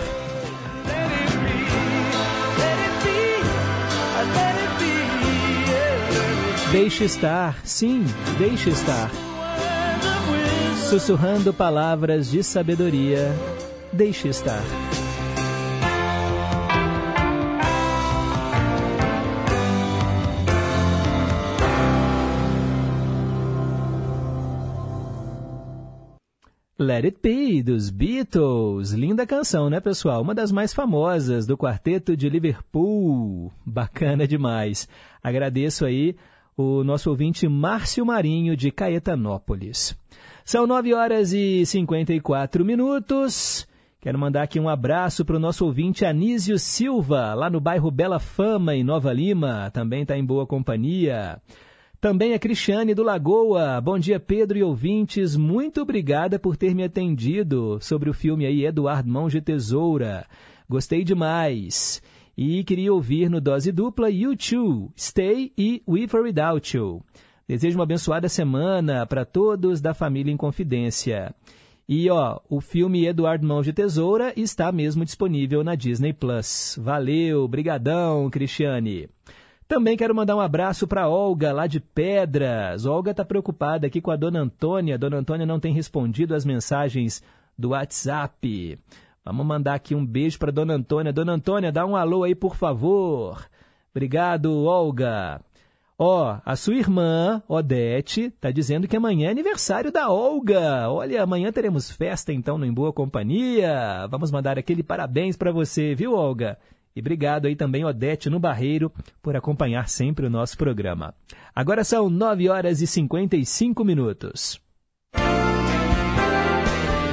Deixe 6.74 7.04
estar, 7.04 7.64
sim, 7.64 8.02
deixe 8.36 8.68
estar. 8.68 9.08
Sussurrando 10.90 11.54
palavras 11.54 12.28
de 12.28 12.42
sabedoria, 12.42 13.30
deixe 13.92 14.26
estar. 14.26 14.60
Let 26.76 27.04
It 27.04 27.18
Be, 27.22 27.62
dos 27.62 27.88
Beatles. 27.88 28.90
Linda 28.90 29.24
canção, 29.24 29.70
né, 29.70 29.78
pessoal? 29.78 30.20
Uma 30.20 30.34
das 30.34 30.50
mais 30.50 30.74
famosas 30.74 31.46
do 31.46 31.56
quarteto 31.56 32.16
de 32.16 32.28
Liverpool. 32.28 33.52
Bacana 33.64 34.26
demais. 34.26 34.88
Agradeço 35.22 35.84
aí 35.84 36.16
o 36.56 36.84
nosso 36.84 37.10
ouvinte 37.10 37.48
Márcio 37.48 38.06
Marinho, 38.06 38.56
de 38.56 38.70
Caetanópolis. 38.70 39.96
São 40.44 40.66
9 40.66 40.94
horas 40.94 41.32
e 41.32 41.64
54 41.64 42.64
minutos. 42.64 43.66
Quero 44.00 44.18
mandar 44.18 44.42
aqui 44.42 44.60
um 44.60 44.68
abraço 44.68 45.24
para 45.24 45.36
o 45.36 45.40
nosso 45.40 45.64
ouvinte 45.64 46.04
Anísio 46.04 46.58
Silva, 46.58 47.32
lá 47.32 47.48
no 47.48 47.58
bairro 47.60 47.90
Bela 47.90 48.20
Fama, 48.20 48.76
em 48.76 48.84
Nova 48.84 49.12
Lima. 49.12 49.70
Também 49.72 50.02
está 50.02 50.16
em 50.16 50.24
boa 50.24 50.46
companhia. 50.46 51.40
Também 52.00 52.34
a 52.34 52.38
Cristiane 52.38 52.94
do 52.94 53.02
Lagoa. 53.02 53.80
Bom 53.80 53.98
dia, 53.98 54.20
Pedro 54.20 54.58
e 54.58 54.62
ouvintes. 54.62 55.36
Muito 55.36 55.80
obrigada 55.80 56.38
por 56.38 56.54
ter 56.54 56.74
me 56.74 56.84
atendido 56.84 57.78
sobre 57.80 58.10
o 58.10 58.14
filme 58.14 58.44
aí 58.44 58.66
Eduardo 58.66 59.08
Mãos 59.08 59.32
de 59.32 59.40
Tesoura. 59.40 60.26
Gostei 60.68 61.02
demais. 61.02 62.02
E 62.36 62.64
queria 62.64 62.92
ouvir 62.92 63.30
no 63.30 63.40
Dose 63.40 63.70
Dupla 63.70 64.10
You 64.10 64.36
Too, 64.36 64.92
Stay 64.98 65.52
e 65.56 65.82
With 65.86 66.08
or 66.14 66.22
Without 66.22 66.76
You. 66.76 67.00
Desejo 67.46 67.78
uma 67.78 67.84
abençoada 67.84 68.28
semana 68.28 69.06
para 69.06 69.24
todos 69.24 69.80
da 69.80 69.94
família 69.94 70.32
em 70.32 70.36
Confidência. 70.36 71.34
E 71.88 72.08
ó, 72.10 72.40
o 72.48 72.60
filme 72.60 73.06
Eduardo 73.06 73.46
Mãos 73.46 73.64
de 73.64 73.72
Tesoura 73.72 74.32
está 74.36 74.72
mesmo 74.72 75.04
disponível 75.04 75.62
na 75.62 75.74
Disney 75.74 76.12
Plus. 76.12 76.78
Valeu, 76.80 77.46
brigadão, 77.46 78.28
Cristiane. 78.30 79.08
Também 79.68 79.96
quero 79.96 80.14
mandar 80.14 80.34
um 80.34 80.40
abraço 80.40 80.88
para 80.88 81.08
Olga, 81.08 81.52
lá 81.52 81.66
de 81.66 81.80
Pedras. 81.80 82.84
Olga 82.84 83.12
está 83.12 83.24
preocupada 83.24 83.86
aqui 83.86 84.00
com 84.00 84.10
a 84.10 84.16
dona 84.16 84.40
Antônia. 84.40 84.98
Dona 84.98 85.18
Antônia 85.18 85.46
não 85.46 85.60
tem 85.60 85.72
respondido 85.72 86.34
as 86.34 86.44
mensagens 86.44 87.22
do 87.58 87.70
WhatsApp. 87.70 88.78
Vamos 89.24 89.46
mandar 89.46 89.74
aqui 89.74 89.94
um 89.94 90.04
beijo 90.04 90.38
para 90.38 90.52
dona 90.52 90.74
Antônia. 90.74 91.12
Dona 91.12 91.32
Antônia, 91.32 91.72
dá 91.72 91.86
um 91.86 91.96
alô 91.96 92.24
aí, 92.24 92.34
por 92.34 92.56
favor. 92.56 93.48
Obrigado, 93.90 94.64
Olga. 94.64 95.40
Ó, 95.96 96.38
a 96.44 96.56
sua 96.56 96.74
irmã, 96.74 97.40
Odete, 97.48 98.22
está 98.22 98.50
dizendo 98.50 98.88
que 98.88 98.96
amanhã 98.96 99.28
é 99.28 99.30
aniversário 99.30 99.92
da 99.92 100.10
Olga. 100.10 100.90
Olha, 100.90 101.22
amanhã 101.22 101.52
teremos 101.52 101.90
festa 101.90 102.32
então 102.32 102.58
no 102.58 102.66
Em 102.66 102.72
Boa 102.72 102.92
Companhia. 102.92 104.06
Vamos 104.10 104.30
mandar 104.32 104.58
aquele 104.58 104.82
parabéns 104.82 105.36
para 105.36 105.52
você, 105.52 105.94
viu, 105.94 106.14
Olga? 106.14 106.58
E 106.96 107.00
obrigado 107.00 107.46
aí 107.46 107.56
também, 107.56 107.84
Odete 107.84 108.28
no 108.28 108.40
Barreiro, 108.40 108.92
por 109.22 109.36
acompanhar 109.36 109.88
sempre 109.88 110.26
o 110.26 110.30
nosso 110.30 110.58
programa. 110.58 111.14
Agora 111.54 111.84
são 111.84 112.10
9 112.10 112.48
horas 112.48 112.80
e 112.80 112.86
55 112.86 113.84
minutos. 113.84 114.63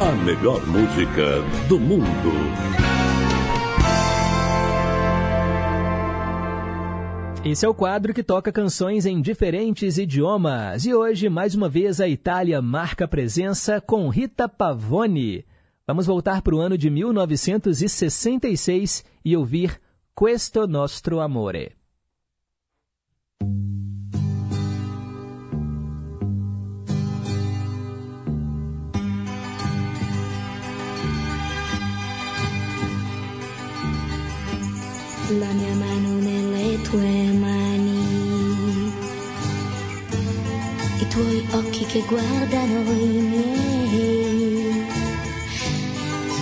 A 0.02 0.12
melhor 0.14 0.66
música 0.66 1.42
do 1.70 1.80
mundo. 1.80 2.32
Esse 7.46 7.68
é 7.68 7.70
o 7.70 7.74
quadro 7.76 8.12
que 8.12 8.24
toca 8.24 8.52
canções 8.52 9.06
em 9.06 9.22
diferentes 9.22 10.00
idiomas. 10.00 10.88
E 10.88 10.96
hoje, 10.96 11.30
mais 11.30 11.54
uma 11.54 11.70
vez, 11.70 12.02
a 12.02 12.08
Itália 12.08 12.60
marca 12.64 13.08
presença 13.08 13.80
com 13.80 14.10
Rita 14.10 14.50
Pavone. 14.50 15.46
Vamos 15.86 16.08
voltar 16.08 16.42
para 16.42 16.56
o 16.56 16.60
ano 16.60 16.80
de 16.80 16.90
1966 16.90 19.06
e 19.24 19.38
ouvir 19.38 19.80
Questo 20.16 20.66
Nostro 20.66 21.20
Amore. 21.20 21.74
La 35.40 35.48
mia 35.54 35.74
mano 35.76 36.20
nelle 36.20 36.82
tue 36.82 37.32
mani, 37.32 38.92
i 41.00 41.08
tuoi 41.08 41.48
occhi 41.52 41.86
che 41.86 42.04
guardano 42.06 42.92
i 42.92 43.22
miei, 43.32 44.86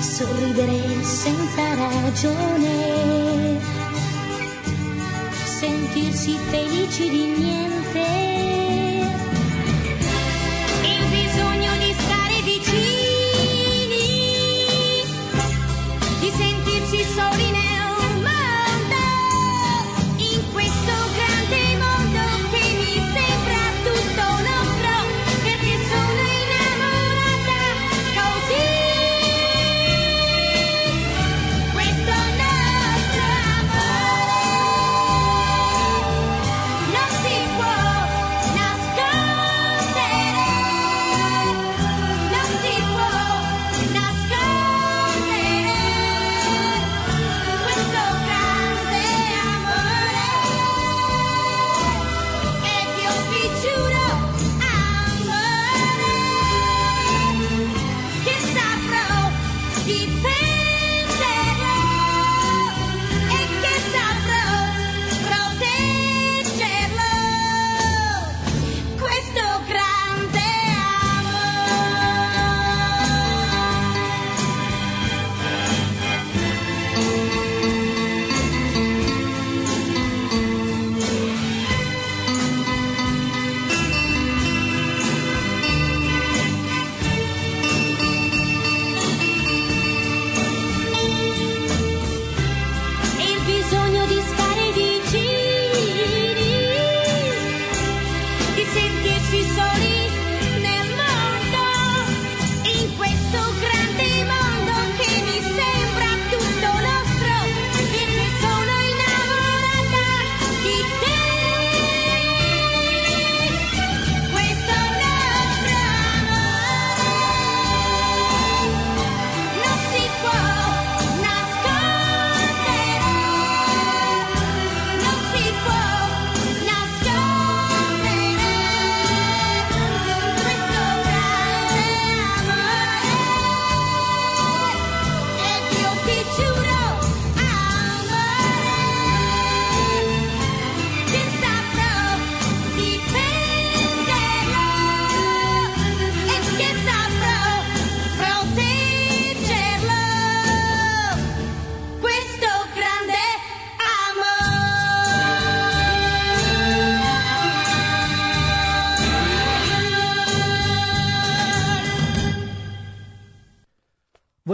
sorridere 0.01 1.03
senza 1.03 1.75
ragione, 1.75 3.59
sentirsi 5.59 6.35
felici 6.49 7.09
di 7.09 7.25
niente. 7.37 7.67
Soli 17.15 17.58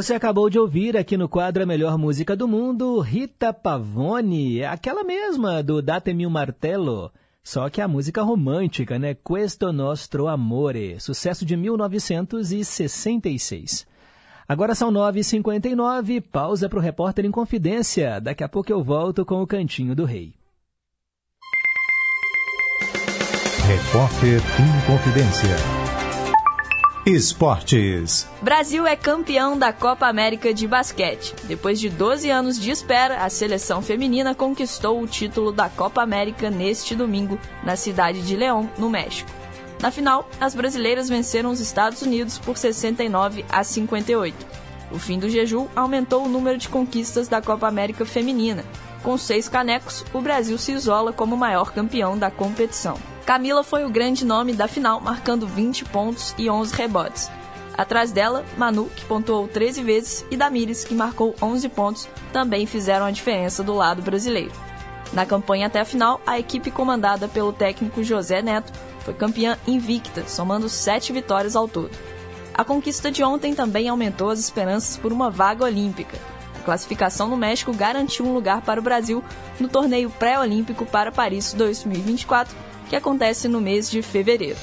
Você 0.05 0.13
acabou 0.13 0.49
de 0.51 0.59
ouvir 0.59 0.95
aqui 0.95 1.17
no 1.17 1.27
quadro 1.27 1.63
A 1.63 1.65
Melhor 1.65 1.97
Música 1.97 2.35
do 2.35 2.47
Mundo, 2.47 2.99
Rita 2.99 3.51
Pavone, 3.51 4.63
aquela 4.63 5.03
mesma 5.03 5.63
do 5.63 5.81
Datemi 5.81 6.27
Martello, 6.27 7.11
só 7.43 7.67
que 7.71 7.81
a 7.81 7.87
música 7.87 8.21
romântica, 8.21 8.99
né? 8.99 9.15
Questo 9.15 9.73
Nostro 9.73 10.27
Amore, 10.27 10.99
sucesso 10.99 11.43
de 11.43 11.57
1966. 11.57 13.87
Agora 14.47 14.75
são 14.75 14.91
9h59, 14.91 16.21
pausa 16.21 16.69
para 16.69 16.77
o 16.77 16.81
Repórter 16.83 17.25
em 17.25 17.31
Confidência. 17.31 18.21
Daqui 18.21 18.43
a 18.43 18.47
pouco 18.47 18.71
eu 18.71 18.83
volto 18.83 19.25
com 19.25 19.41
o 19.41 19.47
Cantinho 19.47 19.95
do 19.95 20.05
Rei. 20.05 20.35
Repórter 23.67 24.39
em 24.39 24.81
Confidência. 24.85 25.74
Esportes. 27.05 28.27
Brasil 28.41 28.87
é 28.87 28.95
campeão 28.95 29.55
da 29.55 29.71
Copa 29.71 30.07
América 30.07 30.51
de 30.51 30.67
basquete. 30.67 31.35
Depois 31.43 31.79
de 31.79 31.87
12 31.87 32.31
anos 32.31 32.59
de 32.59 32.71
espera, 32.71 33.23
a 33.23 33.29
seleção 33.29 33.79
feminina 33.79 34.33
conquistou 34.33 34.99
o 34.99 35.05
título 35.05 35.51
da 35.51 35.69
Copa 35.69 36.01
América 36.01 36.49
neste 36.49 36.95
domingo, 36.95 37.37
na 37.63 37.75
cidade 37.75 38.23
de 38.23 38.35
León, 38.35 38.67
no 38.79 38.89
México. 38.89 39.29
Na 39.79 39.91
final, 39.91 40.27
as 40.41 40.55
brasileiras 40.55 41.07
venceram 41.07 41.51
os 41.51 41.59
Estados 41.59 42.01
Unidos 42.01 42.39
por 42.39 42.57
69 42.57 43.45
a 43.49 43.63
58. 43.63 44.35
O 44.91 44.97
fim 44.97 45.19
do 45.19 45.29
jejum 45.29 45.67
aumentou 45.75 46.25
o 46.25 46.29
número 46.29 46.57
de 46.57 46.69
conquistas 46.69 47.27
da 47.27 47.39
Copa 47.39 47.67
América 47.67 48.03
feminina. 48.03 48.65
Com 49.03 49.15
seis 49.15 49.47
canecos, 49.47 50.03
o 50.11 50.21
Brasil 50.21 50.57
se 50.57 50.71
isola 50.71 51.13
como 51.13 51.37
maior 51.37 51.71
campeão 51.71 52.17
da 52.17 52.31
competição. 52.31 52.97
Camila 53.25 53.63
foi 53.63 53.83
o 53.83 53.89
grande 53.89 54.23
nome 54.23 54.53
da 54.53 54.67
final, 54.67 55.01
marcando 55.01 55.47
20 55.47 55.85
pontos 55.85 56.35
e 56.37 56.47
11 56.47 56.75
rebotes. 56.75 57.31
Atrás 57.75 58.11
dela, 58.11 58.45
Manu, 58.55 58.85
que 58.95 59.03
pontuou 59.05 59.47
13 59.47 59.81
vezes, 59.81 60.25
e 60.29 60.37
Damires, 60.37 60.83
que 60.83 60.93
marcou 60.93 61.35
11 61.41 61.67
pontos, 61.69 62.07
também 62.31 62.67
fizeram 62.67 63.03
a 63.03 63.09
diferença 63.09 63.63
do 63.63 63.73
lado 63.73 64.03
brasileiro. 64.03 64.51
Na 65.11 65.25
campanha 65.25 65.65
até 65.65 65.79
a 65.79 65.85
final, 65.85 66.21
a 66.25 66.37
equipe 66.37 66.69
comandada 66.69 67.27
pelo 67.27 67.51
técnico 67.51 68.03
José 68.03 68.43
Neto 68.43 68.71
foi 68.99 69.13
campeã 69.15 69.57
invicta, 69.67 70.27
somando 70.27 70.69
7 70.69 71.11
vitórias 71.11 71.55
ao 71.55 71.67
todo. 71.67 71.89
A 72.53 72.63
conquista 72.63 73.11
de 73.11 73.23
ontem 73.23 73.55
também 73.55 73.89
aumentou 73.89 74.29
as 74.29 74.39
esperanças 74.39 74.97
por 74.97 75.11
uma 75.11 75.31
vaga 75.31 75.65
olímpica. 75.65 76.17
classificação 76.63 77.27
no 77.27 77.37
México 77.37 77.73
garantiu 77.73 78.25
um 78.25 78.33
lugar 78.33 78.61
para 78.61 78.79
o 78.79 78.83
Brasil 78.83 79.23
no 79.59 79.67
torneio 79.67 80.11
pré-olímpico 80.11 80.85
para 80.85 81.11
Paris 81.11 81.53
2024, 81.53 82.55
que 82.89 82.95
acontece 82.95 83.47
no 83.47 83.59
mês 83.59 83.89
de 83.89 84.01
fevereiro. 84.01 84.57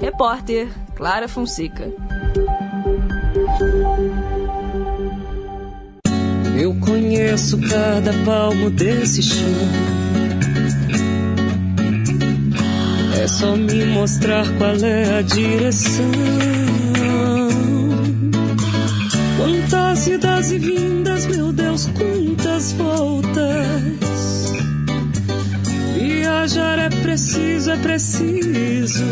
Repórter 0.00 0.68
Clara 0.94 1.28
Fonseca. 1.28 1.92
Eu 6.60 6.74
conheço 6.80 7.58
cada 7.68 8.12
palmo 8.24 8.68
desse 8.70 9.22
chão. 9.22 9.38
É 13.22 13.28
só 13.28 13.54
me 13.54 13.84
mostrar 13.86 14.44
qual 14.58 14.74
é 14.76 15.18
a 15.18 15.22
direção. 15.22 16.10
Quantas 19.36 19.77
idas 20.06 20.50
e 20.52 20.58
vindas, 20.58 21.26
meu 21.26 21.52
Deus, 21.52 21.86
quantas 21.86 22.72
voltas. 22.72 24.52
Viajar 25.98 26.78
é 26.78 26.88
preciso, 26.88 27.70
é 27.70 27.76
preciso. 27.76 29.04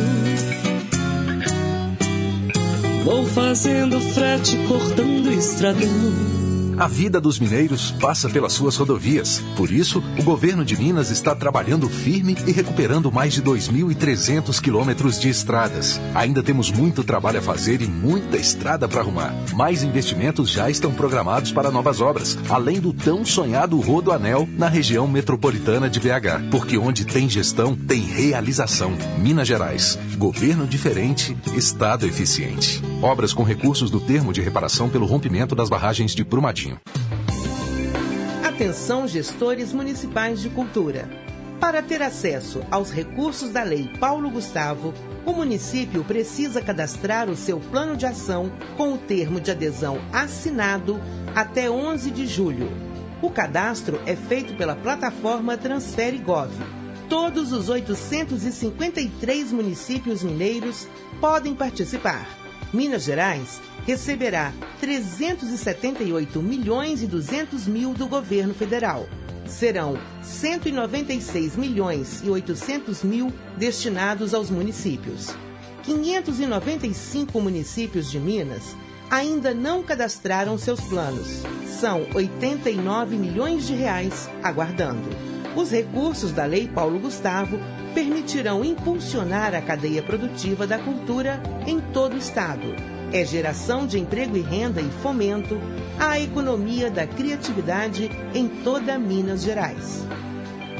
Vou 3.04 3.26
fazendo 3.26 4.00
frete, 4.00 4.56
cortando 4.68 5.32
estradão. 5.32 6.35
A 6.78 6.86
vida 6.86 7.18
dos 7.18 7.38
mineiros 7.38 7.90
passa 7.92 8.28
pelas 8.28 8.52
suas 8.52 8.76
rodovias. 8.76 9.42
Por 9.56 9.70
isso, 9.70 10.02
o 10.18 10.22
governo 10.22 10.62
de 10.62 10.76
Minas 10.76 11.10
está 11.10 11.34
trabalhando 11.34 11.88
firme 11.88 12.36
e 12.46 12.52
recuperando 12.52 13.10
mais 13.10 13.32
de 13.32 13.42
2.300 13.42 14.60
quilômetros 14.60 15.18
de 15.18 15.30
estradas. 15.30 15.98
Ainda 16.14 16.42
temos 16.42 16.70
muito 16.70 17.02
trabalho 17.02 17.38
a 17.38 17.42
fazer 17.42 17.80
e 17.80 17.86
muita 17.86 18.36
estrada 18.36 18.86
para 18.86 19.00
arrumar. 19.00 19.34
Mais 19.54 19.82
investimentos 19.82 20.50
já 20.50 20.68
estão 20.68 20.92
programados 20.92 21.50
para 21.50 21.70
novas 21.70 22.02
obras, 22.02 22.36
além 22.50 22.78
do 22.78 22.92
tão 22.92 23.24
sonhado 23.24 23.80
Rodoanel 23.80 24.46
na 24.58 24.68
região 24.68 25.08
metropolitana 25.08 25.88
de 25.88 25.98
BH. 25.98 26.50
Porque 26.50 26.76
onde 26.76 27.06
tem 27.06 27.26
gestão, 27.26 27.74
tem 27.74 28.02
realização. 28.02 28.92
Minas 29.18 29.48
Gerais. 29.48 29.98
Governo 30.18 30.66
diferente, 30.66 31.34
Estado 31.54 32.04
eficiente. 32.04 32.82
Obras 33.00 33.32
com 33.32 33.42
recursos 33.42 33.90
do 33.90 34.00
termo 34.00 34.32
de 34.32 34.42
reparação 34.42 34.90
pelo 34.90 35.06
rompimento 35.06 35.54
das 35.54 35.70
barragens 35.70 36.14
de 36.14 36.22
Brumadinho. 36.24 36.65
Atenção, 38.44 39.06
gestores 39.06 39.72
municipais 39.72 40.40
de 40.40 40.48
cultura. 40.48 41.08
Para 41.60 41.82
ter 41.82 42.02
acesso 42.02 42.62
aos 42.70 42.90
recursos 42.90 43.50
da 43.50 43.62
Lei 43.62 43.90
Paulo 43.98 44.30
Gustavo, 44.30 44.94
o 45.24 45.32
município 45.32 46.04
precisa 46.04 46.60
cadastrar 46.60 47.28
o 47.28 47.36
seu 47.36 47.58
plano 47.58 47.96
de 47.96 48.06
ação 48.06 48.52
com 48.76 48.94
o 48.94 48.98
termo 48.98 49.40
de 49.40 49.50
adesão 49.50 50.00
assinado 50.12 51.00
até 51.34 51.70
11 51.70 52.10
de 52.10 52.26
julho. 52.26 52.70
O 53.20 53.30
cadastro 53.30 54.00
é 54.06 54.14
feito 54.14 54.54
pela 54.54 54.76
plataforma 54.76 55.56
Transfere 55.56 56.18
Gov. 56.18 56.52
Todos 57.08 57.52
os 57.52 57.68
853 57.68 59.52
municípios 59.52 60.22
mineiros 60.22 60.86
podem 61.20 61.54
participar. 61.54 62.26
Minas 62.72 63.04
Gerais 63.04 63.60
receberá 63.86 64.52
378 64.80 66.42
milhões 66.42 67.02
e 67.02 67.06
200 67.06 67.68
mil 67.68 67.94
do 67.94 68.08
governo 68.08 68.52
federal. 68.52 69.06
Serão 69.46 69.96
196 70.24 71.54
milhões 71.54 72.20
e 72.24 72.28
800 72.28 73.04
mil 73.04 73.32
destinados 73.56 74.34
aos 74.34 74.50
municípios. 74.50 75.32
595 75.84 77.40
municípios 77.40 78.10
de 78.10 78.18
Minas 78.18 78.74
ainda 79.08 79.54
não 79.54 79.84
cadastraram 79.84 80.58
seus 80.58 80.80
planos. 80.80 81.42
São 81.80 82.08
89 82.12 83.16
milhões 83.16 83.68
de 83.68 83.74
reais 83.74 84.28
aguardando. 84.42 85.08
Os 85.54 85.70
recursos 85.70 86.32
da 86.32 86.44
Lei 86.44 86.66
Paulo 86.66 86.98
Gustavo 86.98 87.56
permitirão 87.94 88.64
impulsionar 88.64 89.54
a 89.54 89.62
cadeia 89.62 90.02
produtiva 90.02 90.66
da 90.66 90.76
cultura 90.76 91.40
em 91.68 91.80
todo 91.80 92.14
o 92.14 92.18
estado 92.18 92.95
é 93.12 93.24
geração 93.24 93.86
de 93.86 93.98
emprego 93.98 94.36
e 94.36 94.40
renda 94.40 94.80
e 94.80 94.90
fomento 95.02 95.60
à 95.98 96.20
economia 96.20 96.90
da 96.90 97.06
criatividade 97.06 98.10
em 98.34 98.48
toda 98.48 98.98
Minas 98.98 99.42
Gerais. 99.42 100.04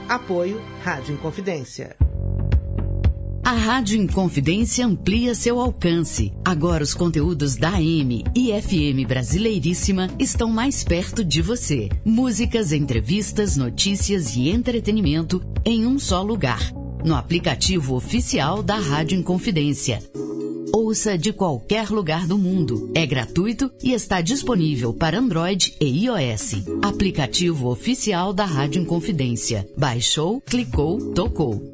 Apoio 0.09 0.59
Rádio 0.83 1.13
Inconfidência. 1.13 1.95
A 3.45 3.51
Rádio 3.51 3.95
Inconfidência 4.01 4.83
amplia 4.83 5.35
seu 5.35 5.59
alcance. 5.59 6.33
Agora 6.43 6.83
os 6.83 6.95
conteúdos 6.95 7.55
da 7.55 7.75
AM 7.75 8.23
e 8.35 8.51
FM 8.59 9.07
Brasileiríssima 9.07 10.09
estão 10.17 10.49
mais 10.49 10.83
perto 10.83 11.23
de 11.23 11.43
você. 11.43 11.89
Músicas, 12.03 12.71
entrevistas, 12.71 13.55
notícias 13.55 14.35
e 14.35 14.49
entretenimento 14.49 15.43
em 15.63 15.85
um 15.85 15.99
só 15.99 16.23
lugar. 16.23 16.71
No 17.05 17.15
aplicativo 17.15 17.93
oficial 17.93 18.63
da 18.63 18.79
Rádio 18.79 19.15
Inconfidência. 19.15 19.99
Ouça 20.73 21.17
de 21.17 21.33
qualquer 21.33 21.89
lugar 21.89 22.27
do 22.27 22.37
mundo. 22.37 22.91
É 22.93 23.05
gratuito 23.05 23.71
e 23.83 23.93
está 23.93 24.21
disponível 24.21 24.93
para 24.93 25.17
Android 25.17 25.75
e 25.79 26.05
iOS. 26.05 26.63
Aplicativo 26.81 27.69
oficial 27.69 28.33
da 28.33 28.45
Rádio 28.45 28.81
Inconfidência. 28.81 29.67
Baixou, 29.77 30.41
clicou, 30.41 31.13
tocou. 31.13 31.73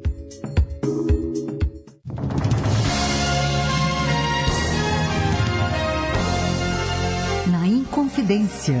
Na 7.46 7.66
Inconfidência. 7.66 8.80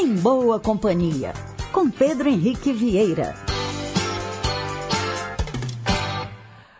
Em 0.00 0.14
Boa 0.14 0.60
Companhia, 0.60 1.32
com 1.72 1.90
Pedro 1.90 2.28
Henrique 2.28 2.72
Vieira. 2.72 3.34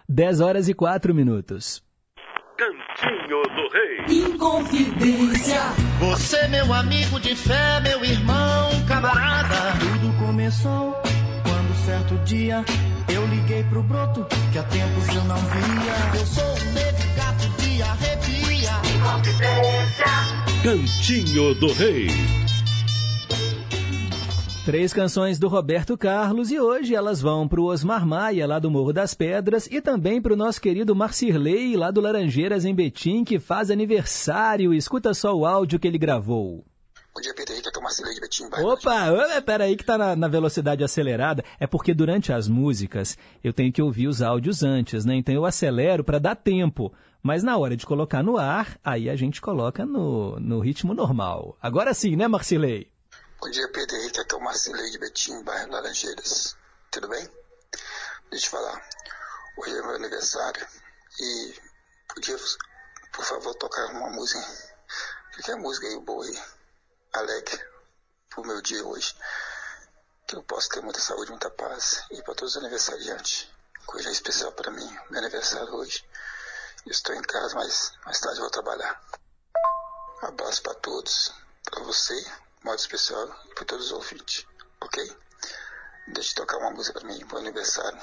10 0.08 0.40
horas 0.40 0.68
e 0.68 0.72
4 0.72 1.12
minutos. 1.12 1.82
Cantinho 2.56 3.42
do 3.42 3.68
Rei. 3.72 4.24
Inconfidência. 4.24 5.60
Você, 5.98 6.46
meu 6.46 6.72
amigo 6.72 7.18
de 7.18 7.34
fé, 7.34 7.80
meu 7.80 8.04
irmão, 8.04 8.70
camarada. 8.86 9.76
Tudo 9.80 10.16
começou 10.24 10.92
quando 11.42 11.74
certo 11.84 12.14
dia 12.18 12.64
eu 13.12 13.26
liguei 13.26 13.64
pro 13.64 13.82
broto 13.82 14.24
que 14.52 14.58
há 14.58 14.62
tempos 14.62 15.08
eu 15.08 15.24
não 15.24 15.38
via. 15.38 16.20
Eu 16.20 16.24
sou 16.24 16.44
um 16.44 16.72
negro 16.72 17.08
gato 17.16 17.48
de 17.60 17.82
arrepia. 17.82 18.70
Inconfidência. 18.94 20.06
Cantinho 20.62 21.54
do 21.56 21.72
Rei. 21.72 22.06
Três 24.68 24.92
canções 24.92 25.38
do 25.38 25.48
Roberto 25.48 25.96
Carlos 25.96 26.50
e 26.50 26.60
hoje 26.60 26.94
elas 26.94 27.22
vão 27.22 27.48
para 27.48 27.58
o 27.58 27.64
Osmar 27.64 28.04
Maia, 28.04 28.46
lá 28.46 28.58
do 28.58 28.70
Morro 28.70 28.92
das 28.92 29.14
Pedras, 29.14 29.66
e 29.66 29.80
também 29.80 30.20
para 30.20 30.34
o 30.34 30.36
nosso 30.36 30.60
querido 30.60 30.94
Marcirley, 30.94 31.74
lá 31.74 31.90
do 31.90 32.02
Laranjeiras, 32.02 32.66
em 32.66 32.74
Betim, 32.74 33.24
que 33.24 33.38
faz 33.38 33.70
aniversário. 33.70 34.74
Escuta 34.74 35.14
só 35.14 35.34
o 35.34 35.46
áudio 35.46 35.78
que 35.78 35.88
ele 35.88 35.96
gravou. 35.96 36.66
Bom 37.14 37.20
dia, 37.22 37.32
Peter 37.32 37.54
Henrique, 37.54 37.70
aqui 37.70 37.78
é 37.78 37.80
o 37.80 37.82
Marcelo 37.82 38.12
de 38.12 38.20
Betim. 38.20 38.44
Opa, 38.44 39.10
opa, 39.10 39.40
peraí 39.40 39.74
que 39.74 39.86
tá 39.86 39.96
na, 39.96 40.14
na, 40.14 40.28
velocidade 40.28 40.84
acelerada. 40.84 41.42
É 41.58 41.66
porque 41.66 41.94
durante 41.94 42.30
as 42.30 42.46
músicas 42.46 43.16
eu 43.42 43.54
tenho 43.54 43.72
que 43.72 43.80
ouvir 43.80 44.06
os 44.06 44.20
áudios 44.20 44.62
antes, 44.62 45.02
né? 45.06 45.14
Então 45.14 45.34
eu 45.34 45.46
acelero 45.46 46.04
para 46.04 46.18
dar 46.18 46.36
tempo. 46.36 46.92
Mas 47.22 47.42
na 47.42 47.56
hora 47.56 47.74
de 47.74 47.86
colocar 47.86 48.22
no 48.22 48.36
ar, 48.36 48.78
aí 48.84 49.08
a 49.08 49.16
gente 49.16 49.40
coloca 49.40 49.86
no, 49.86 50.38
no 50.38 50.60
ritmo 50.60 50.92
normal. 50.92 51.56
Agora 51.58 51.94
sim, 51.94 52.16
né, 52.16 52.28
Marcilei? 52.28 52.97
Bom 53.41 53.51
dia, 53.51 53.68
Pedro 53.68 53.97
Henrique. 53.97 54.18
Aqui 54.18 54.34
é 54.34 54.36
o 54.36 54.41
Marcilei 54.41 54.91
de 54.91 54.99
Betim, 54.99 55.45
bairro 55.45 55.70
Laranjeiras. 55.70 56.57
Tudo 56.91 57.07
bem? 57.07 57.24
Deixa 58.30 58.32
eu 58.32 58.39
te 58.41 58.49
falar. 58.49 58.89
Hoje 59.57 59.78
é 59.78 59.82
meu 59.82 59.95
aniversário 59.95 60.66
e 61.20 61.62
podia, 62.09 62.36
por 63.12 63.24
favor, 63.24 63.55
tocar 63.55 63.93
uma 63.93 64.11
música. 64.11 64.45
Qualquer 65.34 65.55
música 65.55 65.86
aí 65.86 66.01
boa 66.01 66.24
aí, 66.24 66.43
alegre, 67.12 67.64
pro 68.28 68.45
meu 68.45 68.61
dia 68.61 68.84
hoje. 68.84 69.14
Que 70.26 70.34
eu 70.34 70.43
possa 70.43 70.70
ter 70.70 70.82
muita 70.82 70.99
saúde, 71.01 71.30
muita 71.30 71.49
paz. 71.49 72.03
E 72.11 72.20
para 72.22 72.34
todos 72.34 72.57
os 72.57 72.61
aniversariantes. 72.61 73.49
Coisa 73.86 74.11
especial 74.11 74.51
para 74.51 74.72
mim, 74.72 74.99
meu 75.11 75.20
aniversário 75.20 75.72
hoje. 75.76 76.05
Eu 76.84 76.91
estou 76.91 77.14
em 77.14 77.22
casa, 77.22 77.55
mas 77.55 77.93
mais 78.05 78.18
tarde 78.18 78.39
eu 78.39 78.43
vou 78.43 78.51
trabalhar. 78.51 79.01
Abraço 80.22 80.61
para 80.61 80.74
todos, 80.74 81.32
para 81.62 81.84
você, 81.84 82.20
modo 82.62 82.78
especial, 82.78 83.26
para 83.54 83.64
todos 83.64 83.86
os 83.86 83.92
ouvintes, 83.92 84.46
ok? 84.80 85.16
Deixa 86.09 86.32
eu 86.32 86.36
tocar 86.36 86.59
uma 86.59 86.70
música 86.70 86.98
para 86.98 87.09
mim, 87.09 87.24
pro 87.26 87.38
aniversário. 87.38 88.00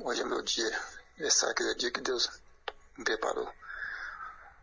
Hoje 0.00 0.22
é 0.22 0.24
meu 0.24 0.42
dia, 0.42 0.82
aniversário, 1.14 1.54
que 1.54 1.62
é 1.62 1.66
o 1.66 1.74
dia 1.74 1.90
que 1.90 2.00
Deus 2.00 2.28
me 2.96 3.04
preparou. 3.04 3.52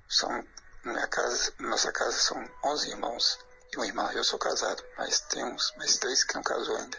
São, 0.09 0.45
minha 0.83 1.07
casa, 1.07 1.53
nossa 1.59 1.91
casa 1.91 2.17
são 2.17 2.49
11 2.63 2.89
irmãos 2.89 3.39
e 3.71 3.77
uma 3.77 3.85
irmã. 3.85 4.11
Eu 4.13 4.23
sou 4.23 4.37
casado, 4.37 4.83
mas 4.97 5.21
tem 5.21 5.43
uns, 5.45 5.73
mais 5.77 5.97
três 5.97 6.23
que 6.23 6.35
não 6.35 6.43
casou 6.43 6.75
ainda. 6.75 6.97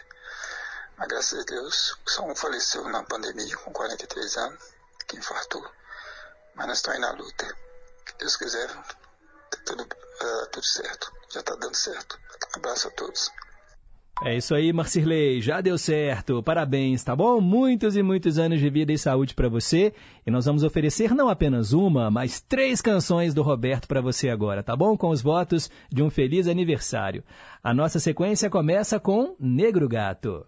Mas 0.97 1.07
graças 1.07 1.39
a 1.39 1.43
Deus, 1.43 1.97
só 2.07 2.23
um 2.23 2.35
faleceu 2.35 2.87
na 2.89 3.03
pandemia 3.03 3.57
com 3.57 3.71
43 3.71 4.37
anos, 4.37 4.63
que 5.07 5.17
infartou. 5.17 5.69
Mas 6.55 6.67
nós 6.67 6.77
estamos 6.77 6.97
aí 6.97 7.01
na 7.01 7.11
luta. 7.11 7.57
Que 8.05 8.13
Deus 8.17 8.37
quiser, 8.37 8.69
tá 8.69 9.57
tudo, 9.65 9.83
uh, 9.83 10.47
tudo 10.51 10.65
certo. 10.65 11.11
Já 11.29 11.39
está 11.39 11.55
dando 11.55 11.75
certo. 11.75 12.22
Abraço 12.55 12.87
a 12.87 12.91
todos. 12.91 13.31
É 14.23 14.37
isso 14.37 14.53
aí, 14.53 14.71
Marcirley, 14.71 15.41
já 15.41 15.59
deu 15.59 15.77
certo. 15.77 16.41
Parabéns, 16.43 17.03
tá 17.03 17.15
bom? 17.15 17.41
Muitos 17.41 17.97
e 17.97 18.03
muitos 18.03 18.37
anos 18.37 18.59
de 18.59 18.69
vida 18.69 18.93
e 18.93 18.97
saúde 18.97 19.33
para 19.33 19.49
você. 19.49 19.93
E 20.25 20.31
nós 20.31 20.45
vamos 20.45 20.63
oferecer 20.63 21.13
não 21.13 21.27
apenas 21.27 21.73
uma, 21.73 22.09
mas 22.09 22.39
três 22.39 22.79
canções 22.79 23.33
do 23.33 23.41
Roberto 23.41 23.87
para 23.87 24.01
você 24.01 24.29
agora, 24.29 24.63
tá 24.63 24.75
bom? 24.75 24.95
Com 24.95 25.09
os 25.09 25.21
votos 25.21 25.69
de 25.91 26.01
um 26.01 26.09
feliz 26.09 26.47
aniversário. 26.47 27.23
A 27.61 27.73
nossa 27.73 27.99
sequência 27.99 28.49
começa 28.49 28.99
com 28.99 29.35
Negro 29.39 29.89
Gato. 29.89 30.45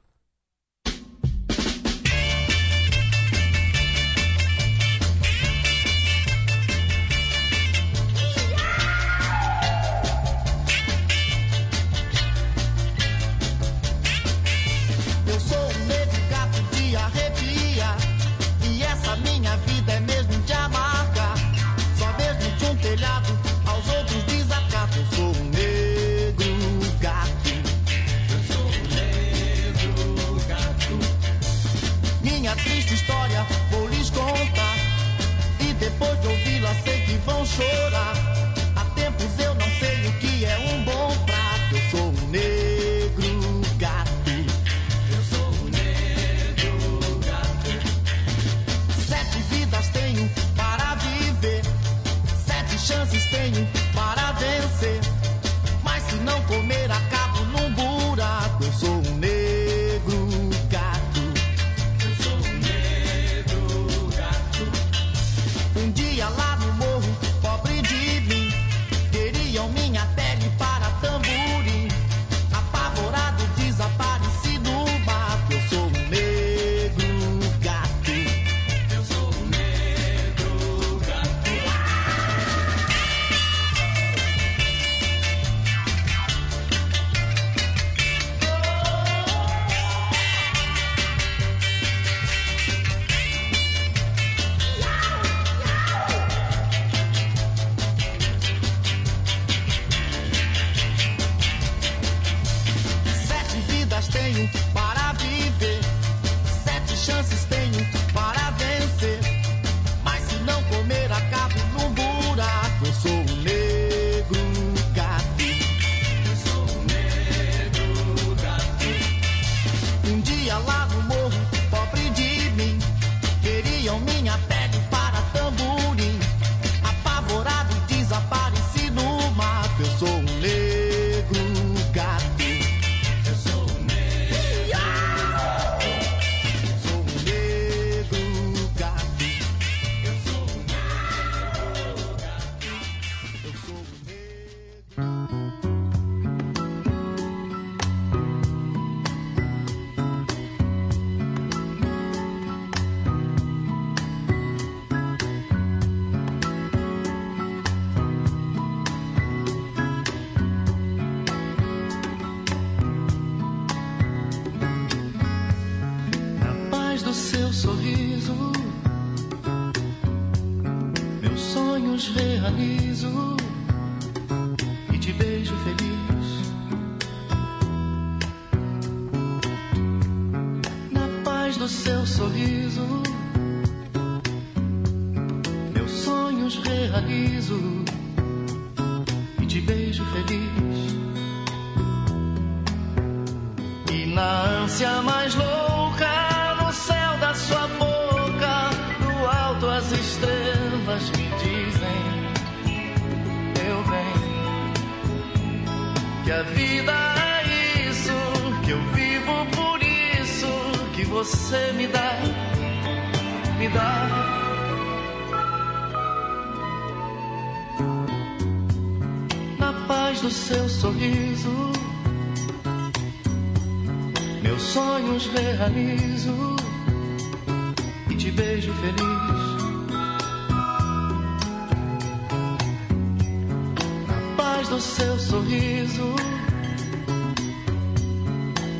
sorriso. 235.45 236.15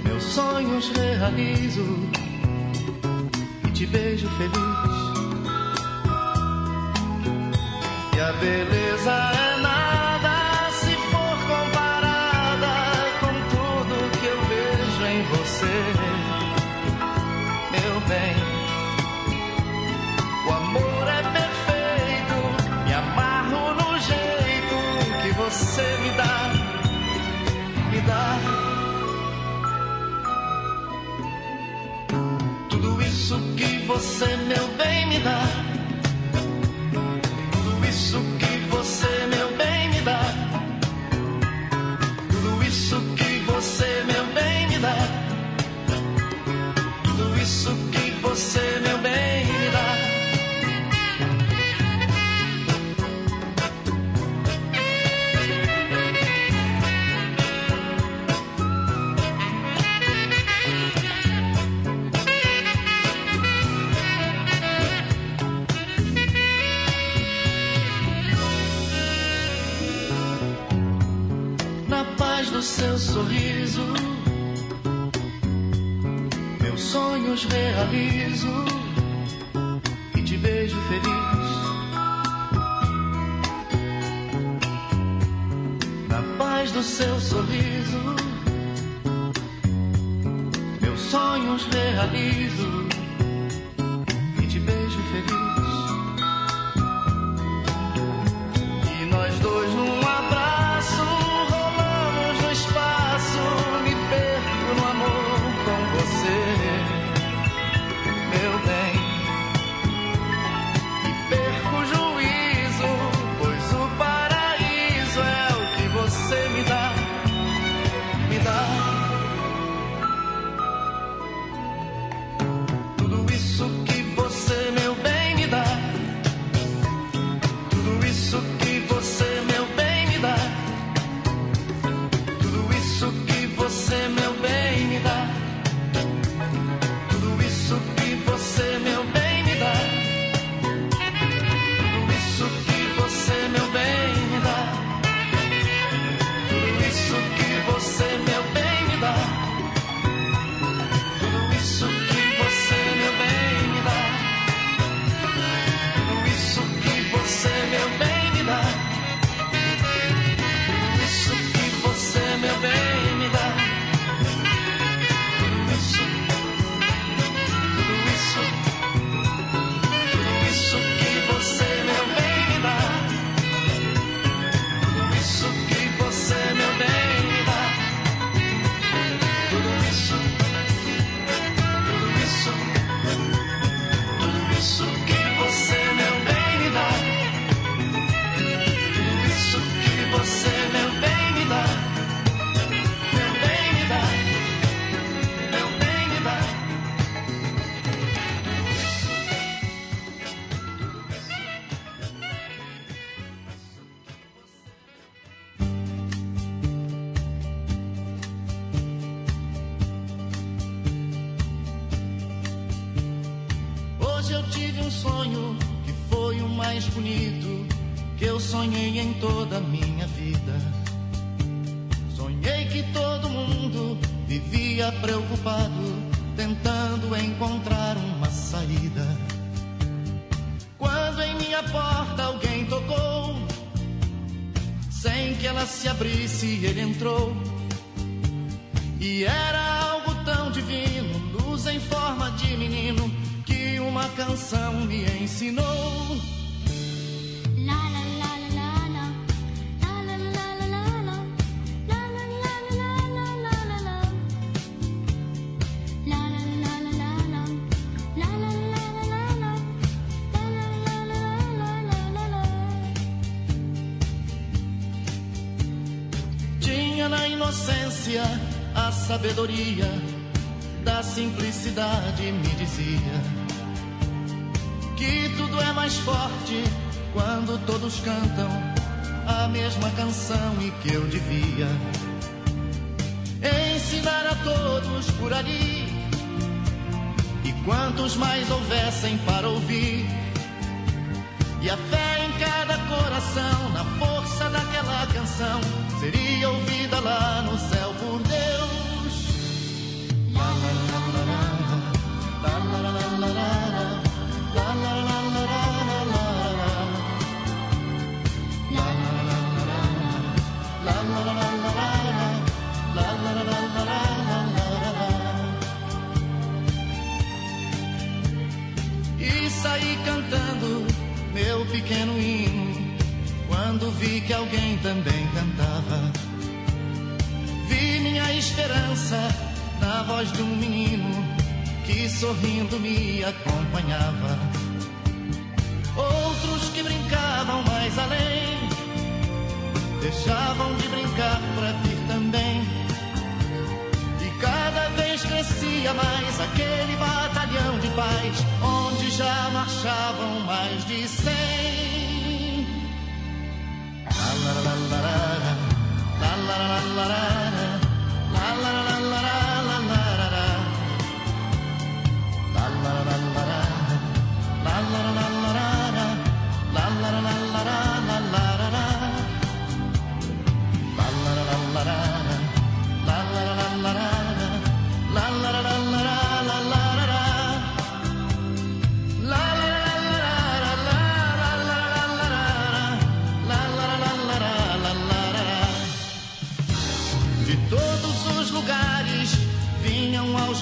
Meus 0.03 0.23
sonhos 0.23 0.89
realizo 0.89 1.83
e 3.67 3.71
te 3.71 3.85
beijo 3.85 4.27
feliz. 4.29 4.55
E 8.15 8.19
a 8.19 8.33
beleza 8.33 9.11
é. 9.41 9.44
você, 33.95 34.35
meu 34.35 34.67
bem, 34.77 35.07
me 35.07 35.19
dá. 35.19 35.64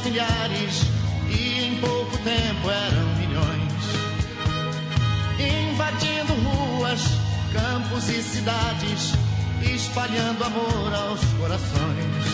Milhares 0.03 0.81
e 1.29 1.65
em 1.65 1.75
pouco 1.79 2.17
tempo 2.17 2.69
eram 2.69 3.15
milhões, 3.15 3.73
invadindo 5.39 6.33
ruas, 6.33 7.01
campos 7.53 8.09
e 8.09 8.21
cidades 8.21 9.13
espalhando 9.71 10.43
amor 10.43 10.93
aos 10.93 11.21
corações. 11.39 12.25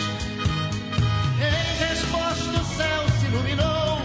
Em 1.38 1.88
resposta, 1.88 2.60
o 2.60 2.76
céu 2.76 3.08
se 3.18 3.26
iluminou, 3.26 3.98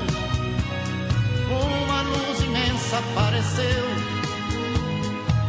uma 1.50 2.02
luz 2.02 2.40
imensa 2.42 2.98
apareceu. 3.00 3.86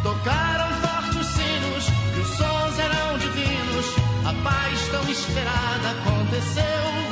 Tocaram 0.03 0.71
fortes 0.81 1.27
sinos, 1.27 1.89
e 2.17 2.21
os 2.21 2.29
sons 2.29 2.79
eram 2.79 3.19
divinos, 3.19 3.87
a 4.25 4.33
paz 4.43 4.89
tão 4.91 5.11
esperada 5.11 5.91
aconteceu. 5.91 7.06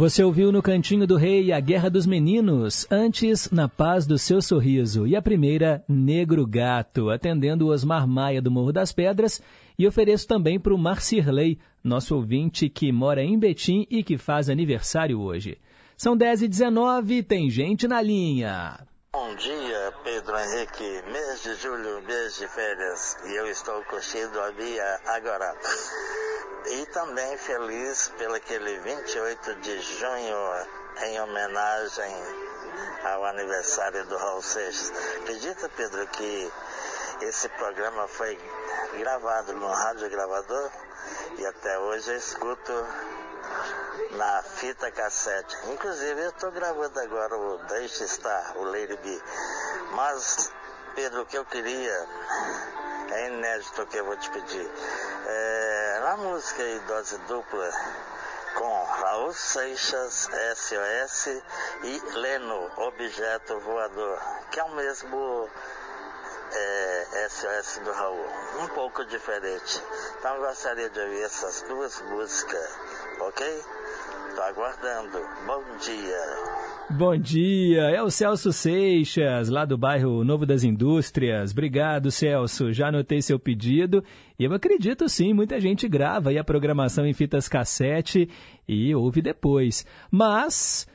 Você 0.00 0.24
ouviu 0.24 0.50
no 0.50 0.62
Cantinho 0.62 1.06
do 1.06 1.14
Rei 1.14 1.52
a 1.52 1.60
Guerra 1.60 1.90
dos 1.90 2.06
Meninos, 2.06 2.86
antes 2.90 3.50
Na 3.50 3.68
Paz 3.68 4.06
do 4.06 4.18
Seu 4.18 4.40
Sorriso, 4.40 5.06
e 5.06 5.14
a 5.14 5.20
primeira 5.20 5.84
Negro 5.86 6.46
Gato, 6.46 7.10
atendendo 7.10 7.66
Osmar 7.66 8.08
Maia 8.08 8.40
do 8.40 8.50
Morro 8.50 8.72
das 8.72 8.92
Pedras, 8.92 9.42
e 9.78 9.86
ofereço 9.86 10.26
também 10.26 10.58
para 10.58 10.72
o 10.72 10.78
Marcirley, 10.78 11.60
nosso 11.84 12.16
ouvinte 12.16 12.70
que 12.70 12.90
mora 12.90 13.22
em 13.22 13.38
Betim 13.38 13.86
e 13.90 14.02
que 14.02 14.16
faz 14.16 14.48
aniversário 14.48 15.20
hoje. 15.20 15.58
São 15.98 16.16
10 16.16 16.44
e 16.44 16.48
19 16.48 17.22
tem 17.22 17.50
gente 17.50 17.86
na 17.86 18.00
linha. 18.00 18.80
Bom 19.12 19.34
dia, 19.36 19.92
Pedro 20.02 20.34
Henrique. 20.34 21.12
Mês 21.12 21.42
de 21.42 21.54
julho, 21.56 22.00
mês 22.06 22.38
de 22.38 22.48
férias. 22.48 23.18
E 23.26 23.38
eu 23.38 23.46
estou 23.48 23.84
curtindo 23.84 24.40
a 24.40 24.50
minha 24.52 25.00
agora. 25.08 25.54
E 26.70 26.86
também 26.86 27.36
feliz 27.36 28.12
pelo 28.16 28.36
aquele 28.36 28.78
28 28.78 29.54
de 29.56 29.80
junho, 29.80 30.36
em 31.02 31.20
homenagem 31.20 32.14
ao 33.04 33.24
aniversário 33.24 34.04
do 34.06 34.16
Raul 34.16 34.40
Seixas. 34.40 34.92
Acredita, 35.20 35.68
Pedro, 35.70 36.06
que 36.06 36.52
esse 37.22 37.48
programa 37.48 38.06
foi 38.06 38.38
gravado 38.98 39.52
no 39.54 39.66
rádio 39.66 40.10
gravador 40.10 40.70
e 41.38 41.46
até 41.46 41.78
hoje 41.80 42.12
eu 42.12 42.16
escuto 42.16 42.72
na 44.12 44.42
fita 44.42 44.92
cassete. 44.92 45.56
Inclusive 45.72 46.22
eu 46.22 46.30
estou 46.30 46.52
gravando 46.52 47.00
agora 47.00 47.36
o 47.36 47.58
Deixe 47.64 48.04
Estar, 48.04 48.56
o 48.56 48.64
Lady 48.64 48.96
B. 48.96 49.22
Mas, 49.92 50.52
Pedro, 50.94 51.22
o 51.22 51.26
que 51.26 51.36
eu 51.36 51.44
queria, 51.44 52.08
é 53.10 53.28
inédito 53.28 53.82
o 53.82 53.86
que 53.86 53.96
eu 53.96 54.04
vou 54.04 54.16
te 54.16 54.30
pedir. 54.30 54.70
É, 55.26 55.79
na 56.10 56.16
música 56.16 56.60
aí, 56.60 56.80
dose 56.88 57.16
dupla, 57.28 57.70
com 58.56 58.82
Raul 58.82 59.32
Seixas, 59.32 60.28
SOS, 60.56 61.26
e 61.84 62.02
Leno, 62.18 62.68
Objeto 62.78 63.60
Voador, 63.60 64.18
que 64.50 64.58
é 64.58 64.64
o 64.64 64.74
mesmo 64.74 65.48
é, 66.52 67.28
SOS 67.28 67.78
do 67.84 67.92
Raul, 67.92 68.26
um 68.58 68.66
pouco 68.74 69.04
diferente. 69.04 69.80
Então 70.18 70.36
gostaria 70.40 70.90
de 70.90 70.98
ouvir 70.98 71.22
essas 71.22 71.62
duas 71.62 72.00
músicas, 72.00 72.78
ok? 73.20 73.64
Estou 74.30 74.44
aguardando. 74.44 75.18
Bom 75.44 75.76
dia. 75.78 76.96
Bom 76.96 77.16
dia, 77.16 77.82
é 77.90 78.00
o 78.00 78.10
Celso 78.10 78.52
Seixas, 78.52 79.48
lá 79.48 79.64
do 79.64 79.76
bairro 79.76 80.22
Novo 80.22 80.46
das 80.46 80.62
Indústrias. 80.62 81.50
Obrigado, 81.50 82.12
Celso. 82.12 82.72
Já 82.72 82.88
anotei 82.88 83.20
seu 83.22 83.40
pedido 83.40 84.04
e 84.38 84.44
eu 84.44 84.54
acredito 84.54 85.08
sim, 85.08 85.34
muita 85.34 85.60
gente 85.60 85.88
grava 85.88 86.30
aí 86.30 86.38
a 86.38 86.44
programação 86.44 87.04
em 87.04 87.12
fitas 87.12 87.48
cassete 87.48 88.30
e 88.68 88.94
ouve 88.94 89.20
depois. 89.20 89.84
Mas, 90.12 90.86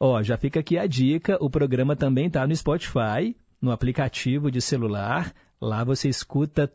ó, 0.00 0.20
já 0.20 0.36
fica 0.36 0.58
aqui 0.58 0.76
a 0.76 0.86
dica: 0.86 1.38
o 1.40 1.48
programa 1.48 1.94
também 1.94 2.26
está 2.26 2.44
no 2.44 2.56
Spotify, 2.56 3.36
no 3.62 3.70
aplicativo 3.70 4.50
de 4.50 4.60
celular. 4.60 5.32
Lá 5.60 5.84
você 5.84 6.08
escuta 6.08 6.72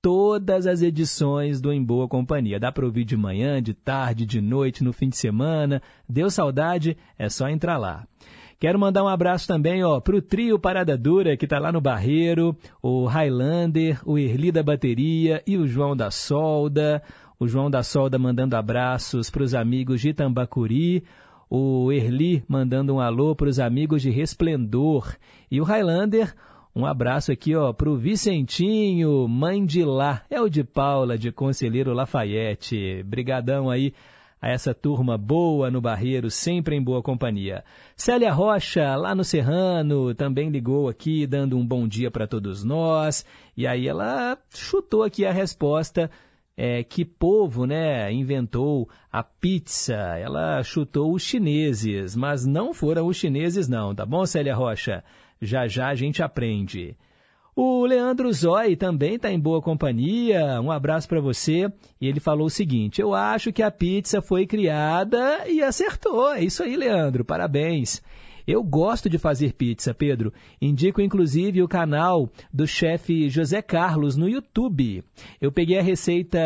todas 0.00 0.66
as 0.66 0.80
edições 0.80 1.60
do 1.60 1.72
Em 1.72 1.82
Boa 1.82 2.06
Companhia. 2.06 2.60
Dá 2.60 2.70
para 2.70 2.84
ouvir 2.84 3.04
de 3.04 3.16
manhã, 3.16 3.62
de 3.62 3.74
tarde, 3.74 4.24
de 4.24 4.40
noite, 4.40 4.84
no 4.84 4.92
fim 4.92 5.08
de 5.08 5.16
semana. 5.16 5.82
Deu 6.08 6.30
saudade? 6.30 6.96
É 7.18 7.28
só 7.28 7.48
entrar 7.48 7.78
lá. 7.78 8.06
Quero 8.60 8.78
mandar 8.78 9.04
um 9.04 9.08
abraço 9.08 9.46
também 9.46 9.84
ó, 9.84 10.00
para 10.00 10.16
o 10.16 10.22
trio 10.22 10.58
Parada 10.58 10.98
Dura, 10.98 11.36
que 11.36 11.44
está 11.46 11.60
lá 11.60 11.70
no 11.70 11.80
Barreiro, 11.80 12.56
o 12.82 13.06
Highlander, 13.06 14.00
o 14.04 14.18
Erli 14.18 14.50
da 14.50 14.62
Bateria 14.62 15.42
e 15.46 15.56
o 15.56 15.66
João 15.66 15.96
da 15.96 16.10
Solda. 16.10 17.02
O 17.38 17.46
João 17.46 17.70
da 17.70 17.84
Solda 17.84 18.18
mandando 18.18 18.56
abraços 18.56 19.30
para 19.30 19.44
os 19.44 19.54
amigos 19.54 20.00
de 20.00 20.12
Tambacuri, 20.12 21.04
o 21.48 21.92
Erli 21.92 22.42
mandando 22.48 22.94
um 22.94 23.00
alô 23.00 23.34
para 23.36 23.48
os 23.48 23.60
amigos 23.60 24.02
de 24.02 24.10
Resplendor 24.10 25.14
e 25.48 25.60
o 25.60 25.64
Highlander 25.64 26.34
um 26.78 26.86
abraço 26.86 27.32
aqui, 27.32 27.56
ó, 27.56 27.72
pro 27.72 27.96
Vicentinho, 27.96 29.26
mãe 29.26 29.66
de 29.66 29.84
lá, 29.84 30.22
é 30.30 30.40
o 30.40 30.48
de 30.48 30.62
Paula, 30.62 31.18
de 31.18 31.32
Conselheiro 31.32 31.92
Lafayette. 31.92 33.02
Brigadão 33.02 33.68
aí 33.68 33.92
a 34.40 34.48
essa 34.48 34.72
turma 34.72 35.18
boa 35.18 35.72
no 35.72 35.80
Barreiro, 35.80 36.30
sempre 36.30 36.76
em 36.76 36.80
boa 36.80 37.02
companhia. 37.02 37.64
Célia 37.96 38.32
Rocha, 38.32 38.94
lá 38.94 39.12
no 39.12 39.24
Serrano, 39.24 40.14
também 40.14 40.50
ligou 40.50 40.88
aqui, 40.88 41.26
dando 41.26 41.58
um 41.58 41.66
bom 41.66 41.88
dia 41.88 42.12
para 42.12 42.28
todos 42.28 42.62
nós. 42.62 43.26
E 43.56 43.66
aí 43.66 43.88
ela 43.88 44.38
chutou 44.54 45.02
aqui 45.02 45.26
a 45.26 45.32
resposta 45.32 46.08
é, 46.56 46.84
que 46.84 47.04
povo 47.04 47.66
né, 47.66 48.12
inventou 48.12 48.88
a 49.10 49.24
pizza. 49.24 49.96
Ela 50.16 50.62
chutou 50.62 51.12
os 51.12 51.24
chineses, 51.24 52.14
mas 52.14 52.46
não 52.46 52.72
foram 52.72 53.08
os 53.08 53.16
chineses 53.16 53.66
não, 53.66 53.92
tá 53.92 54.06
bom, 54.06 54.24
Célia 54.24 54.54
Rocha? 54.54 55.02
Já 55.40 55.66
já 55.66 55.88
a 55.88 55.94
gente 55.94 56.22
aprende. 56.22 56.96
O 57.60 57.84
Leandro 57.84 58.32
Zói 58.32 58.76
também 58.76 59.16
está 59.16 59.32
em 59.32 59.40
boa 59.40 59.60
companhia. 59.60 60.60
Um 60.60 60.70
abraço 60.70 61.08
para 61.08 61.20
você. 61.20 61.68
E 62.00 62.06
ele 62.06 62.20
falou 62.20 62.46
o 62.46 62.50
seguinte: 62.50 63.00
Eu 63.00 63.14
acho 63.14 63.52
que 63.52 63.64
a 63.64 63.70
pizza 63.70 64.22
foi 64.22 64.46
criada 64.46 65.44
e 65.48 65.60
acertou. 65.60 66.32
É 66.34 66.44
isso 66.44 66.62
aí, 66.62 66.76
Leandro. 66.76 67.24
Parabéns. 67.24 68.00
Eu 68.46 68.62
gosto 68.62 69.10
de 69.10 69.18
fazer 69.18 69.54
pizza, 69.54 69.92
Pedro. 69.92 70.32
Indico 70.62 71.02
inclusive 71.02 71.60
o 71.60 71.68
canal 71.68 72.30
do 72.50 72.66
chefe 72.66 73.28
José 73.28 73.60
Carlos 73.60 74.16
no 74.16 74.28
YouTube. 74.28 75.02
Eu 75.40 75.50
peguei 75.52 75.78
a 75.78 75.82
receita 75.82 76.38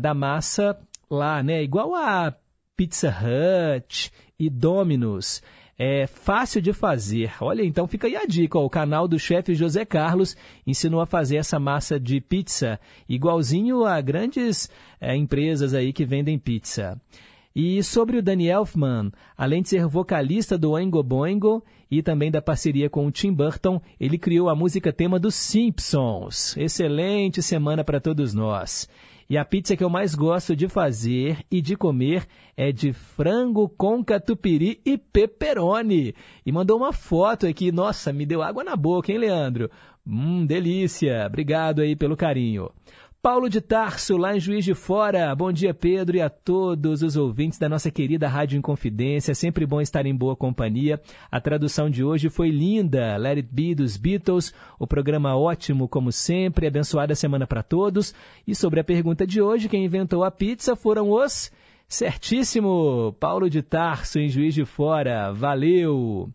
da 0.00 0.12
massa 0.12 0.76
lá, 1.08 1.42
né? 1.42 1.62
Igual 1.62 1.94
a 1.94 2.34
Pizza 2.76 3.08
Hut 3.08 4.12
e 4.38 4.50
Domino's. 4.50 5.42
É 5.78 6.06
fácil 6.06 6.62
de 6.62 6.72
fazer. 6.72 7.32
Olha, 7.40 7.62
então 7.62 7.86
fica 7.86 8.06
aí 8.06 8.16
a 8.16 8.24
dica. 8.24 8.58
Ó, 8.58 8.64
o 8.64 8.70
canal 8.70 9.06
do 9.06 9.18
chefe 9.18 9.54
José 9.54 9.84
Carlos 9.84 10.34
ensinou 10.66 11.00
a 11.00 11.06
fazer 11.06 11.36
essa 11.36 11.60
massa 11.60 12.00
de 12.00 12.18
pizza, 12.20 12.80
igualzinho 13.06 13.84
a 13.84 14.00
grandes 14.00 14.70
é, 15.00 15.14
empresas 15.14 15.74
aí 15.74 15.92
que 15.92 16.06
vendem 16.06 16.38
pizza. 16.38 16.98
E 17.54 17.82
sobre 17.82 18.18
o 18.18 18.22
Danny 18.22 18.48
Elfman, 18.48 19.10
além 19.36 19.62
de 19.62 19.70
ser 19.70 19.86
vocalista 19.86 20.58
do 20.58 20.72
Oingo 20.72 21.02
Boingo 21.02 21.64
e 21.90 22.02
também 22.02 22.30
da 22.30 22.42
parceria 22.42 22.90
com 22.90 23.06
o 23.06 23.10
Tim 23.10 23.32
Burton, 23.32 23.80
ele 23.98 24.18
criou 24.18 24.50
a 24.50 24.54
música 24.54 24.92
tema 24.92 25.18
dos 25.18 25.34
Simpsons. 25.34 26.54
Excelente 26.56 27.42
semana 27.42 27.82
para 27.82 28.00
todos 28.00 28.34
nós. 28.34 28.88
E 29.28 29.36
a 29.36 29.44
pizza 29.44 29.76
que 29.76 29.82
eu 29.82 29.90
mais 29.90 30.14
gosto 30.14 30.54
de 30.54 30.68
fazer 30.68 31.44
e 31.50 31.60
de 31.60 31.76
comer 31.76 32.26
é 32.56 32.70
de 32.70 32.92
frango 32.92 33.68
com 33.68 34.04
catupiry 34.04 34.80
e 34.84 34.96
pepperoni. 34.96 36.14
E 36.44 36.52
mandou 36.52 36.76
uma 36.76 36.92
foto 36.92 37.46
aqui. 37.46 37.72
Nossa, 37.72 38.12
me 38.12 38.24
deu 38.24 38.40
água 38.40 38.62
na 38.62 38.76
boca, 38.76 39.10
hein, 39.10 39.18
Leandro? 39.18 39.68
Hum, 40.06 40.46
delícia. 40.46 41.26
Obrigado 41.26 41.82
aí 41.82 41.96
pelo 41.96 42.16
carinho. 42.16 42.70
Paulo 43.26 43.50
de 43.50 43.60
Tarso, 43.60 44.16
lá 44.16 44.36
em 44.36 44.38
Juiz 44.38 44.64
de 44.64 44.72
Fora. 44.72 45.34
Bom 45.34 45.50
dia, 45.50 45.74
Pedro, 45.74 46.16
e 46.16 46.22
a 46.22 46.30
todos 46.30 47.02
os 47.02 47.16
ouvintes 47.16 47.58
da 47.58 47.68
nossa 47.68 47.90
querida 47.90 48.28
Rádio 48.28 48.56
Inconfidência. 48.56 49.34
Sempre 49.34 49.66
bom 49.66 49.80
estar 49.80 50.06
em 50.06 50.14
boa 50.14 50.36
companhia. 50.36 51.02
A 51.28 51.40
tradução 51.40 51.90
de 51.90 52.04
hoje 52.04 52.28
foi 52.28 52.50
linda. 52.50 53.16
Let 53.16 53.38
It 53.38 53.48
Be 53.50 53.74
dos 53.74 53.96
Beatles. 53.96 54.54
O 54.78 54.86
programa 54.86 55.36
ótimo, 55.36 55.88
como 55.88 56.12
sempre. 56.12 56.68
Abençoada 56.68 57.16
semana 57.16 57.48
para 57.48 57.64
todos. 57.64 58.14
E 58.46 58.54
sobre 58.54 58.78
a 58.78 58.84
pergunta 58.84 59.26
de 59.26 59.42
hoje, 59.42 59.68
quem 59.68 59.84
inventou 59.84 60.22
a 60.22 60.30
pizza 60.30 60.76
foram 60.76 61.10
os. 61.10 61.50
Certíssimo! 61.88 63.12
Paulo 63.18 63.50
de 63.50 63.60
Tarso, 63.60 64.20
em 64.20 64.28
Juiz 64.28 64.54
de 64.54 64.64
Fora. 64.64 65.32
Valeu! 65.32 66.30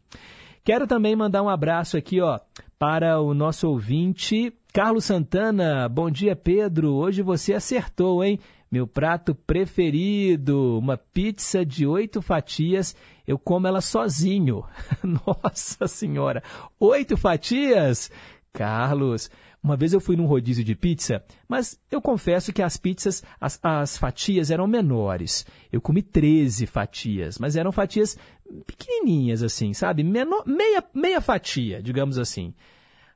Quero 0.61 0.85
também 0.85 1.15
mandar 1.15 1.41
um 1.41 1.49
abraço 1.49 1.95
aqui, 1.95 2.19
ó, 2.19 2.37
para 2.77 3.21
o 3.21 3.33
nosso 3.33 3.69
ouvinte 3.69 4.53
Carlos 4.73 5.03
Santana, 5.03 5.89
bom 5.89 6.09
dia 6.09 6.33
Pedro. 6.33 6.93
Hoje 6.93 7.21
você 7.21 7.53
acertou, 7.53 8.23
hein? 8.23 8.39
Meu 8.71 8.87
prato 8.87 9.35
preferido, 9.35 10.79
uma 10.79 10.95
pizza 10.95 11.65
de 11.65 11.85
oito 11.85 12.21
fatias. 12.21 12.95
Eu 13.27 13.37
como 13.37 13.67
ela 13.67 13.81
sozinho. 13.81 14.63
Nossa 15.03 15.89
Senhora, 15.89 16.41
oito 16.79 17.17
fatias? 17.17 18.09
Carlos, 18.53 19.29
uma 19.61 19.75
vez 19.75 19.91
eu 19.91 19.99
fui 19.99 20.15
num 20.15 20.25
rodízio 20.25 20.63
de 20.63 20.73
pizza, 20.73 21.21
mas 21.49 21.77
eu 21.91 22.01
confesso 22.01 22.53
que 22.53 22.61
as 22.61 22.77
pizzas, 22.77 23.21
as, 23.41 23.59
as 23.61 23.97
fatias 23.97 24.51
eram 24.51 24.67
menores. 24.67 25.45
Eu 25.69 25.81
comi 25.81 26.01
13 26.01 26.65
fatias, 26.65 27.37
mas 27.37 27.57
eram 27.57 27.73
fatias 27.73 28.17
pequenininhas 28.65 29.43
assim, 29.43 29.73
sabe? 29.73 30.01
Menor, 30.01 30.45
meia, 30.47 30.81
meia 30.93 31.19
fatia, 31.19 31.83
digamos 31.83 32.17
assim. 32.17 32.53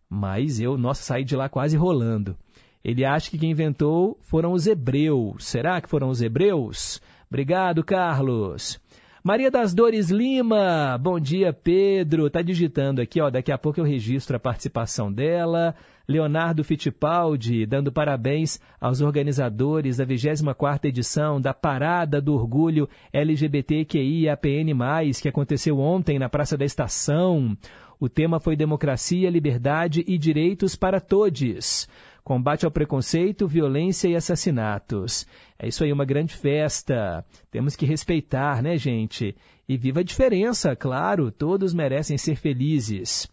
Mas 0.09 0.59
eu, 0.59 0.77
nossa, 0.77 1.03
saí 1.03 1.23
de 1.23 1.35
lá 1.35 1.49
quase 1.49 1.75
rolando. 1.75 2.37
Ele 2.83 3.03
acha 3.03 3.31
que 3.31 3.37
quem 3.37 3.51
inventou 3.51 4.17
foram 4.21 4.51
os 4.53 4.67
hebreus. 4.67 5.45
Será 5.45 5.81
que 5.81 5.89
foram 5.89 6.09
os 6.09 6.21
hebreus? 6.21 7.01
Obrigado, 7.27 7.83
Carlos. 7.83 8.79
Maria 9.23 9.49
das 9.49 9.73
Dores 9.73 10.11
Lima, 10.11 10.99
bom 11.01 11.19
dia, 11.19 11.51
Pedro. 11.51 12.29
Tá 12.29 12.43
digitando 12.43 13.01
aqui, 13.01 13.19
ó. 13.19 13.31
Daqui 13.31 13.51
a 13.51 13.57
pouco 13.57 13.79
eu 13.79 13.83
registro 13.83 14.35
a 14.35 14.39
participação 14.39 15.11
dela. 15.11 15.73
Leonardo 16.07 16.63
Fittipaldi, 16.63 17.65
dando 17.65 17.91
parabéns 17.91 18.59
aos 18.79 19.01
organizadores 19.01 19.97
da 19.97 20.05
24ª 20.05 20.85
edição 20.85 21.41
da 21.41 21.55
Parada 21.55 22.21
do 22.21 22.35
Orgulho 22.35 22.87
LGBTQIAPN+, 23.11 24.75
que 25.19 25.27
aconteceu 25.27 25.79
ontem 25.79 26.19
na 26.19 26.29
Praça 26.29 26.55
da 26.55 26.63
Estação. 26.63 27.57
O 27.99 28.09
tema 28.09 28.39
foi 28.39 28.55
Democracia, 28.55 29.29
Liberdade 29.29 30.03
e 30.07 30.17
Direitos 30.17 30.75
para 30.75 30.99
Todos. 30.99 31.87
Combate 32.23 32.65
ao 32.65 32.71
preconceito, 32.71 33.47
violência 33.47 34.07
e 34.07 34.15
assassinatos. 34.15 35.27
É 35.59 35.67
isso 35.67 35.83
aí, 35.83 35.93
uma 35.93 36.05
grande 36.05 36.35
festa. 36.35 37.23
Temos 37.51 37.75
que 37.75 37.85
respeitar, 37.85 38.63
né, 38.63 38.77
gente? 38.77 39.35
E 39.69 39.77
viva 39.77 39.99
a 39.99 40.03
diferença, 40.03 40.75
claro, 40.75 41.31
todos 41.31 41.73
merecem 41.73 42.17
ser 42.17 42.35
felizes. 42.35 43.29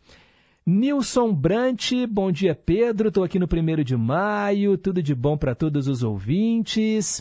Nilson 0.65 1.35
Brant, 1.35 1.91
bom 2.09 2.31
dia 2.31 2.55
Pedro, 2.55 3.09
estou 3.09 3.25
aqui 3.25 3.37
no 3.37 3.49
primeiro 3.49 3.83
de 3.83 3.97
maio, 3.97 4.79
tudo 4.79 5.03
de 5.03 5.13
bom 5.13 5.37
para 5.37 5.57
todos 5.57 5.89
os 5.89 6.05
ouvintes. 6.05 7.21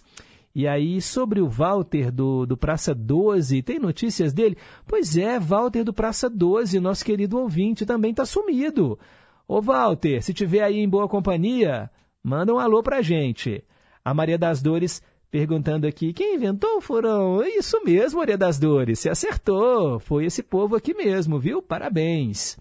E 0.53 0.67
aí, 0.67 1.01
sobre 1.01 1.39
o 1.39 1.47
Walter 1.47 2.11
do, 2.11 2.45
do 2.45 2.57
Praça 2.57 2.93
12, 2.93 3.61
tem 3.61 3.79
notícias 3.79 4.33
dele? 4.33 4.57
Pois 4.85 5.15
é, 5.15 5.39
Walter 5.39 5.83
do 5.83 5.93
Praça 5.93 6.29
12, 6.29 6.79
nosso 6.79 7.05
querido 7.05 7.39
ouvinte, 7.39 7.85
também 7.85 8.11
está 8.11 8.25
sumido. 8.25 8.99
Ô 9.47 9.61
Walter, 9.61 10.21
se 10.21 10.33
tiver 10.33 10.61
aí 10.61 10.79
em 10.79 10.89
boa 10.89 11.07
companhia, 11.07 11.89
manda 12.23 12.53
um 12.53 12.59
alô 12.59 12.83
pra 12.83 13.01
gente. 13.01 13.63
A 14.03 14.13
Maria 14.13 14.37
das 14.37 14.61
Dores 14.61 15.01
perguntando 15.31 15.87
aqui, 15.87 16.11
quem 16.11 16.35
inventou 16.35 16.77
o 16.77 16.81
furão? 16.81 17.41
Isso 17.41 17.81
mesmo, 17.85 18.19
Maria 18.19 18.37
das 18.37 18.59
Dores, 18.59 18.99
você 18.99 19.09
acertou, 19.09 19.97
foi 19.99 20.25
esse 20.25 20.43
povo 20.43 20.75
aqui 20.75 20.93
mesmo, 20.93 21.39
viu? 21.39 21.61
Parabéns. 21.61 22.57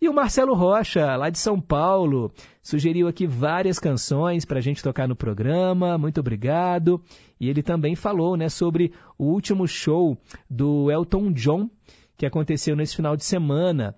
E 0.00 0.08
o 0.08 0.14
Marcelo 0.14 0.54
Rocha, 0.54 1.14
lá 1.16 1.28
de 1.28 1.38
São 1.38 1.60
Paulo, 1.60 2.32
sugeriu 2.66 3.06
aqui 3.06 3.28
várias 3.28 3.78
canções 3.78 4.44
para 4.44 4.58
a 4.58 4.60
gente 4.60 4.82
tocar 4.82 5.06
no 5.06 5.14
programa. 5.14 5.96
Muito 5.96 6.18
obrigado. 6.18 7.00
E 7.38 7.48
ele 7.48 7.62
também 7.62 7.94
falou 7.94 8.36
né, 8.36 8.48
sobre 8.48 8.92
o 9.16 9.26
último 9.26 9.68
show 9.68 10.18
do 10.50 10.90
Elton 10.90 11.30
John, 11.30 11.70
que 12.16 12.26
aconteceu 12.26 12.74
nesse 12.74 12.96
final 12.96 13.16
de 13.16 13.24
semana. 13.24 13.94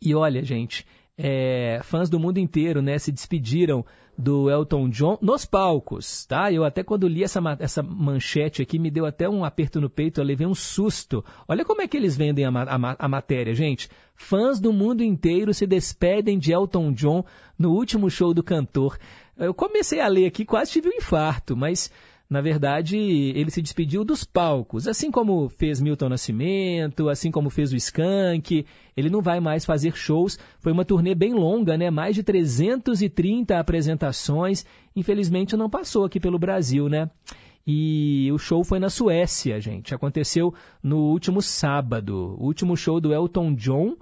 E 0.00 0.14
olha, 0.14 0.42
gente, 0.42 0.86
é, 1.18 1.80
fãs 1.82 2.08
do 2.08 2.18
mundo 2.18 2.38
inteiro 2.38 2.80
né, 2.80 2.98
se 2.98 3.12
despediram 3.12 3.84
do 4.16 4.50
Elton 4.50 4.88
John 4.88 5.18
nos 5.20 5.44
palcos, 5.44 6.26
tá? 6.26 6.52
Eu 6.52 6.64
até 6.64 6.82
quando 6.82 7.08
li 7.08 7.24
essa, 7.24 7.40
essa 7.58 7.82
manchete 7.82 8.62
aqui, 8.62 8.78
me 8.78 8.90
deu 8.90 9.06
até 9.06 9.28
um 9.28 9.44
aperto 9.44 9.80
no 9.80 9.88
peito, 9.88 10.20
eu 10.20 10.24
levei 10.24 10.46
um 10.46 10.54
susto. 10.54 11.24
Olha 11.48 11.64
como 11.64 11.82
é 11.82 11.88
que 11.88 11.96
eles 11.96 12.16
vendem 12.16 12.44
a, 12.44 12.50
a, 12.50 12.96
a 12.98 13.08
matéria, 13.08 13.54
gente. 13.54 13.88
Fãs 14.14 14.60
do 14.60 14.72
mundo 14.72 15.02
inteiro 15.02 15.52
se 15.54 15.66
despedem 15.66 16.38
de 16.38 16.52
Elton 16.52 16.92
John 16.92 17.24
no 17.58 17.72
último 17.72 18.10
show 18.10 18.34
do 18.34 18.42
cantor. 18.42 18.98
Eu 19.36 19.54
comecei 19.54 20.00
a 20.00 20.08
ler 20.08 20.26
aqui, 20.26 20.44
quase 20.44 20.72
tive 20.72 20.88
um 20.88 20.96
infarto, 20.96 21.56
mas 21.56 21.90
na 22.32 22.40
verdade, 22.40 22.96
ele 22.96 23.50
se 23.50 23.60
despediu 23.60 24.02
dos 24.02 24.24
palcos, 24.24 24.88
assim 24.88 25.10
como 25.10 25.50
fez 25.50 25.82
Milton 25.82 26.08
Nascimento, 26.08 27.10
assim 27.10 27.30
como 27.30 27.50
fez 27.50 27.74
o 27.74 27.76
Skank. 27.76 28.64
Ele 28.96 29.10
não 29.10 29.20
vai 29.20 29.38
mais 29.38 29.66
fazer 29.66 29.94
shows. 29.94 30.38
Foi 30.58 30.72
uma 30.72 30.82
turnê 30.82 31.14
bem 31.14 31.34
longa, 31.34 31.76
né? 31.76 31.90
Mais 31.90 32.14
de 32.14 32.22
330 32.22 33.58
apresentações. 33.58 34.64
Infelizmente 34.96 35.58
não 35.58 35.68
passou 35.68 36.06
aqui 36.06 36.18
pelo 36.18 36.38
Brasil, 36.38 36.88
né? 36.88 37.10
E 37.66 38.30
o 38.32 38.38
show 38.38 38.64
foi 38.64 38.78
na 38.78 38.88
Suécia, 38.88 39.60
gente. 39.60 39.94
Aconteceu 39.94 40.54
no 40.82 41.10
último 41.10 41.42
sábado. 41.42 42.34
O 42.40 42.46
último 42.46 42.78
show 42.78 42.98
do 42.98 43.12
Elton 43.12 43.54
John. 43.54 43.94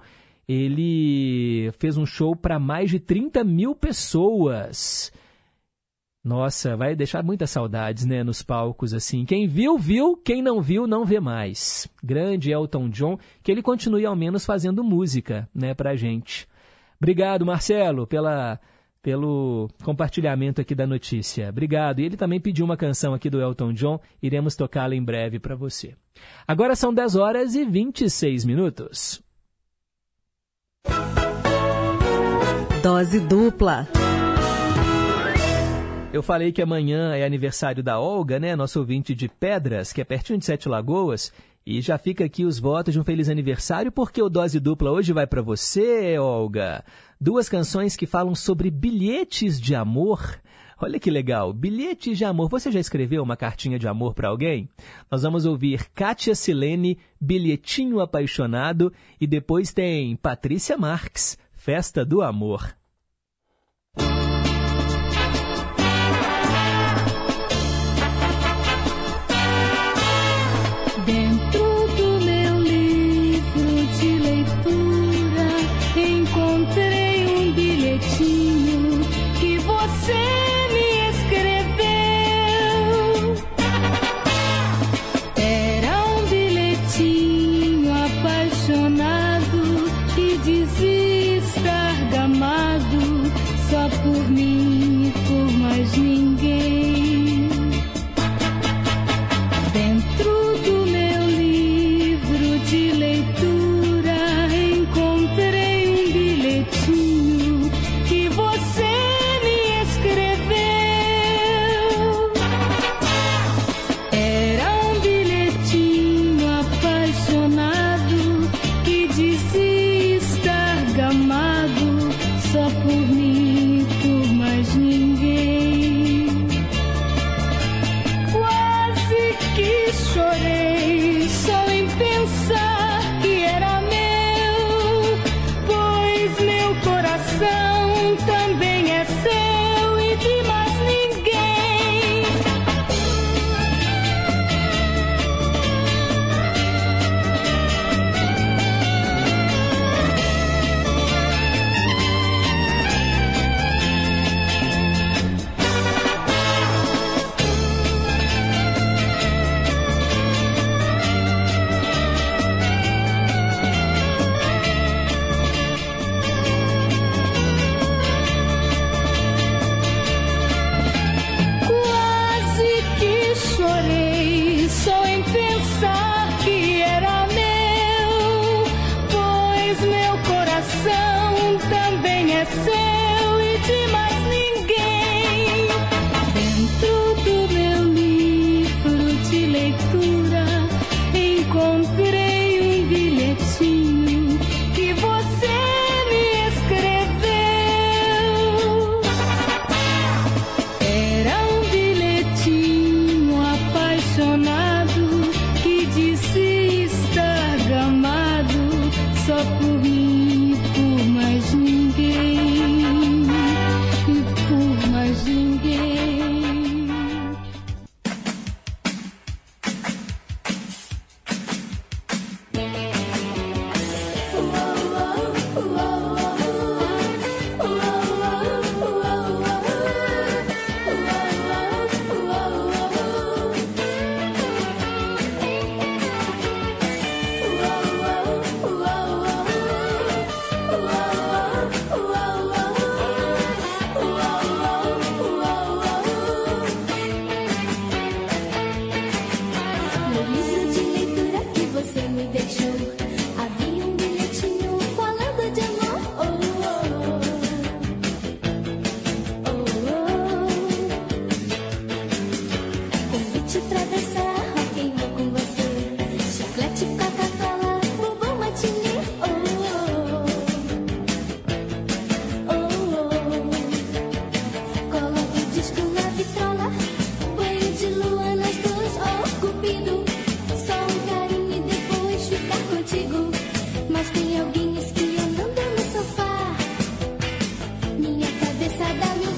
Ele 0.47 1.69
fez 1.79 1.97
um 1.97 2.05
show 2.05 2.33
para 2.33 2.57
mais 2.57 2.89
de 2.89 2.97
30 2.97 3.43
mil 3.43 3.75
pessoas. 3.75 5.11
Nossa, 6.23 6.77
vai 6.77 6.95
deixar 6.95 7.23
muitas 7.23 7.49
saudades, 7.49 8.05
né, 8.05 8.23
nos 8.23 8.43
palcos 8.43 8.93
assim. 8.93 9.25
Quem 9.25 9.47
viu, 9.47 9.77
viu, 9.77 10.15
quem 10.15 10.41
não 10.41 10.61
viu, 10.61 10.85
não 10.85 11.03
vê 11.03 11.19
mais. 11.19 11.89
Grande 12.03 12.51
Elton 12.51 12.89
John, 12.89 13.17
que 13.41 13.51
ele 13.51 13.63
continue 13.63 14.05
ao 14.05 14.15
menos 14.15 14.45
fazendo 14.45 14.83
música, 14.83 15.49
né, 15.53 15.73
pra 15.73 15.95
gente. 15.95 16.47
Obrigado, 16.99 17.45
Marcelo, 17.45 18.05
pela 18.05 18.59
pelo 19.01 19.67
compartilhamento 19.83 20.61
aqui 20.61 20.75
da 20.75 20.85
notícia. 20.85 21.49
Obrigado. 21.49 21.99
E 21.99 22.05
ele 22.05 22.15
também 22.15 22.39
pediu 22.39 22.63
uma 22.63 22.77
canção 22.77 23.13
aqui 23.13 23.29
do 23.29 23.41
Elton 23.41 23.73
John, 23.73 23.99
iremos 24.21 24.55
tocá-la 24.55 24.95
em 24.95 25.03
breve 25.03 25.39
para 25.39 25.55
você. 25.55 25.95
Agora 26.47 26.75
são 26.75 26.93
10 26.93 27.15
horas 27.15 27.55
e 27.55 27.65
26 27.65 28.45
minutos. 28.45 29.23
Dose 32.83 33.19
dupla. 33.21 33.87
Eu 36.13 36.21
falei 36.21 36.51
que 36.51 36.61
amanhã 36.61 37.15
é 37.15 37.23
aniversário 37.23 37.81
da 37.81 37.97
Olga, 37.97 38.37
né? 38.37 38.53
Nosso 38.53 38.79
ouvinte 38.79 39.15
de 39.15 39.29
Pedras, 39.29 39.93
que 39.93 40.01
é 40.01 40.03
pertinho 40.03 40.37
de 40.37 40.45
Sete 40.45 40.67
Lagoas. 40.67 41.31
E 41.65 41.79
já 41.79 41.97
fica 41.97 42.25
aqui 42.25 42.43
os 42.43 42.59
votos 42.59 42.93
de 42.93 42.99
um 42.99 43.03
feliz 43.03 43.29
aniversário, 43.29 43.93
porque 43.93 44.21
o 44.21 44.27
Dose 44.27 44.59
Dupla 44.59 44.91
hoje 44.91 45.13
vai 45.13 45.25
para 45.25 45.41
você, 45.41 46.17
Olga. 46.19 46.83
Duas 47.19 47.47
canções 47.47 47.95
que 47.95 48.05
falam 48.05 48.35
sobre 48.35 48.69
bilhetes 48.69 49.59
de 49.59 49.73
amor. 49.73 50.41
Olha 50.77 50.99
que 50.99 51.09
legal, 51.09 51.53
bilhetes 51.53 52.17
de 52.17 52.25
amor. 52.25 52.49
Você 52.49 52.69
já 52.69 52.79
escreveu 52.79 53.23
uma 53.23 53.37
cartinha 53.37 53.79
de 53.79 53.87
amor 53.87 54.13
para 54.13 54.27
alguém? 54.27 54.67
Nós 55.09 55.23
vamos 55.23 55.45
ouvir 55.45 55.89
Kátia 55.95 56.35
Silene, 56.35 56.99
Bilhetinho 57.21 58.01
Apaixonado, 58.01 58.91
e 59.19 59.25
depois 59.25 59.71
tem 59.71 60.17
Patrícia 60.17 60.77
Marques, 60.77 61.37
Festa 61.53 62.03
do 62.03 62.21
Amor. 62.21 62.80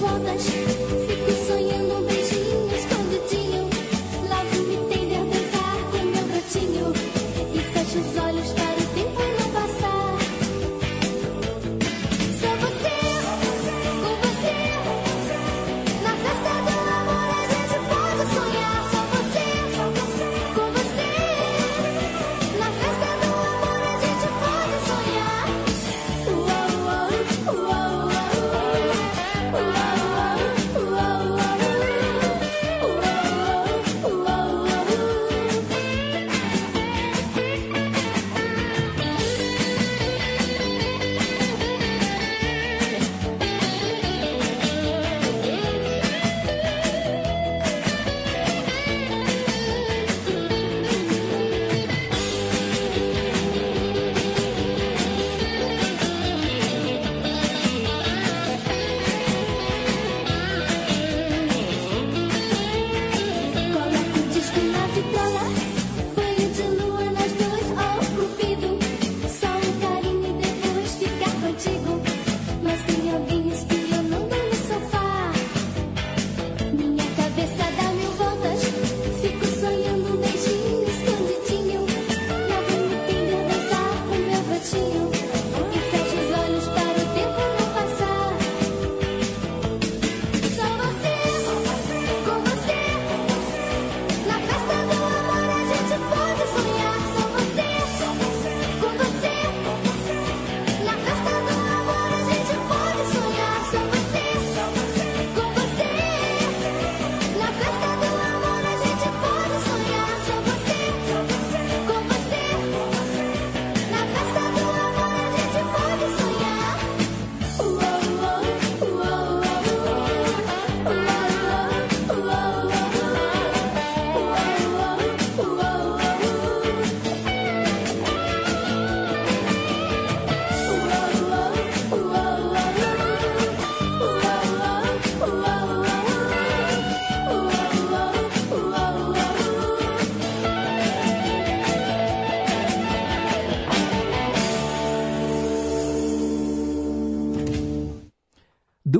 voltas. 0.04 0.73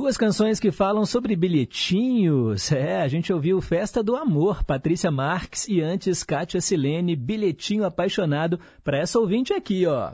Duas 0.04 0.18
canções 0.18 0.60
que 0.60 0.70
falam 0.70 1.06
sobre 1.06 1.34
bilhetinhos. 1.34 2.70
É, 2.70 3.00
a 3.00 3.08
gente 3.08 3.32
ouviu 3.32 3.58
Festa 3.62 4.02
do 4.02 4.14
Amor, 4.14 4.62
Patrícia 4.62 5.10
Marques 5.10 5.66
e 5.66 5.80
antes 5.80 6.22
Kátia 6.22 6.60
Silene, 6.60 7.16
Bilhetinho 7.16 7.86
Apaixonado, 7.86 8.60
para 8.84 8.98
essa 8.98 9.18
ouvinte 9.18 9.54
aqui, 9.54 9.86
ó. 9.86 10.12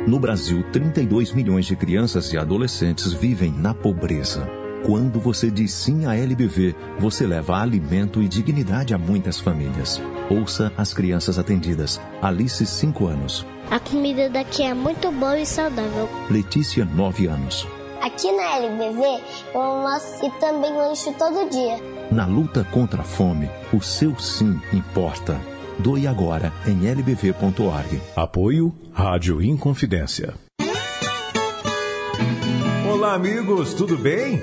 No 0.06 0.20
Brasil, 0.20 0.62
32 0.70 1.32
milhões 1.32 1.64
de 1.64 1.74
crianças 1.74 2.30
e 2.34 2.36
adolescentes 2.36 3.14
vivem 3.14 3.50
na 3.50 3.72
pobreza. 3.72 4.61
Quando 4.84 5.20
você 5.20 5.48
diz 5.48 5.72
sim 5.72 6.06
à 6.06 6.16
LBV, 6.16 6.74
você 6.98 7.24
leva 7.24 7.56
alimento 7.60 8.20
e 8.20 8.26
dignidade 8.26 8.92
a 8.92 8.98
muitas 8.98 9.38
famílias. 9.38 10.02
Ouça 10.28 10.72
as 10.76 10.92
crianças 10.92 11.38
atendidas. 11.38 12.00
Alice, 12.20 12.66
5 12.66 13.06
anos. 13.06 13.46
A 13.70 13.78
comida 13.78 14.28
daqui 14.28 14.64
é 14.64 14.74
muito 14.74 15.12
boa 15.12 15.38
e 15.38 15.46
saudável. 15.46 16.08
Letícia, 16.28 16.84
9 16.84 17.26
anos. 17.28 17.66
Aqui 18.02 18.32
na 18.32 18.56
LBV, 18.56 19.22
eu 19.54 19.60
almoço 19.60 20.26
e 20.26 20.30
também 20.40 20.72
lancho 20.72 21.12
todo 21.12 21.48
dia. 21.48 21.78
Na 22.10 22.26
luta 22.26 22.66
contra 22.72 23.02
a 23.02 23.04
fome, 23.04 23.48
o 23.72 23.80
seu 23.80 24.18
sim 24.18 24.60
importa. 24.72 25.40
Doe 25.78 26.08
agora 26.08 26.52
em 26.66 26.90
lbv.org. 26.90 28.00
Apoio 28.16 28.74
Rádio 28.92 29.40
Inconfidência. 29.40 30.34
Olá, 32.92 33.14
amigos, 33.14 33.72
tudo 33.74 33.96
bem? 33.96 34.42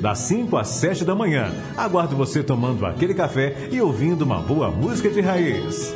das 0.00 0.18
5 0.20 0.56
às 0.56 0.68
7 0.68 1.04
da 1.04 1.14
manhã. 1.14 1.52
Aguardo 1.76 2.16
você 2.16 2.42
tomando 2.42 2.86
aquele 2.86 3.14
café 3.14 3.68
e 3.70 3.80
ouvindo 3.80 4.22
uma 4.22 4.40
boa 4.40 4.70
música 4.70 5.10
de 5.10 5.20
raiz. 5.20 5.94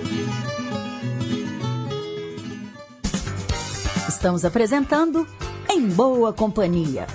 Estamos 4.08 4.44
apresentando 4.44 5.26
Em 5.68 5.88
Boa 5.88 6.32
Companhia. 6.32 7.06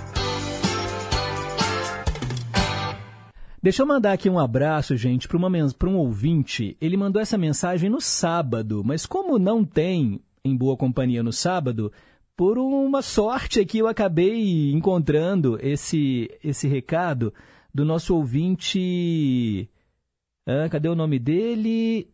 Deixa 3.62 3.82
eu 3.82 3.86
mandar 3.86 4.12
aqui 4.12 4.30
um 4.30 4.38
abraço, 4.38 4.96
gente, 4.96 5.26
para 5.26 5.88
um 5.88 5.96
ouvinte. 5.96 6.76
Ele 6.80 6.96
mandou 6.96 7.20
essa 7.20 7.36
mensagem 7.36 7.90
no 7.90 8.00
sábado, 8.00 8.82
mas 8.84 9.04
como 9.04 9.38
não 9.38 9.64
tem 9.64 10.20
Em 10.44 10.56
Boa 10.56 10.76
Companhia 10.76 11.22
no 11.22 11.32
sábado, 11.32 11.90
por 12.38 12.56
uma 12.56 13.02
sorte 13.02 13.58
aqui 13.58 13.78
eu 13.78 13.88
acabei 13.88 14.70
encontrando 14.70 15.58
esse, 15.60 16.30
esse 16.40 16.68
recado 16.68 17.34
do 17.74 17.84
nosso 17.84 18.14
ouvinte. 18.14 19.68
Ah, 20.46 20.68
cadê 20.68 20.88
o 20.88 20.94
nome 20.94 21.18
dele? 21.18 22.08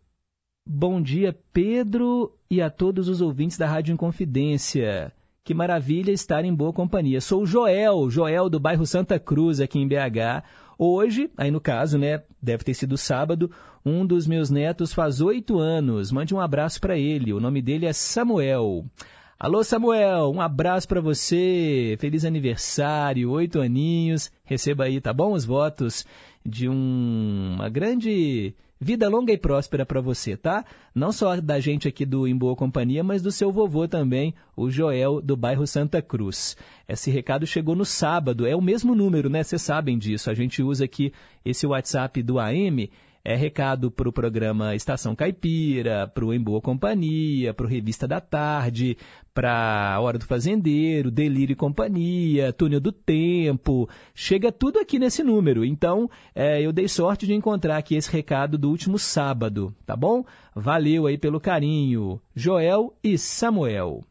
Bom 0.66 1.02
dia, 1.02 1.38
Pedro, 1.52 2.38
e 2.50 2.62
a 2.62 2.70
todos 2.70 3.06
os 3.06 3.20
ouvintes 3.20 3.58
da 3.58 3.66
Rádio 3.66 3.92
Inconfidência. 3.92 5.12
Que 5.44 5.52
maravilha 5.52 6.10
estar 6.10 6.42
em 6.42 6.54
boa 6.54 6.72
companhia. 6.72 7.20
Sou 7.20 7.42
o 7.42 7.46
Joel, 7.46 8.08
Joel 8.08 8.48
do 8.48 8.58
bairro 8.58 8.86
Santa 8.86 9.18
Cruz, 9.18 9.60
aqui 9.60 9.78
em 9.78 9.86
BH. 9.86 10.42
Hoje, 10.78 11.30
aí 11.36 11.50
no 11.50 11.60
caso, 11.60 11.98
né, 11.98 12.22
deve 12.42 12.64
ter 12.64 12.72
sido 12.72 12.96
sábado, 12.96 13.50
um 13.84 14.06
dos 14.06 14.26
meus 14.26 14.48
netos 14.48 14.94
faz 14.94 15.20
oito 15.20 15.58
anos. 15.58 16.10
Mande 16.10 16.34
um 16.34 16.40
abraço 16.40 16.80
para 16.80 16.96
ele. 16.96 17.30
O 17.34 17.40
nome 17.40 17.60
dele 17.60 17.84
é 17.84 17.92
Samuel. 17.92 18.86
Alô, 19.36 19.64
Samuel, 19.64 20.30
um 20.30 20.40
abraço 20.40 20.86
para 20.86 21.00
você. 21.00 21.96
Feliz 21.98 22.24
aniversário, 22.24 23.30
oito 23.32 23.60
aninhos. 23.60 24.30
Receba 24.44 24.84
aí, 24.84 25.00
tá 25.00 25.12
bom? 25.12 25.32
Os 25.32 25.44
votos 25.44 26.06
de 26.46 26.68
um, 26.68 27.54
uma 27.56 27.68
grande 27.68 28.54
vida 28.80 29.08
longa 29.08 29.32
e 29.32 29.38
próspera 29.38 29.84
para 29.84 30.00
você, 30.00 30.36
tá? 30.36 30.64
Não 30.94 31.10
só 31.10 31.40
da 31.40 31.58
gente 31.58 31.88
aqui 31.88 32.06
do 32.06 32.28
Em 32.28 32.36
Boa 32.36 32.54
Companhia, 32.54 33.02
mas 33.02 33.22
do 33.22 33.32
seu 33.32 33.50
vovô 33.50 33.88
também, 33.88 34.32
o 34.56 34.70
Joel, 34.70 35.20
do 35.20 35.36
bairro 35.36 35.66
Santa 35.66 36.00
Cruz. 36.00 36.56
Esse 36.88 37.10
recado 37.10 37.44
chegou 37.44 37.74
no 37.74 37.84
sábado, 37.84 38.46
é 38.46 38.54
o 38.54 38.62
mesmo 38.62 38.94
número, 38.94 39.28
né? 39.28 39.42
Vocês 39.42 39.62
sabem 39.62 39.98
disso. 39.98 40.30
A 40.30 40.34
gente 40.34 40.62
usa 40.62 40.84
aqui 40.84 41.12
esse 41.44 41.66
WhatsApp 41.66 42.22
do 42.22 42.38
AM 42.38 42.88
é 43.24 43.34
recado 43.34 43.90
para 43.90 44.06
o 44.06 44.12
programa 44.12 44.74
Estação 44.74 45.16
Caipira, 45.16 46.06
para 46.06 46.26
o 46.26 46.34
Em 46.34 46.38
Boa 46.38 46.60
Companhia, 46.60 47.54
para 47.54 47.64
o 47.64 47.68
Revista 47.68 48.06
da 48.06 48.20
Tarde, 48.20 48.98
para 49.32 49.98
Hora 49.98 50.18
do 50.18 50.26
Fazendeiro, 50.26 51.10
Delírio 51.10 51.54
e 51.54 51.56
Companhia, 51.56 52.52
Túnel 52.52 52.80
do 52.80 52.92
Tempo. 52.92 53.88
Chega 54.14 54.52
tudo 54.52 54.78
aqui 54.78 54.98
nesse 54.98 55.22
número. 55.22 55.64
Então, 55.64 56.10
é, 56.34 56.60
eu 56.60 56.70
dei 56.70 56.86
sorte 56.86 57.26
de 57.26 57.32
encontrar 57.32 57.78
aqui 57.78 57.96
esse 57.96 58.12
recado 58.12 58.58
do 58.58 58.68
último 58.68 58.98
sábado, 58.98 59.74
tá 59.86 59.96
bom? 59.96 60.22
Valeu 60.54 61.06
aí 61.06 61.16
pelo 61.16 61.40
carinho. 61.40 62.20
Joel 62.36 62.94
e 63.02 63.16
Samuel. 63.16 64.04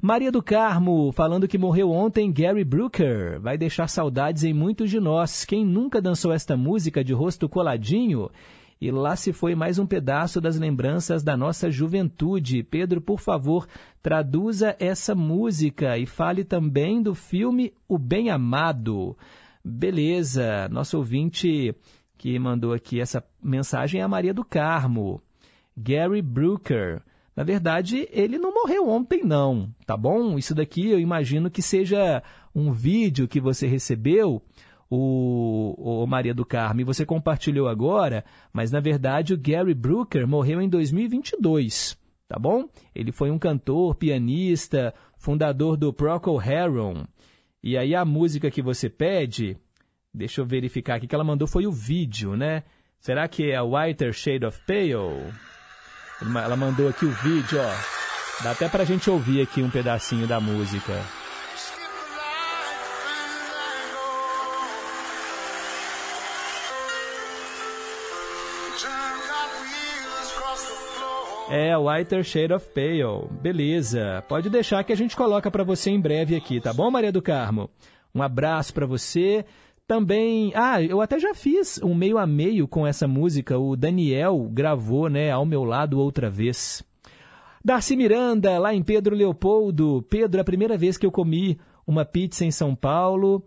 Maria 0.00 0.30
do 0.30 0.42
Carmo, 0.42 1.10
falando 1.10 1.48
que 1.48 1.58
morreu 1.58 1.90
ontem 1.90 2.30
Gary 2.30 2.64
Brooker. 2.64 3.40
Vai 3.40 3.56
deixar 3.56 3.88
saudades 3.88 4.44
em 4.44 4.52
muitos 4.52 4.90
de 4.90 5.00
nós. 5.00 5.44
Quem 5.44 5.64
nunca 5.64 6.00
dançou 6.00 6.32
esta 6.32 6.56
música 6.56 7.02
de 7.02 7.12
rosto 7.12 7.48
coladinho? 7.48 8.30
E 8.80 8.92
lá 8.92 9.16
se 9.16 9.32
foi 9.32 9.56
mais 9.56 9.78
um 9.78 9.86
pedaço 9.86 10.40
das 10.40 10.56
lembranças 10.56 11.24
da 11.24 11.36
nossa 11.36 11.68
juventude. 11.68 12.62
Pedro, 12.62 13.00
por 13.00 13.18
favor, 13.18 13.66
traduza 14.00 14.76
essa 14.78 15.16
música 15.16 15.98
e 15.98 16.06
fale 16.06 16.44
também 16.44 17.02
do 17.02 17.12
filme 17.12 17.72
O 17.88 17.98
Bem 17.98 18.30
Amado. 18.30 19.16
Beleza, 19.64 20.68
nosso 20.70 20.96
ouvinte 20.96 21.74
que 22.16 22.38
mandou 22.38 22.72
aqui 22.72 23.00
essa 23.00 23.22
mensagem 23.42 24.00
é 24.00 24.04
a 24.04 24.08
Maria 24.08 24.32
do 24.32 24.44
Carmo. 24.44 25.20
Gary 25.76 26.22
Brooker. 26.22 27.02
Na 27.34 27.44
verdade, 27.44 28.08
ele 28.10 28.36
não 28.36 28.52
morreu 28.52 28.88
ontem, 28.88 29.22
não, 29.24 29.72
tá 29.86 29.96
bom? 29.96 30.36
Isso 30.36 30.54
daqui 30.54 30.88
eu 30.90 30.98
imagino 30.98 31.48
que 31.48 31.62
seja 31.62 32.20
um 32.52 32.72
vídeo 32.72 33.28
que 33.28 33.40
você 33.40 33.66
recebeu 33.66 34.42
o, 34.90 36.02
o 36.02 36.06
Maria 36.06 36.34
do 36.34 36.44
Carmo, 36.44 36.80
e 36.80 36.84
você 36.84 37.04
compartilhou 37.04 37.68
agora, 37.68 38.24
mas 38.52 38.70
na 38.70 38.80
verdade 38.80 39.34
o 39.34 39.38
Gary 39.38 39.74
Brooker 39.74 40.26
morreu 40.26 40.60
em 40.60 40.68
2022, 40.68 41.98
tá 42.26 42.38
bom? 42.38 42.68
Ele 42.94 43.12
foi 43.12 43.30
um 43.30 43.38
cantor, 43.38 43.94
pianista, 43.94 44.94
fundador 45.16 45.76
do 45.76 45.92
Procol 45.92 46.40
Harum. 46.40 47.04
E 47.62 47.76
aí 47.76 47.94
a 47.94 48.04
música 48.04 48.50
que 48.50 48.62
você 48.62 48.88
pede, 48.88 49.58
Deixa 50.12 50.40
eu 50.40 50.46
verificar 50.46 50.96
aqui 50.96 51.06
que 51.06 51.14
ela 51.14 51.24
mandou 51.24 51.46
foi 51.46 51.66
o 51.66 51.72
vídeo, 51.72 52.36
né? 52.36 52.64
Será 52.98 53.28
que 53.28 53.50
é 53.50 53.62
Whiter 53.62 54.12
Shade 54.12 54.44
of 54.44 54.58
Pale? 54.66 55.32
Ela 56.20 56.56
mandou 56.56 56.88
aqui 56.88 57.04
o 57.04 57.10
vídeo, 57.10 57.58
ó. 57.60 58.42
Dá 58.42 58.50
até 58.52 58.68
pra 58.68 58.84
gente 58.84 59.08
ouvir 59.08 59.42
aqui 59.42 59.62
um 59.62 59.70
pedacinho 59.70 60.26
da 60.26 60.40
música. 60.40 60.92
É, 71.50 71.74
Whiter 71.78 72.22
Shade 72.22 72.52
of 72.52 72.68
Pale. 72.74 73.26
Beleza. 73.40 74.22
Pode 74.28 74.50
deixar 74.50 74.84
que 74.84 74.92
a 74.92 74.96
gente 74.96 75.16
coloca 75.16 75.50
para 75.50 75.64
você 75.64 75.90
em 75.90 75.98
breve 75.98 76.36
aqui, 76.36 76.60
tá 76.60 76.74
bom, 76.74 76.90
Maria 76.90 77.10
do 77.10 77.22
Carmo? 77.22 77.70
Um 78.14 78.22
abraço 78.22 78.74
para 78.74 78.84
você. 78.84 79.46
Também, 79.86 80.52
ah, 80.54 80.82
eu 80.82 81.00
até 81.00 81.18
já 81.18 81.34
fiz 81.34 81.80
um 81.82 81.94
meio 81.94 82.18
a 82.18 82.26
meio 82.26 82.68
com 82.68 82.86
essa 82.86 83.08
música. 83.08 83.58
O 83.58 83.76
Daniel 83.76 84.46
gravou, 84.52 85.08
né, 85.08 85.30
ao 85.30 85.46
meu 85.46 85.64
lado 85.64 85.98
outra 85.98 86.28
vez. 86.28 86.84
Darcy 87.64 87.96
Miranda, 87.96 88.58
lá 88.58 88.74
em 88.74 88.82
Pedro 88.82 89.16
Leopoldo. 89.16 90.04
Pedro, 90.10 90.42
a 90.42 90.44
primeira 90.44 90.76
vez 90.76 90.98
que 90.98 91.06
eu 91.06 91.10
comi 91.10 91.58
uma 91.86 92.04
pizza 92.04 92.44
em 92.44 92.50
São 92.50 92.74
Paulo 92.74 93.42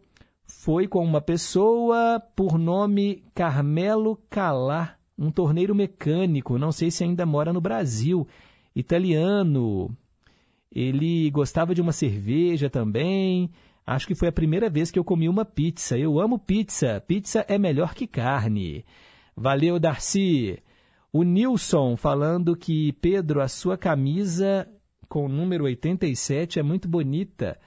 foi 0.47 0.87
com 0.87 1.03
uma 1.03 1.21
pessoa 1.21 2.19
por 2.35 2.57
nome 2.57 3.23
Carmelo 3.35 4.19
Calá 4.27 4.97
um 5.21 5.29
torneiro 5.31 5.75
mecânico, 5.75 6.57
não 6.57 6.71
sei 6.71 6.89
se 6.89 7.03
ainda 7.03 7.27
mora 7.27 7.53
no 7.53 7.61
Brasil, 7.61 8.27
italiano. 8.75 9.95
Ele 10.73 11.29
gostava 11.29 11.75
de 11.75 11.81
uma 11.81 11.91
cerveja 11.91 12.69
também. 12.69 13.51
Acho 13.85 14.07
que 14.07 14.15
foi 14.15 14.29
a 14.29 14.31
primeira 14.31 14.67
vez 14.67 14.89
que 14.89 14.97
eu 14.97 15.03
comi 15.03 15.29
uma 15.29 15.45
pizza. 15.45 15.97
Eu 15.97 16.19
amo 16.19 16.39
pizza. 16.39 17.03
Pizza 17.05 17.45
é 17.47 17.57
melhor 17.59 17.93
que 17.93 18.07
carne. 18.07 18.83
Valeu, 19.35 19.79
Darcy. 19.79 20.57
O 21.13 21.23
Nilson 21.23 21.95
falando 21.95 22.55
que, 22.55 22.93
Pedro, 22.93 23.41
a 23.41 23.47
sua 23.47 23.77
camisa 23.77 24.67
com 25.07 25.25
o 25.25 25.29
número 25.29 25.65
87 25.65 26.57
é 26.57 26.63
muito 26.63 26.87
bonita. 26.87 27.59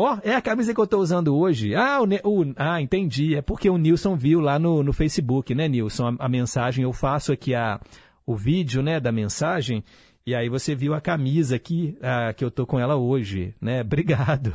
Ó, 0.00 0.14
oh, 0.14 0.18
é 0.22 0.32
a 0.32 0.40
camisa 0.40 0.72
que 0.72 0.78
eu 0.78 0.84
estou 0.84 1.00
usando 1.00 1.36
hoje. 1.36 1.74
Ah, 1.74 2.00
o, 2.00 2.04
o, 2.04 2.54
ah, 2.54 2.80
entendi. 2.80 3.34
É 3.34 3.42
porque 3.42 3.68
o 3.68 3.76
Nilson 3.76 4.14
viu 4.14 4.38
lá 4.38 4.56
no, 4.56 4.80
no 4.80 4.92
Facebook, 4.92 5.52
né, 5.56 5.66
Nilson? 5.66 6.14
A, 6.20 6.26
a, 6.26 6.28
mensagem, 6.28 6.84
eu 6.84 6.92
faço 6.92 7.32
aqui 7.32 7.52
a, 7.52 7.80
o 8.24 8.36
vídeo, 8.36 8.80
né, 8.80 9.00
da 9.00 9.10
mensagem. 9.10 9.82
E 10.24 10.36
aí 10.36 10.48
você 10.48 10.72
viu 10.72 10.94
a 10.94 11.00
camisa 11.00 11.56
aqui, 11.56 11.98
a, 12.00 12.32
que 12.32 12.44
eu 12.44 12.50
tô 12.50 12.64
com 12.64 12.78
ela 12.78 12.94
hoje, 12.94 13.56
né? 13.60 13.80
Obrigado. 13.82 14.54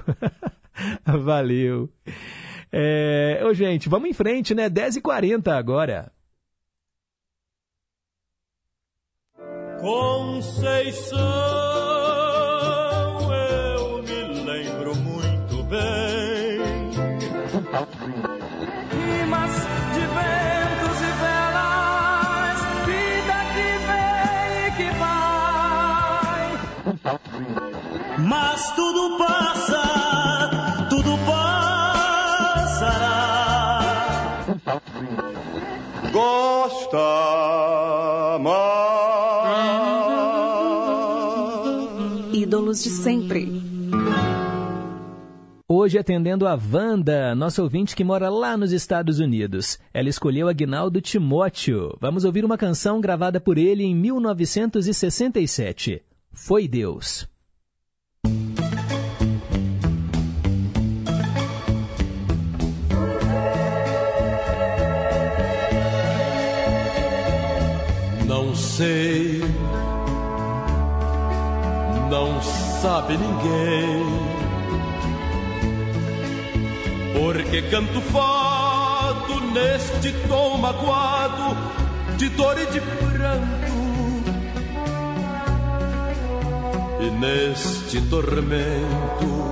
Valeu. 1.05 1.89
É, 2.71 3.43
ô, 3.45 3.53
gente, 3.53 3.89
vamos 3.89 4.09
em 4.09 4.13
frente, 4.13 4.55
né? 4.55 4.69
10h40 4.69 5.49
agora. 5.49 6.09
Conceição 9.81 11.92
Rimas 17.73 19.55
de 19.95 20.01
ventos 20.01 20.97
e 21.01 21.11
velas, 21.23 22.59
vida 22.85 23.37
que 23.53 23.69
vem 23.87 24.47
e 24.67 24.69
que 24.77 24.89
vai. 24.99 26.43
Mas 28.19 28.59
tudo 28.75 29.17
passa, 29.17 29.83
tudo 30.87 31.17
passará. 31.25 33.09
Gosta 36.11 37.07
mais. 38.39 38.63
Ídolos 42.33 42.83
de 42.83 42.91
sempre. 42.91 43.63
Hoje 45.75 45.97
atendendo 45.97 46.47
a 46.47 46.53
Wanda, 46.53 47.33
nossa 47.33 47.63
ouvinte 47.63 47.95
que 47.95 48.03
mora 48.03 48.29
lá 48.29 48.55
nos 48.55 48.71
Estados 48.71 49.17
Unidos. 49.17 49.79
Ela 49.91 50.07
escolheu 50.07 50.47
Agnaldo 50.47 51.01
Timóteo. 51.01 51.97
Vamos 51.99 52.25
ouvir 52.25 52.45
uma 52.45 52.59
canção 52.59 53.01
gravada 53.01 53.41
por 53.41 53.57
ele 53.57 53.83
em 53.83 53.95
1967. 53.95 56.03
Foi 56.31 56.67
Deus. 56.67 57.27
Não 68.27 68.55
sei, 68.55 69.41
não 72.11 72.39
sabe 72.43 73.17
ninguém 73.17 74.12
porque 77.23 77.61
canto 77.61 78.01
fado 78.01 79.39
neste 79.53 80.11
tom 80.27 80.57
magoado 80.57 81.55
de 82.17 82.27
dor 82.27 82.59
e 82.59 82.65
de 82.65 82.81
pranto. 82.81 83.73
E 86.99 87.09
neste 87.11 88.01
tormento, 88.09 89.51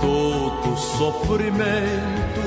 todo 0.00 0.76
sofrimento, 0.76 2.40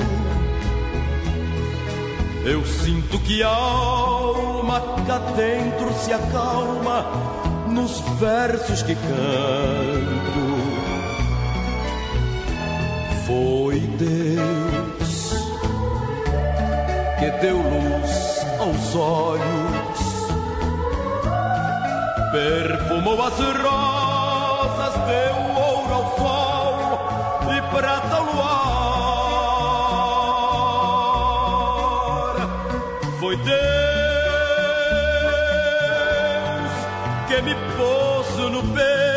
eu 2.43 2.65
sinto 2.65 3.19
que 3.19 3.41
a 3.41 3.47
alma 3.47 4.81
cá 5.07 5.19
dentro 5.33 5.93
se 5.93 6.11
acalma 6.11 7.05
nos 7.69 8.01
versos 8.19 8.83
que 8.83 8.95
canto 8.95 10.56
foi 13.27 13.79
Deus 13.81 15.35
que 17.19 17.29
deu 17.41 17.57
luz 17.57 18.45
aos 18.57 18.95
olhos, 18.95 19.99
perfumou 22.31 23.21
as 23.21 23.33
rosas, 23.33 24.93
deu 25.07 25.35
ouro 25.61 25.93
ao 25.93 26.05
sol 26.17 26.99
e 27.53 27.61
prata 27.75 28.15
ao 28.15 28.23
luar. 28.23 28.77
Foi 33.19 33.35
Deus 33.35 33.57
que 37.27 37.41
me 37.41 37.55
pôs 37.75 38.27
no 38.49 38.63
peito 38.73 39.16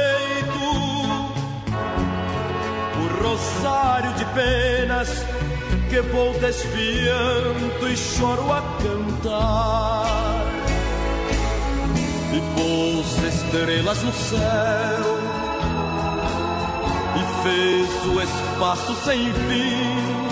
rosário 3.40 4.12
penas 4.34 5.08
que 5.88 6.00
vou 6.02 6.32
desfiando 6.38 7.88
e 7.88 7.96
choro 7.96 8.52
a 8.52 8.60
cantar. 8.82 10.46
E 12.32 12.40
pôs 12.54 13.18
estrelas 13.34 14.02
no 14.02 14.12
céu 14.12 15.18
e 17.16 17.22
fez 17.42 17.88
o 18.06 18.20
espaço 18.22 18.94
sem 19.04 19.32
fim. 19.32 20.28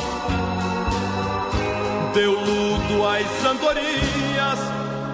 Deu 2.14 2.32
luto 2.32 3.06
às 3.06 3.44
andorinhas, 3.44 4.60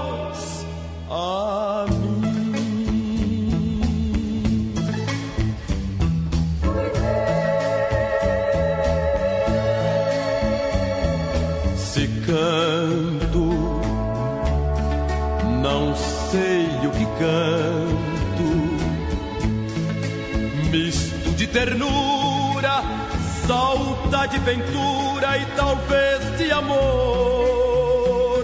De 21.53 21.59
ternura, 21.59 22.83
saudade, 23.45 24.39
ventura 24.39 25.37
e 25.37 25.45
talvez 25.55 26.37
de 26.37 26.51
amor. 26.51 28.43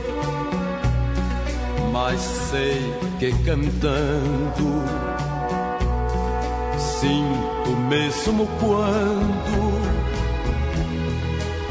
Mas 1.91 2.19
sei 2.19 2.94
que 3.18 3.31
cantando 3.44 4.84
sinto 6.77 7.69
mesmo 7.90 8.48
quando 8.60 9.80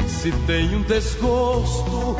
se 0.07 0.31
tem 0.45 0.75
um 0.75 0.81
desgosto 0.81 2.17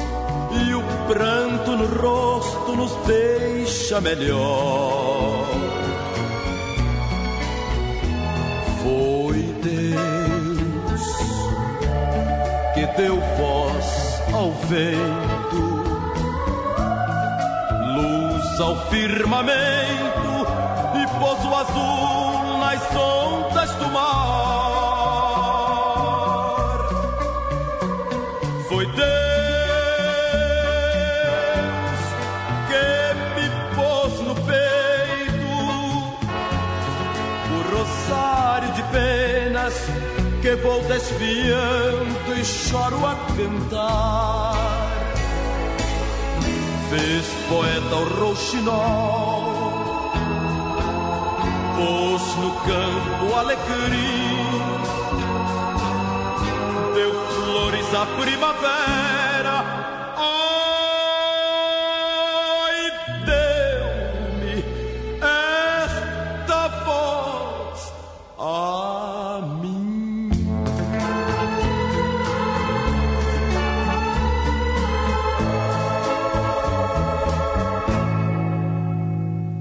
e 0.66 0.74
o 0.74 0.82
pranto 1.08 1.72
no 1.72 1.86
rosto 1.86 2.76
nos 2.76 2.96
deixa 3.06 4.00
melhor. 4.00 5.09
Deu 13.00 13.18
voz 13.38 14.22
ao 14.34 14.52
vento, 14.52 15.64
luz 17.96 18.60
ao 18.60 18.76
firmamento 18.90 20.46
e 20.96 21.08
pôs 21.18 21.46
o 21.46 21.56
azul 21.56 22.58
nas 22.58 22.82
ondas 22.94 23.72
do 23.76 23.88
mar. 23.88 24.10
Foi 28.68 28.86
Deus 28.86 29.00
que 32.68 32.84
me 33.40 33.48
pôs 33.76 34.14
no 34.28 34.36
peito 34.36 35.48
o 37.56 37.58
rosário 37.78 38.70
de 38.74 38.84
penas 38.84 39.88
que 40.42 40.56
vou 40.58 40.84
desviando 40.84 42.19
e 42.40 42.46
choro 42.46 43.06
a 43.06 43.16
cantar. 43.36 44.56
Fez 46.90 47.26
poeta 47.50 47.96
o 47.96 48.20
rouxinol, 48.20 50.12
pôs 51.76 52.36
no 52.38 52.52
campo 52.62 53.36
alecrim, 53.36 54.62
deu 56.96 57.14
flores 57.14 57.94
à 57.94 58.06
primavera. 58.20 59.09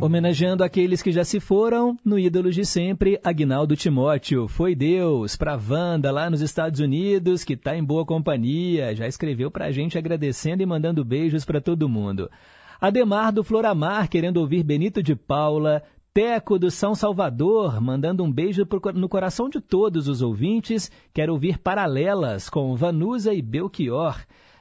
Homenageando 0.09 0.65
aqueles 0.65 1.03
que 1.03 1.13
já 1.13 1.23
se 1.23 1.39
foram, 1.39 1.95
no 2.03 2.19
Ídolos 2.19 2.55
de 2.55 2.65
Sempre, 2.65 3.21
Agnaldo 3.23 3.77
Timóteo. 3.77 4.49
Foi 4.49 4.75
Deus, 4.75 5.37
pra 5.37 5.61
Wanda 5.69 6.11
lá 6.11 6.31
nos 6.31 6.41
Estados 6.41 6.81
Unidos, 6.81 7.45
que 7.45 7.55
tá 7.55 7.77
em 7.77 7.85
boa 7.85 8.07
companhia. 8.07 8.97
Já 8.97 9.07
escreveu 9.07 9.51
pra 9.51 9.71
gente 9.71 9.99
agradecendo 9.99 10.63
e 10.63 10.67
mandando 10.67 11.05
beijos 11.05 11.45
pra 11.45 11.61
todo 11.61 11.91
mundo. 11.91 12.31
Ademar 12.81 13.31
do 13.31 13.45
Floramar, 13.45 14.09
querendo 14.09 14.39
ouvir 14.39 14.63
Benito 14.63 15.03
de 15.03 15.15
Paula. 15.15 15.83
Teco 16.15 16.59
do 16.59 16.71
São 16.71 16.95
Salvador, 16.95 17.79
mandando 17.79 18.25
um 18.25 18.33
beijo 18.33 18.67
no 18.95 19.11
coração 19.11 19.51
de 19.51 19.61
todos 19.61 20.09
os 20.09 20.23
ouvintes. 20.23 20.91
Quero 21.13 21.35
ouvir 21.35 21.59
Paralelas 21.59 22.49
com 22.49 22.75
Vanusa 22.75 23.35
e 23.35 23.43
Belchior. 23.43 24.17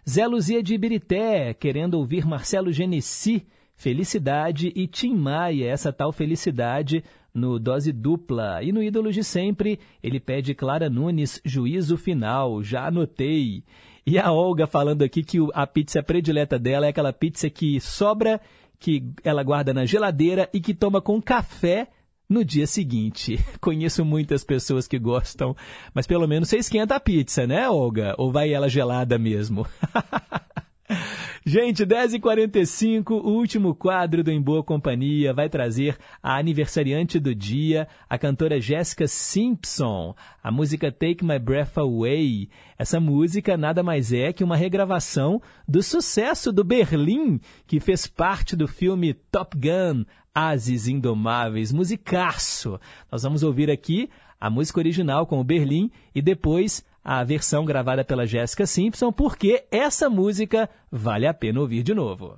Zé 0.07 0.27
Luzia 0.27 0.61
de 0.61 0.73
Ibirité, 0.73 1.53
querendo 1.53 1.93
ouvir 1.93 2.25
Marcelo 2.25 2.69
Genesi. 2.69 3.47
Felicidade 3.77 4.73
e 4.75 4.87
Tim 4.87 5.15
Maia, 5.15 5.69
essa 5.69 5.93
tal 5.93 6.11
felicidade 6.11 7.03
no 7.31 7.59
Dose 7.59 7.91
Dupla. 7.91 8.63
E 8.63 8.71
no 8.71 8.81
Ídolos 8.81 9.13
de 9.13 9.23
Sempre, 9.23 9.79
ele 10.01 10.19
pede 10.19 10.55
Clara 10.55 10.89
Nunes, 10.89 11.39
Juízo 11.45 11.95
Final, 11.95 12.63
já 12.63 12.87
anotei. 12.87 13.63
E 14.03 14.17
a 14.17 14.31
Olga 14.31 14.65
falando 14.65 15.03
aqui 15.03 15.23
que 15.23 15.37
a 15.53 15.67
pizza 15.67 16.01
predileta 16.01 16.57
dela 16.57 16.87
é 16.87 16.89
aquela 16.89 17.13
pizza 17.13 17.51
que 17.51 17.79
sobra, 17.79 18.41
que 18.79 19.03
ela 19.23 19.43
guarda 19.43 19.71
na 19.73 19.85
geladeira 19.85 20.49
e 20.51 20.59
que 20.59 20.73
toma 20.73 20.99
com 20.99 21.21
café 21.21 21.87
no 22.27 22.43
dia 22.43 22.65
seguinte. 22.65 23.39
Conheço 23.61 24.03
muitas 24.03 24.43
pessoas 24.43 24.87
que 24.87 24.97
gostam, 24.97 25.55
mas 25.93 26.07
pelo 26.07 26.27
menos 26.27 26.49
você 26.49 26.57
esquenta 26.57 26.95
a 26.95 26.99
pizza, 26.99 27.45
né, 27.45 27.69
Olga? 27.69 28.15
Ou 28.17 28.31
vai 28.31 28.51
ela 28.51 28.67
gelada 28.67 29.19
mesmo? 29.19 29.67
Gente, 31.49 31.85
10h45, 31.85 33.11
o 33.11 33.29
último 33.29 33.73
quadro 33.73 34.21
do 34.21 34.29
Em 34.29 34.41
Boa 34.41 34.61
Companhia 34.61 35.33
vai 35.33 35.47
trazer 35.47 35.97
a 36.21 36.37
aniversariante 36.37 37.21
do 37.21 37.33
dia, 37.33 37.87
a 38.09 38.17
cantora 38.17 38.59
Jessica 38.59 39.07
Simpson. 39.07 40.13
A 40.43 40.51
música 40.51 40.91
Take 40.91 41.23
My 41.23 41.39
Breath 41.39 41.77
Away. 41.77 42.49
Essa 42.77 42.99
música 42.99 43.55
nada 43.55 43.81
mais 43.81 44.11
é 44.11 44.33
que 44.33 44.43
uma 44.43 44.57
regravação 44.57 45.41
do 45.65 45.81
sucesso 45.81 46.51
do 46.51 46.65
Berlim, 46.65 47.39
que 47.65 47.79
fez 47.79 48.07
parte 48.07 48.53
do 48.53 48.67
filme 48.67 49.13
Top 49.13 49.57
Gun, 49.57 50.03
Ases 50.35 50.85
Indomáveis, 50.89 51.71
musicaço. 51.71 52.77
Nós 53.09 53.23
vamos 53.23 53.41
ouvir 53.41 53.71
aqui 53.71 54.09
a 54.37 54.49
música 54.49 54.81
original 54.81 55.25
com 55.25 55.39
o 55.39 55.45
Berlim 55.45 55.89
e 56.13 56.21
depois 56.21 56.85
a 57.07 57.23
versão 57.23 57.63
gravada 57.63 58.03
pela 58.03 58.27
Jessica 58.27 58.65
Simpson, 58.65 59.13
porque 59.13 59.65
essa 59.71 60.09
música 60.09 60.69
vale 60.91 61.25
a 61.25 61.33
pena 61.33 61.61
ouvir 61.61 61.81
de 61.81 61.93
novo. 61.93 62.37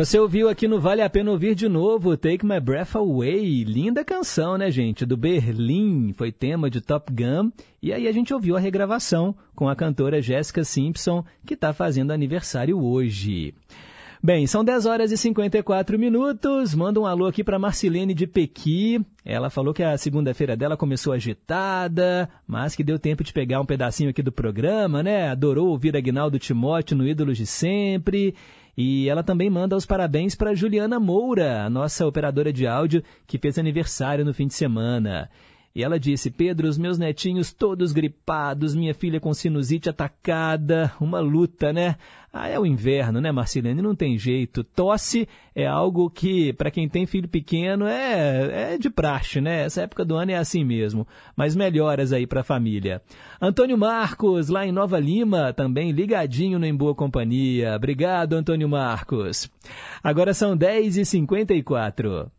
Você 0.00 0.18
ouviu 0.18 0.48
aqui 0.48 0.66
no 0.66 0.80
Vale 0.80 1.02
a 1.02 1.10
Pena 1.10 1.30
Ouvir 1.30 1.54
de 1.54 1.68
novo 1.68 2.16
Take 2.16 2.46
My 2.46 2.58
Breath 2.58 2.96
Away. 2.96 3.64
Linda 3.64 4.02
canção, 4.02 4.56
né, 4.56 4.70
gente? 4.70 5.04
Do 5.04 5.14
Berlim. 5.14 6.14
Foi 6.14 6.32
tema 6.32 6.70
de 6.70 6.80
Top 6.80 7.12
Gun. 7.12 7.50
E 7.82 7.92
aí 7.92 8.08
a 8.08 8.12
gente 8.12 8.32
ouviu 8.32 8.56
a 8.56 8.58
regravação 8.58 9.36
com 9.54 9.68
a 9.68 9.76
cantora 9.76 10.22
Jessica 10.22 10.64
Simpson, 10.64 11.22
que 11.44 11.52
está 11.52 11.74
fazendo 11.74 12.12
aniversário 12.12 12.82
hoje. 12.82 13.52
Bem, 14.22 14.46
são 14.46 14.64
10 14.64 14.86
horas 14.86 15.12
e 15.12 15.18
54 15.18 15.98
minutos. 15.98 16.74
Manda 16.74 16.98
um 16.98 17.04
alô 17.04 17.26
aqui 17.26 17.44
para 17.44 17.58
Marcilene 17.58 18.14
de 18.14 18.26
Pequi. 18.26 19.04
Ela 19.22 19.50
falou 19.50 19.74
que 19.74 19.82
a 19.82 19.98
segunda-feira 19.98 20.56
dela 20.56 20.78
começou 20.78 21.12
agitada, 21.12 22.26
mas 22.46 22.74
que 22.74 22.82
deu 22.82 22.98
tempo 22.98 23.22
de 23.22 23.34
pegar 23.34 23.60
um 23.60 23.66
pedacinho 23.66 24.08
aqui 24.08 24.22
do 24.22 24.32
programa, 24.32 25.02
né? 25.02 25.28
Adorou 25.28 25.68
ouvir 25.68 25.94
Agnaldo 25.94 26.38
Timóteo 26.38 26.96
no 26.96 27.06
Ídolos 27.06 27.36
de 27.36 27.44
Sempre. 27.44 28.34
E 28.82 29.10
ela 29.10 29.22
também 29.22 29.50
manda 29.50 29.76
os 29.76 29.84
parabéns 29.84 30.34
para 30.34 30.54
Juliana 30.54 30.98
Moura, 30.98 31.64
a 31.64 31.68
nossa 31.68 32.06
operadora 32.06 32.50
de 32.50 32.66
áudio, 32.66 33.04
que 33.26 33.36
fez 33.36 33.58
aniversário 33.58 34.24
no 34.24 34.32
fim 34.32 34.46
de 34.46 34.54
semana. 34.54 35.28
E 35.74 35.84
ela 35.84 36.00
disse: 36.00 36.30
Pedro, 36.30 36.68
os 36.68 36.76
meus 36.76 36.98
netinhos 36.98 37.52
todos 37.52 37.92
gripados, 37.92 38.74
minha 38.74 38.92
filha 38.92 39.20
com 39.20 39.32
sinusite 39.32 39.88
atacada, 39.88 40.92
uma 41.00 41.20
luta, 41.20 41.72
né? 41.72 41.96
Ah, 42.32 42.48
é 42.48 42.58
o 42.58 42.66
inverno, 42.66 43.20
né, 43.20 43.32
Marcelene? 43.32 43.82
Não 43.82 43.94
tem 43.94 44.16
jeito. 44.16 44.62
Tosse 44.62 45.28
é 45.54 45.66
algo 45.66 46.08
que, 46.08 46.52
para 46.52 46.70
quem 46.70 46.88
tem 46.88 47.04
filho 47.04 47.28
pequeno, 47.28 47.86
é, 47.86 48.74
é 48.74 48.78
de 48.78 48.88
praxe, 48.88 49.40
né? 49.40 49.64
Essa 49.64 49.82
época 49.82 50.04
do 50.04 50.14
ano 50.14 50.30
é 50.30 50.36
assim 50.36 50.64
mesmo. 50.64 51.06
Mas 51.36 51.56
melhoras 51.56 52.12
aí 52.12 52.26
para 52.26 52.40
a 52.42 52.44
família. 52.44 53.02
Antônio 53.40 53.76
Marcos, 53.76 54.48
lá 54.48 54.64
em 54.64 54.70
Nova 54.70 54.98
Lima, 54.98 55.52
também 55.52 55.90
ligadinho 55.90 56.58
no 56.58 56.66
Em 56.66 56.74
Boa 56.74 56.94
Companhia. 56.94 57.74
Obrigado, 57.74 58.34
Antônio 58.34 58.68
Marcos. 58.68 59.50
Agora 60.02 60.32
são 60.32 60.56
10h54. 60.56 62.30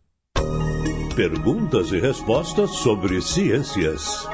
Perguntas 1.15 1.91
e 1.91 1.99
respostas 1.99 2.69
sobre 2.69 3.21
ciências. 3.21 4.25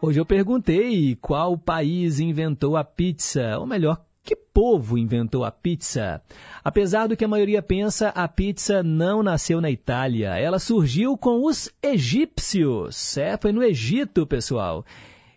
Hoje 0.00 0.20
eu 0.20 0.24
perguntei 0.24 1.16
qual 1.16 1.58
país 1.58 2.20
inventou 2.20 2.76
a 2.76 2.84
pizza, 2.84 3.58
ou 3.58 3.66
melhor, 3.66 4.00
que 4.22 4.36
povo 4.36 4.96
inventou 4.96 5.44
a 5.44 5.50
pizza? 5.50 6.22
Apesar 6.62 7.08
do 7.08 7.16
que 7.16 7.24
a 7.24 7.28
maioria 7.28 7.60
pensa, 7.60 8.10
a 8.10 8.28
pizza 8.28 8.80
não 8.80 9.24
nasceu 9.24 9.60
na 9.60 9.72
Itália. 9.72 10.38
Ela 10.38 10.60
surgiu 10.60 11.18
com 11.18 11.44
os 11.44 11.68
egípcios. 11.82 13.18
É, 13.18 13.36
foi 13.36 13.50
no 13.50 13.62
Egito, 13.62 14.24
pessoal. 14.28 14.84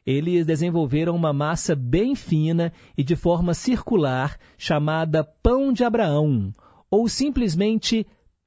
Eles 0.05 0.45
desenvolveram 0.45 1.15
uma 1.15 1.33
massa 1.33 1.75
bem 1.75 2.13
fina 2.13 2.71
e 2.95 3.03
de 3.03 3.15
forma 3.15 3.55
circular 3.55 4.37
chamada 4.59 5.23
pão 5.23 5.73
de 5.73 5.83
Abraão, 5.83 6.53
ou 6.89 7.09
simplesmente 7.09 8.05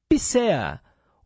picea, 0.08 0.80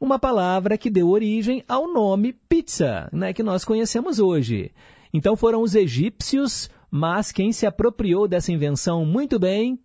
uma 0.04 0.18
palavra 0.18 0.78
que 0.78 0.90
deu 0.90 1.08
origem 1.08 1.64
ao 1.68 1.92
nome 1.92 2.32
pizza, 2.32 3.08
né, 3.12 3.32
que 3.32 3.42
nós 3.42 3.64
conhecemos 3.64 4.18
hoje. 4.18 4.70
Então 5.12 5.36
foram 5.36 5.62
os 5.62 5.74
egípcios 5.74 6.70
mas 6.96 7.32
quem 7.32 7.50
se 7.50 7.66
apropriou 7.66 8.28
dessa 8.28 8.52
invenção 8.52 9.04
muito 9.04 9.36
bem, 9.36 9.80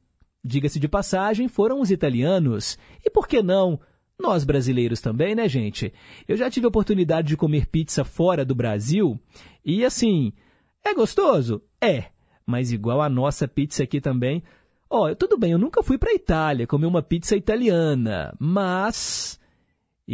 diga-se 0.46 0.80
de 0.80 0.88
passagem, 0.88 1.48
foram 1.48 1.82
os 1.82 1.90
italianos. 1.90 2.78
E 3.04 3.10
por 3.10 3.28
que 3.28 3.42
não 3.42 3.80
nós 4.22 4.44
brasileiros 4.44 5.02
também, 5.02 5.34
né, 5.34 5.50
gente? 5.50 5.92
Eu 6.28 6.38
já 6.38 6.52
tive 6.52 6.68
a 6.68 6.70
oportunidade 6.70 7.30
de 7.30 7.36
comer 7.36 7.66
pizza 7.66 8.04
fora 8.04 8.46
do 8.46 8.54
Brasil 8.54 9.20
e 9.66 9.84
assim, 9.84 10.32
é 10.86 10.94
gostoso? 10.94 11.64
É, 11.82 12.12
mas 12.46 12.72
igual 12.72 13.02
a 13.02 13.10
nossa 13.10 13.48
pizza 13.48 13.82
aqui 13.82 14.00
também. 14.00 14.44
Ó, 14.88 15.10
oh, 15.10 15.16
tudo 15.16 15.36
bem, 15.36 15.54
eu 15.54 15.58
nunca 15.58 15.82
fui 15.82 15.98
para 15.98 16.12
a 16.12 16.16
Itália 16.16 16.68
comer 16.68 16.86
uma 16.86 17.02
pizza 17.02 17.36
italiana, 17.36 18.36
mas 18.38 19.39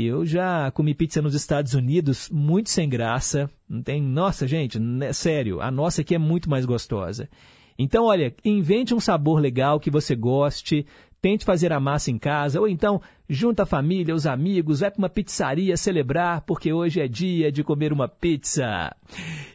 eu 0.04 0.26
já 0.26 0.70
comi 0.72 0.94
pizza 0.94 1.22
nos 1.22 1.34
Estados 1.34 1.74
Unidos, 1.74 2.30
muito 2.30 2.70
sem 2.70 2.90
graça. 2.90 3.50
Não 3.70 3.82
tem, 3.82 4.02
nossa, 4.02 4.46
gente, 4.46 4.78
né, 4.78 5.14
sério, 5.14 5.62
a 5.62 5.72
nossa 5.72 6.02
aqui 6.02 6.14
é 6.14 6.18
muito 6.18 6.50
mais 6.50 6.66
gostosa. 6.66 7.30
Então, 7.78 8.06
olha, 8.06 8.34
invente 8.44 8.94
um 8.94 9.00
sabor 9.00 9.40
legal 9.40 9.80
que 9.80 9.90
você 9.92 10.16
goste, 10.16 10.86
Tente 11.26 11.44
fazer 11.44 11.74
a 11.74 11.80
massa 11.80 12.12
em 12.12 12.20
casa, 12.20 12.60
ou 12.60 12.68
então 12.68 13.02
junta 13.30 13.64
a 13.64 13.66
família, 13.66 14.14
os 14.14 14.26
amigos, 14.26 14.80
vai 14.80 14.92
para 14.92 15.00
uma 15.00 15.10
pizzaria 15.10 15.76
celebrar, 15.78 16.42
porque 16.42 16.72
hoje 16.72 17.02
é 17.02 17.08
dia 17.08 17.52
de 17.52 17.64
comer 17.64 17.92
uma 17.92 18.08
pizza. 18.08 18.96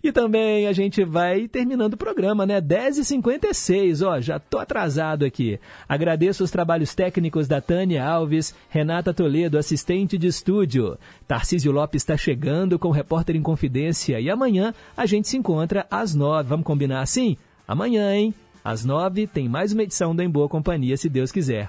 E 0.03 0.11
também 0.13 0.67
a 0.67 0.73
gente 0.73 1.05
vai 1.05 1.47
terminando 1.47 1.95
o 1.95 1.97
programa, 1.97 2.47
né? 2.47 2.61
10h56, 2.61 4.07
ó, 4.07 4.21
já 4.21 4.39
tô 4.39 4.59
atrasado 4.59 5.25
aqui. 5.25 5.59
Agradeço 5.89 6.43
os 6.43 6.51
trabalhos 6.51 6.95
técnicos 6.95 7.47
da 7.47 7.61
Tânia 7.61 8.05
Alves, 8.05 8.55
Renata 8.69 9.15
Toledo, 9.15 9.59
assistente 9.59 10.17
de 10.19 10.27
estúdio. 10.27 10.99
Tarcísio 11.27 11.73
Lopes 11.73 12.03
está 12.03 12.17
chegando 12.17 12.79
com 12.79 12.89
o 12.89 12.93
Repórter 12.93 13.37
em 13.37 13.43
Confidência 13.43 14.21
e 14.21 14.31
amanhã 14.31 14.75
a 14.97 15.07
gente 15.07 15.29
se 15.29 15.37
encontra 15.37 15.87
às 15.91 16.15
nove. 16.15 16.49
Vamos 16.49 16.67
combinar 16.67 17.03
assim? 17.03 17.37
Amanhã, 17.67 18.15
hein? 18.15 18.35
Às 18.65 18.85
nove 18.85 19.27
tem 19.27 19.49
mais 19.49 19.73
uma 19.73 19.83
edição 19.83 20.15
do 20.15 20.23
Em 20.23 20.29
Boa 20.29 20.49
Companhia, 20.49 20.97
se 20.97 21.09
Deus 21.09 21.33
quiser. 21.33 21.69